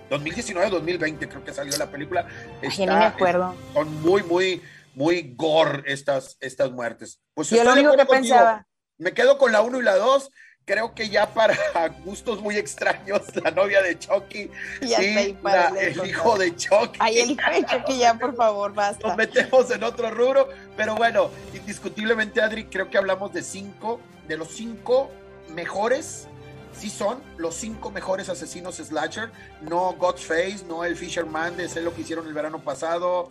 2019-2020 0.10 1.28
creo 1.28 1.44
que 1.44 1.54
salió 1.54 1.76
la 1.78 1.92
película. 1.92 2.26
Está- 2.62 2.80
ni 2.80 2.88
me 2.88 3.04
acuerdo. 3.04 3.54
Son 3.74 4.02
muy, 4.02 4.24
muy, 4.24 4.62
muy 4.96 5.34
gore 5.36 5.84
estas, 5.88 6.38
estas 6.40 6.72
muertes. 6.72 7.20
Pues 7.34 7.50
Yo 7.50 7.62
lo 7.66 7.74
único 7.74 7.92
que 7.92 7.98
contigo. 8.06 8.12
pensaba, 8.38 8.66
Me 8.98 9.14
quedo 9.14 9.38
con 9.38 9.52
la 9.52 9.62
1 9.62 9.78
y 9.82 9.84
la 9.84 9.98
2. 9.98 10.30
Creo 10.70 10.94
que 10.94 11.10
ya 11.10 11.26
para 11.34 11.58
gustos 12.06 12.40
muy 12.44 12.56
extraños, 12.56 13.22
la 13.44 13.50
novia 13.50 13.82
de 13.82 13.98
Chucky 13.98 14.52
y 14.82 14.94
hasta 14.94 15.04
y 15.04 15.18
ahí 15.18 15.34
para 15.34 15.72
la- 15.72 15.82
el 15.82 16.06
hijo 16.06 16.38
de 16.38 16.56
Chucky. 16.56 17.00
Ay, 17.00 17.18
el 17.22 17.32
hijo 17.32 17.50
de 17.50 17.66
Chucky, 17.66 17.98
ya, 17.98 18.14
por 18.14 18.36
favor, 18.36 18.70
Nos 18.70 18.76
basta. 18.76 19.16
metemos 19.16 19.72
en 19.72 19.84
otro 19.84 20.12
rubro, 20.12 20.48
pero 20.78 20.96
bueno, 20.96 21.32
indiscutiblemente, 21.56 22.40
Adri, 22.40 22.66
creo 22.66 22.88
que 22.88 23.00
hablamos 23.00 23.34
de 23.34 23.42
cinco, 23.42 24.00
de 24.28 24.38
los 24.38 24.50
cinco 24.50 25.10
mejores, 25.56 26.28
sí 26.72 26.92
son 26.92 27.20
los 27.38 27.56
cinco 27.56 27.90
mejores 27.90 28.30
asesinos 28.30 28.76
slasher, 28.76 29.32
no 29.62 29.94
Godface, 29.94 30.66
no 30.68 30.84
el 30.86 30.96
Fisherman 30.96 31.58
de 31.58 31.68
sé 31.68 31.82
lo 31.82 31.96
que 31.96 32.02
hicieron 32.02 32.28
el 32.28 32.34
verano 32.36 32.64
pasado, 32.64 33.30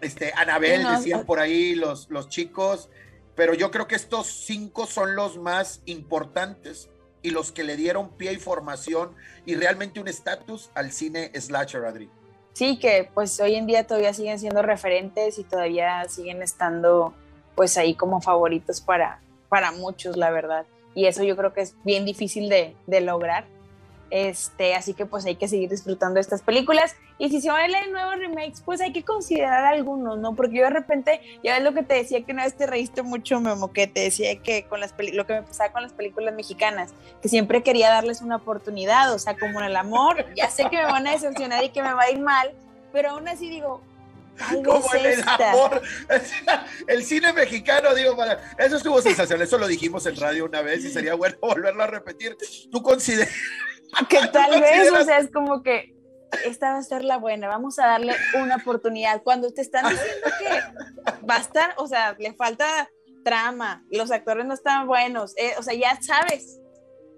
este, 0.00 0.32
Anabel, 0.34 0.78
Sí, 0.78 0.82
no, 0.82 0.90
decían 0.98 1.20
ah. 1.20 1.24
por 1.24 1.38
ahí 1.38 1.76
los, 1.76 2.10
los 2.10 2.28
chicos, 2.28 2.88
pero 3.38 3.54
yo 3.54 3.70
creo 3.70 3.86
que 3.86 3.94
estos 3.94 4.26
cinco 4.26 4.86
son 4.86 5.14
los 5.14 5.38
más 5.38 5.80
importantes 5.86 6.90
y 7.22 7.30
los 7.30 7.52
que 7.52 7.62
le 7.62 7.76
dieron 7.76 8.10
pie 8.16 8.32
y 8.32 8.36
formación 8.36 9.14
y 9.46 9.54
realmente 9.54 10.00
un 10.00 10.08
estatus 10.08 10.72
al 10.74 10.90
cine 10.90 11.30
slasher, 11.40 11.84
Adri. 11.84 12.10
Sí, 12.54 12.80
que 12.80 13.08
pues 13.14 13.38
hoy 13.38 13.54
en 13.54 13.68
día 13.68 13.86
todavía 13.86 14.12
siguen 14.12 14.40
siendo 14.40 14.60
referentes 14.62 15.38
y 15.38 15.44
todavía 15.44 16.04
siguen 16.08 16.42
estando 16.42 17.14
pues 17.54 17.76
ahí 17.78 17.94
como 17.94 18.20
favoritos 18.20 18.80
para, 18.80 19.20
para 19.48 19.70
muchos, 19.70 20.16
la 20.16 20.30
verdad. 20.30 20.66
Y 20.96 21.06
eso 21.06 21.22
yo 21.22 21.36
creo 21.36 21.52
que 21.52 21.60
es 21.60 21.76
bien 21.84 22.04
difícil 22.04 22.48
de, 22.48 22.74
de 22.88 23.00
lograr. 23.00 23.44
Este, 24.10 24.74
así 24.74 24.94
que 24.94 25.04
pues 25.04 25.26
hay 25.26 25.36
que 25.36 25.48
seguir 25.48 25.68
disfrutando 25.68 26.14
de 26.14 26.20
estas 26.22 26.42
películas. 26.42 26.96
Y 27.18 27.30
si 27.30 27.40
se 27.40 27.50
van 27.50 27.62
a 27.62 27.68
leer 27.68 27.90
nuevos 27.90 28.16
remakes, 28.16 28.62
pues 28.64 28.80
hay 28.80 28.92
que 28.92 29.04
considerar 29.04 29.64
algunos, 29.64 30.18
¿no? 30.18 30.34
Porque 30.34 30.56
yo 30.56 30.64
de 30.64 30.70
repente, 30.70 31.20
ya 31.42 31.54
ves 31.54 31.62
lo 31.62 31.74
que 31.74 31.82
te 31.82 31.94
decía 31.94 32.24
que 32.24 32.32
una 32.32 32.44
vez 32.44 32.54
te 32.54 32.66
reíste 32.66 33.02
mucho, 33.02 33.40
Memo, 33.40 33.72
que 33.72 33.86
te 33.86 34.00
decía 34.00 34.40
que 34.40 34.64
con 34.64 34.80
las 34.80 34.94
lo 35.12 35.26
que 35.26 35.34
me 35.34 35.42
pasaba 35.42 35.72
con 35.72 35.82
las 35.82 35.92
películas 35.92 36.34
mexicanas, 36.34 36.92
que 37.20 37.28
siempre 37.28 37.62
quería 37.62 37.90
darles 37.90 38.22
una 38.22 38.36
oportunidad, 38.36 39.12
o 39.12 39.18
sea, 39.18 39.36
como 39.36 39.60
en 39.60 39.66
el 39.66 39.76
amor, 39.76 40.26
ya 40.34 40.48
sé 40.48 40.68
que 40.70 40.76
me 40.76 40.84
van 40.84 41.06
a 41.06 41.12
decepcionar 41.12 41.64
y 41.64 41.70
que 41.70 41.82
me 41.82 41.92
va 41.92 42.02
a 42.02 42.10
ir 42.10 42.20
mal, 42.20 42.52
pero 42.92 43.10
aún 43.10 43.28
así 43.28 43.50
digo, 43.50 43.82
como 44.64 44.94
en 44.94 45.06
el 45.06 45.28
amor. 45.28 45.82
El 46.86 47.04
cine 47.04 47.32
mexicano, 47.32 47.94
digo, 47.94 48.16
para, 48.16 48.40
eso 48.58 48.76
estuvo 48.76 49.02
sensacional. 49.02 49.46
Eso 49.46 49.58
lo 49.58 49.66
dijimos 49.66 50.06
en 50.06 50.16
radio 50.16 50.44
una 50.44 50.62
vez 50.62 50.84
y 50.84 50.90
sería 50.90 51.14
bueno 51.14 51.36
volverlo 51.40 51.82
a 51.82 51.86
repetir. 51.86 52.36
Tú 52.70 52.82
consideras. 52.82 53.32
que 54.08 54.18
tal 54.28 54.60
vez, 54.60 54.92
o 54.92 55.04
sea, 55.04 55.18
es 55.18 55.30
como 55.30 55.62
que 55.62 55.94
esta 56.44 56.72
va 56.72 56.78
a 56.78 56.82
ser 56.82 57.04
la 57.04 57.18
buena, 57.18 57.48
vamos 57.48 57.78
a 57.78 57.86
darle 57.86 58.14
una 58.40 58.56
oportunidad. 58.56 59.22
Cuando 59.22 59.50
te 59.52 59.62
están 59.62 59.88
diciendo 59.88 60.28
que 60.38 61.26
va 61.28 61.36
a 61.36 61.40
estar, 61.40 61.74
o 61.78 61.86
sea, 61.86 62.14
le 62.18 62.34
falta 62.34 62.88
trama, 63.24 63.84
los 63.90 64.10
actores 64.10 64.46
no 64.46 64.54
están 64.54 64.86
buenos, 64.86 65.34
eh, 65.36 65.54
o 65.58 65.62
sea, 65.62 65.74
ya 65.74 65.98
sabes, 66.00 66.60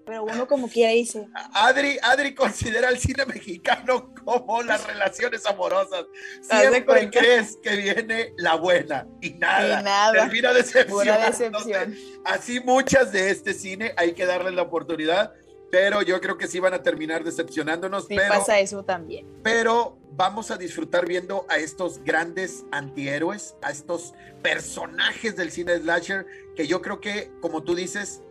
pero 0.05 0.23
uno 0.23 0.47
como 0.47 0.67
quiera 0.67 0.91
dice, 0.91 1.27
Adri, 1.53 1.97
Adri 2.01 2.33
considera 2.33 2.89
el 2.89 2.97
cine 2.97 3.25
mexicano 3.25 4.13
como 4.25 4.61
las 4.63 4.85
relaciones 4.85 5.45
amorosas. 5.45 6.05
Siempre 6.41 7.09
crees 7.09 7.57
que 7.61 7.75
viene 7.75 8.33
la 8.37 8.55
buena 8.55 9.07
y 9.21 9.31
nada. 9.31 9.79
Y 9.79 9.83
nada. 9.83 10.11
Termina 10.13 10.49
pura 10.89 11.17
decepción. 11.27 11.95
Así 12.25 12.59
muchas 12.61 13.11
de 13.11 13.29
este 13.29 13.53
cine 13.53 13.93
hay 13.95 14.13
que 14.13 14.25
darles 14.25 14.53
la 14.53 14.63
oportunidad, 14.63 15.33
pero 15.71 16.01
yo 16.01 16.19
creo 16.21 16.37
que 16.37 16.47
sí 16.47 16.59
van 16.59 16.73
a 16.73 16.83
terminar 16.83 17.23
decepcionándonos. 17.23 18.07
Sí 18.07 18.15
pero 18.15 18.29
pasa 18.29 18.59
eso 18.59 18.83
también. 18.83 19.25
pero 19.41 19.97
vamos 20.11 20.51
a 20.51 20.57
disfrutar 20.57 21.07
viendo 21.07 21.45
a 21.49 21.57
estos 21.57 22.03
grandes 22.03 22.65
antihéroes, 22.71 23.55
a 23.61 23.71
estos 23.71 24.13
personajes 24.43 25.35
del 25.35 25.51
cine 25.51 25.77
slasher, 25.77 26.25
que 26.55 26.67
yo 26.67 26.81
creo 26.81 26.99
que, 26.99 27.31
como 27.39 27.63
tú 27.63 27.73
dices, 27.73 28.21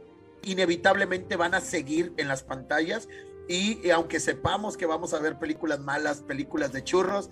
inevitablemente 0.42 1.36
van 1.36 1.54
a 1.54 1.60
seguir 1.60 2.12
en 2.18 2.28
las 2.28 2.42
pantallas. 2.42 3.08
Y, 3.48 3.84
y 3.84 3.90
aunque 3.90 4.20
sepamos 4.20 4.76
que 4.76 4.86
vamos 4.86 5.14
a 5.14 5.18
ver 5.18 5.38
películas 5.38 5.80
malas, 5.80 6.20
películas 6.20 6.72
de 6.72 6.84
churros, 6.84 7.30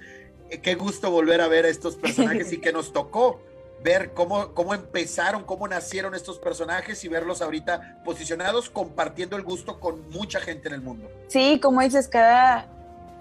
eh, 0.51 0.60
qué 0.60 0.74
gusto 0.74 1.10
volver 1.10 1.40
a 1.40 1.48
ver 1.48 1.66
a 1.66 1.68
estos 1.68 1.97
personajes 1.97 2.52
y 2.52 2.59
que 2.59 2.72
nos 2.72 2.93
tocó 2.93 3.40
ver 3.82 4.12
cómo, 4.12 4.55
cómo 4.55 4.74
empezaron, 4.74 5.44
cómo 5.44 5.68
nacieron 5.68 6.14
estos 6.14 6.38
personajes 6.38 7.05
y 7.05 7.09
verlos 7.09 7.42
ahorita 7.42 8.00
posicionados, 8.05 8.70
compartiendo 8.70 9.36
el 9.36 9.42
gusto 9.42 9.78
con 9.78 10.09
mucha 10.10 10.40
gente 10.40 10.68
en 10.68 10.74
el 10.74 10.80
mundo. 10.80 11.10
Sí, 11.28 11.60
como 11.60 11.80
dices, 11.80 12.09
cada 12.09 12.66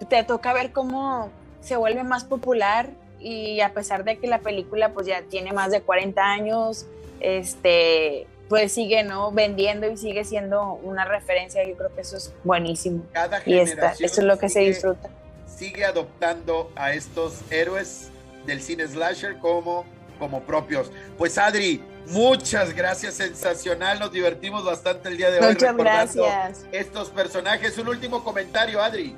te 0.10 0.24
toca 0.24 0.54
ver 0.54 0.72
cómo 0.72 1.30
se 1.62 1.76
vuelve 1.76 2.04
más 2.04 2.24
popular 2.24 2.90
y 3.20 3.62
a 3.62 3.74
pesar 3.74 4.04
de 4.04 4.18
que 4.18 4.28
la 4.28 4.40
película 4.40 4.94
pues 4.94 5.08
ya 5.08 5.24
tiene 5.24 5.52
más 5.52 5.72
de 5.72 5.82
40 5.82 6.22
años, 6.22 6.86
este 7.20 8.28
pues 8.48 8.72
sigue 8.72 9.04
no 9.04 9.32
vendiendo 9.32 9.90
y 9.90 9.98
sigue 9.98 10.24
siendo 10.24 10.74
una 10.76 11.04
referencia, 11.04 11.68
yo 11.68 11.76
creo 11.76 11.94
que 11.94 12.02
eso 12.02 12.16
es 12.16 12.34
buenísimo. 12.46 13.04
Cada 13.12 13.42
Y 13.46 13.58
esta, 13.58 13.92
eso 13.92 14.06
es 14.06 14.24
lo 14.24 14.38
que 14.40 14.48
se 14.48 14.62
disfruta. 14.62 15.10
sigue 15.54 15.84
adoptando 15.84 16.72
a 16.76 16.94
estos 16.94 17.42
héroes 17.52 18.10
del 18.46 18.62
cine 18.62 18.88
slasher 18.88 19.38
como, 19.40 19.86
como 20.18 20.42
propios. 20.44 20.92
Pues 21.18 21.38
Adri, 21.38 21.82
muchas 22.08 22.74
gracias, 22.74 23.16
sensacional, 23.16 24.00
nos 24.00 24.12
divertimos 24.12 24.64
bastante 24.66 25.10
el 25.10 25.18
día 25.18 25.30
de 25.32 25.40
hoy. 25.40 25.54
Muchas 25.54 25.76
gracias. 25.76 26.66
Estos 26.72 27.10
personajes, 27.10 27.78
un 27.78 27.88
último 27.88 28.24
comentario, 28.24 28.82
Adri. 28.82 29.16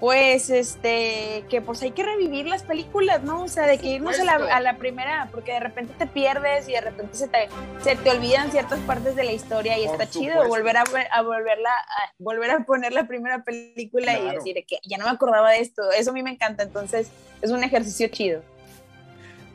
Pues 0.00 0.48
este, 0.48 1.44
que 1.50 1.60
pues 1.60 1.82
hay 1.82 1.90
que 1.90 2.02
revivir 2.02 2.46
las 2.46 2.62
películas, 2.62 3.22
¿no? 3.22 3.42
O 3.42 3.48
sea, 3.48 3.66
de 3.66 3.76
que 3.76 3.86
irnos 3.88 4.18
a 4.18 4.24
la, 4.24 4.32
supuesto. 4.32 4.54
a 4.56 4.60
la 4.60 4.76
primera, 4.78 5.28
porque 5.30 5.52
de 5.52 5.60
repente 5.60 5.92
te 5.98 6.06
pierdes 6.06 6.66
y 6.70 6.72
de 6.72 6.80
repente 6.80 7.14
se 7.18 7.28
te, 7.28 7.50
se 7.84 7.96
te 7.96 8.10
olvidan 8.10 8.50
ciertas 8.50 8.78
partes 8.80 9.14
de 9.14 9.24
la 9.24 9.32
historia 9.32 9.78
y 9.78 9.84
Por 9.84 10.00
está 10.00 10.08
chido 10.08 10.48
volver 10.48 10.78
a, 10.78 10.84
ver- 10.84 11.06
a 11.12 11.20
volverla, 11.20 11.68
a 11.70 12.14
volver 12.18 12.50
a 12.50 12.60
poner 12.60 12.94
la 12.94 13.06
primera 13.06 13.44
película 13.44 14.18
y 14.18 14.30
decir 14.36 14.64
que 14.66 14.78
ya 14.86 14.96
no 14.96 15.04
me 15.04 15.10
acordaba 15.10 15.50
de 15.50 15.60
esto. 15.60 15.82
Eso 15.92 16.12
a 16.12 16.14
mí 16.14 16.22
me 16.22 16.30
encanta, 16.30 16.62
entonces 16.62 17.10
es 17.42 17.50
un 17.50 17.62
ejercicio 17.62 18.08
chido. 18.08 18.42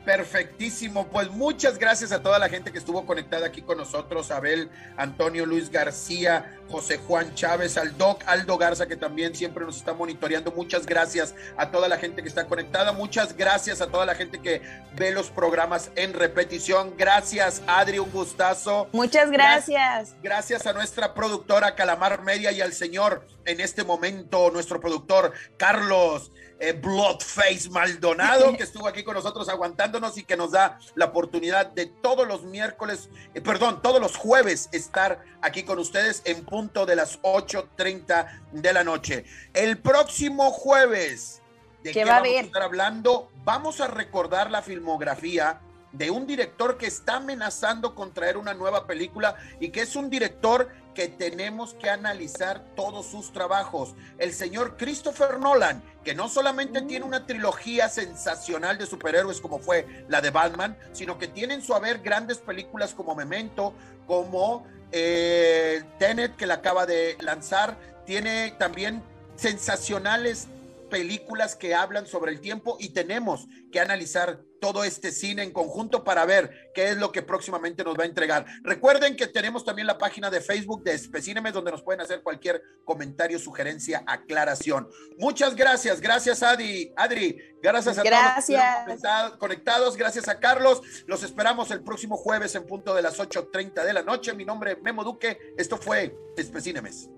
Perfectísimo, 0.06 1.08
pues 1.08 1.32
muchas 1.32 1.78
gracias 1.78 2.12
a 2.12 2.22
toda 2.22 2.38
la 2.38 2.48
gente 2.48 2.70
que 2.70 2.78
estuvo 2.78 3.04
conectada 3.04 3.48
aquí 3.48 3.60
con 3.60 3.76
nosotros, 3.76 4.30
Abel, 4.30 4.70
Antonio 4.96 5.44
Luis 5.44 5.68
García, 5.68 6.60
José 6.70 6.98
Juan 6.98 7.34
Chávez, 7.34 7.76
al 7.76 7.98
Doc 7.98 8.22
Aldo 8.24 8.56
Garza, 8.56 8.86
que 8.86 8.94
también 8.94 9.34
siempre 9.34 9.64
nos 9.64 9.78
está 9.78 9.94
monitoreando. 9.94 10.52
Muchas 10.52 10.86
gracias 10.86 11.34
a 11.56 11.72
toda 11.72 11.88
la 11.88 11.98
gente 11.98 12.22
que 12.22 12.28
está 12.28 12.46
conectada, 12.46 12.92
muchas 12.92 13.36
gracias 13.36 13.80
a 13.80 13.88
toda 13.88 14.06
la 14.06 14.14
gente 14.14 14.40
que 14.40 14.62
ve 14.94 15.10
los 15.10 15.28
programas 15.28 15.90
en 15.96 16.12
repetición. 16.12 16.94
Gracias, 16.96 17.60
Adri, 17.66 17.98
un 17.98 18.12
gustazo. 18.12 18.88
Muchas 18.92 19.32
gracias. 19.32 20.14
Gracias 20.22 20.68
a 20.68 20.72
nuestra 20.72 21.14
productora 21.14 21.74
Calamar 21.74 22.22
Media 22.22 22.52
y 22.52 22.60
al 22.60 22.72
señor 22.72 23.26
en 23.44 23.60
este 23.60 23.82
momento, 23.82 24.52
nuestro 24.52 24.80
productor 24.80 25.32
Carlos 25.56 26.30
eh, 26.58 26.72
Bloodface 26.72 27.68
Maldonado, 27.70 28.52
que 28.56 28.62
estuvo 28.62 28.86
aquí 28.88 29.04
con 29.04 29.14
nosotros 29.14 29.48
aguantándonos 29.48 30.16
y 30.18 30.24
que 30.24 30.36
nos 30.36 30.52
da 30.52 30.78
la 30.94 31.06
oportunidad 31.06 31.66
de 31.66 31.86
todos 31.86 32.26
los 32.26 32.44
miércoles, 32.44 33.10
eh, 33.34 33.40
perdón, 33.40 33.82
todos 33.82 34.00
los 34.00 34.16
jueves 34.16 34.68
estar 34.72 35.20
aquí 35.42 35.62
con 35.64 35.78
ustedes 35.78 36.22
en 36.24 36.44
punto 36.44 36.86
de 36.86 36.96
las 36.96 37.20
8.30 37.22 38.42
de 38.52 38.72
la 38.72 38.84
noche. 38.84 39.24
El 39.52 39.78
próximo 39.78 40.50
jueves, 40.50 41.42
¿de 41.82 41.92
¿Qué 41.92 42.00
qué, 42.00 42.04
va 42.04 42.16
a 42.16 42.20
vamos 42.20 42.28
a 42.28 42.30
haber? 42.30 42.44
estar 42.46 42.62
hablando? 42.62 43.30
Vamos 43.44 43.80
a 43.80 43.86
recordar 43.88 44.50
la 44.50 44.62
filmografía 44.62 45.60
de 45.92 46.10
un 46.10 46.26
director 46.26 46.76
que 46.76 46.86
está 46.86 47.16
amenazando 47.16 47.94
con 47.94 48.12
traer 48.12 48.36
una 48.36 48.54
nueva 48.54 48.86
película 48.86 49.36
y 49.60 49.70
que 49.70 49.82
es 49.82 49.96
un 49.96 50.10
director 50.10 50.68
que 50.96 51.08
tenemos 51.08 51.74
que 51.74 51.90
analizar 51.90 52.64
todos 52.74 53.06
sus 53.06 53.30
trabajos. 53.30 53.94
El 54.16 54.32
señor 54.32 54.78
Christopher 54.78 55.38
Nolan, 55.38 55.82
que 56.02 56.14
no 56.14 56.26
solamente 56.26 56.80
tiene 56.80 57.04
una 57.04 57.26
trilogía 57.26 57.90
sensacional 57.90 58.78
de 58.78 58.86
superhéroes 58.86 59.42
como 59.42 59.58
fue 59.58 59.86
la 60.08 60.22
de 60.22 60.30
Batman, 60.30 60.74
sino 60.92 61.18
que 61.18 61.28
tiene 61.28 61.52
en 61.52 61.62
su 61.62 61.74
haber 61.74 61.98
grandes 61.98 62.38
películas 62.38 62.94
como 62.94 63.14
Memento, 63.14 63.74
como 64.06 64.66
eh, 64.90 65.84
Tenet, 65.98 66.34
que 66.34 66.46
la 66.46 66.54
acaba 66.54 66.86
de 66.86 67.18
lanzar, 67.20 67.76
tiene 68.06 68.54
también 68.58 69.02
sensacionales 69.36 70.48
películas 70.88 71.56
que 71.56 71.74
hablan 71.74 72.06
sobre 72.06 72.32
el 72.32 72.40
tiempo 72.40 72.76
y 72.80 72.90
tenemos 72.90 73.46
que 73.72 73.80
analizar 73.80 74.40
todo 74.60 74.84
este 74.84 75.12
cine 75.12 75.42
en 75.42 75.52
conjunto 75.52 76.02
para 76.02 76.24
ver 76.24 76.70
qué 76.74 76.90
es 76.90 76.96
lo 76.96 77.12
que 77.12 77.22
próximamente 77.22 77.84
nos 77.84 77.98
va 77.98 78.04
a 78.04 78.06
entregar. 78.06 78.46
Recuerden 78.62 79.16
que 79.16 79.26
tenemos 79.26 79.64
también 79.64 79.86
la 79.86 79.98
página 79.98 80.30
de 80.30 80.40
Facebook 80.40 80.82
de 80.82 80.94
Especínemes 80.94 81.52
donde 81.52 81.70
nos 81.70 81.82
pueden 81.82 82.00
hacer 82.00 82.22
cualquier 82.22 82.62
comentario, 82.84 83.38
sugerencia, 83.38 84.02
aclaración. 84.06 84.88
Muchas 85.18 85.54
gracias, 85.54 86.00
gracias 86.00 86.42
Adi, 86.42 86.92
Adri, 86.96 87.38
gracias 87.62 87.98
a 87.98 88.02
gracias. 88.02 88.86
todos 89.02 89.36
conectados, 89.38 89.96
gracias 89.96 90.28
a 90.28 90.40
Carlos. 90.40 90.80
Los 91.06 91.22
esperamos 91.22 91.70
el 91.70 91.82
próximo 91.82 92.16
jueves 92.16 92.54
en 92.54 92.66
punto 92.66 92.94
de 92.94 93.02
las 93.02 93.18
8:30 93.18 93.84
de 93.84 93.92
la 93.92 94.02
noche. 94.02 94.34
Mi 94.34 94.44
nombre 94.44 94.72
es 94.72 94.82
Memo 94.82 95.04
Duque. 95.04 95.38
Esto 95.56 95.76
fue 95.76 96.16
Especínemes. 96.36 97.08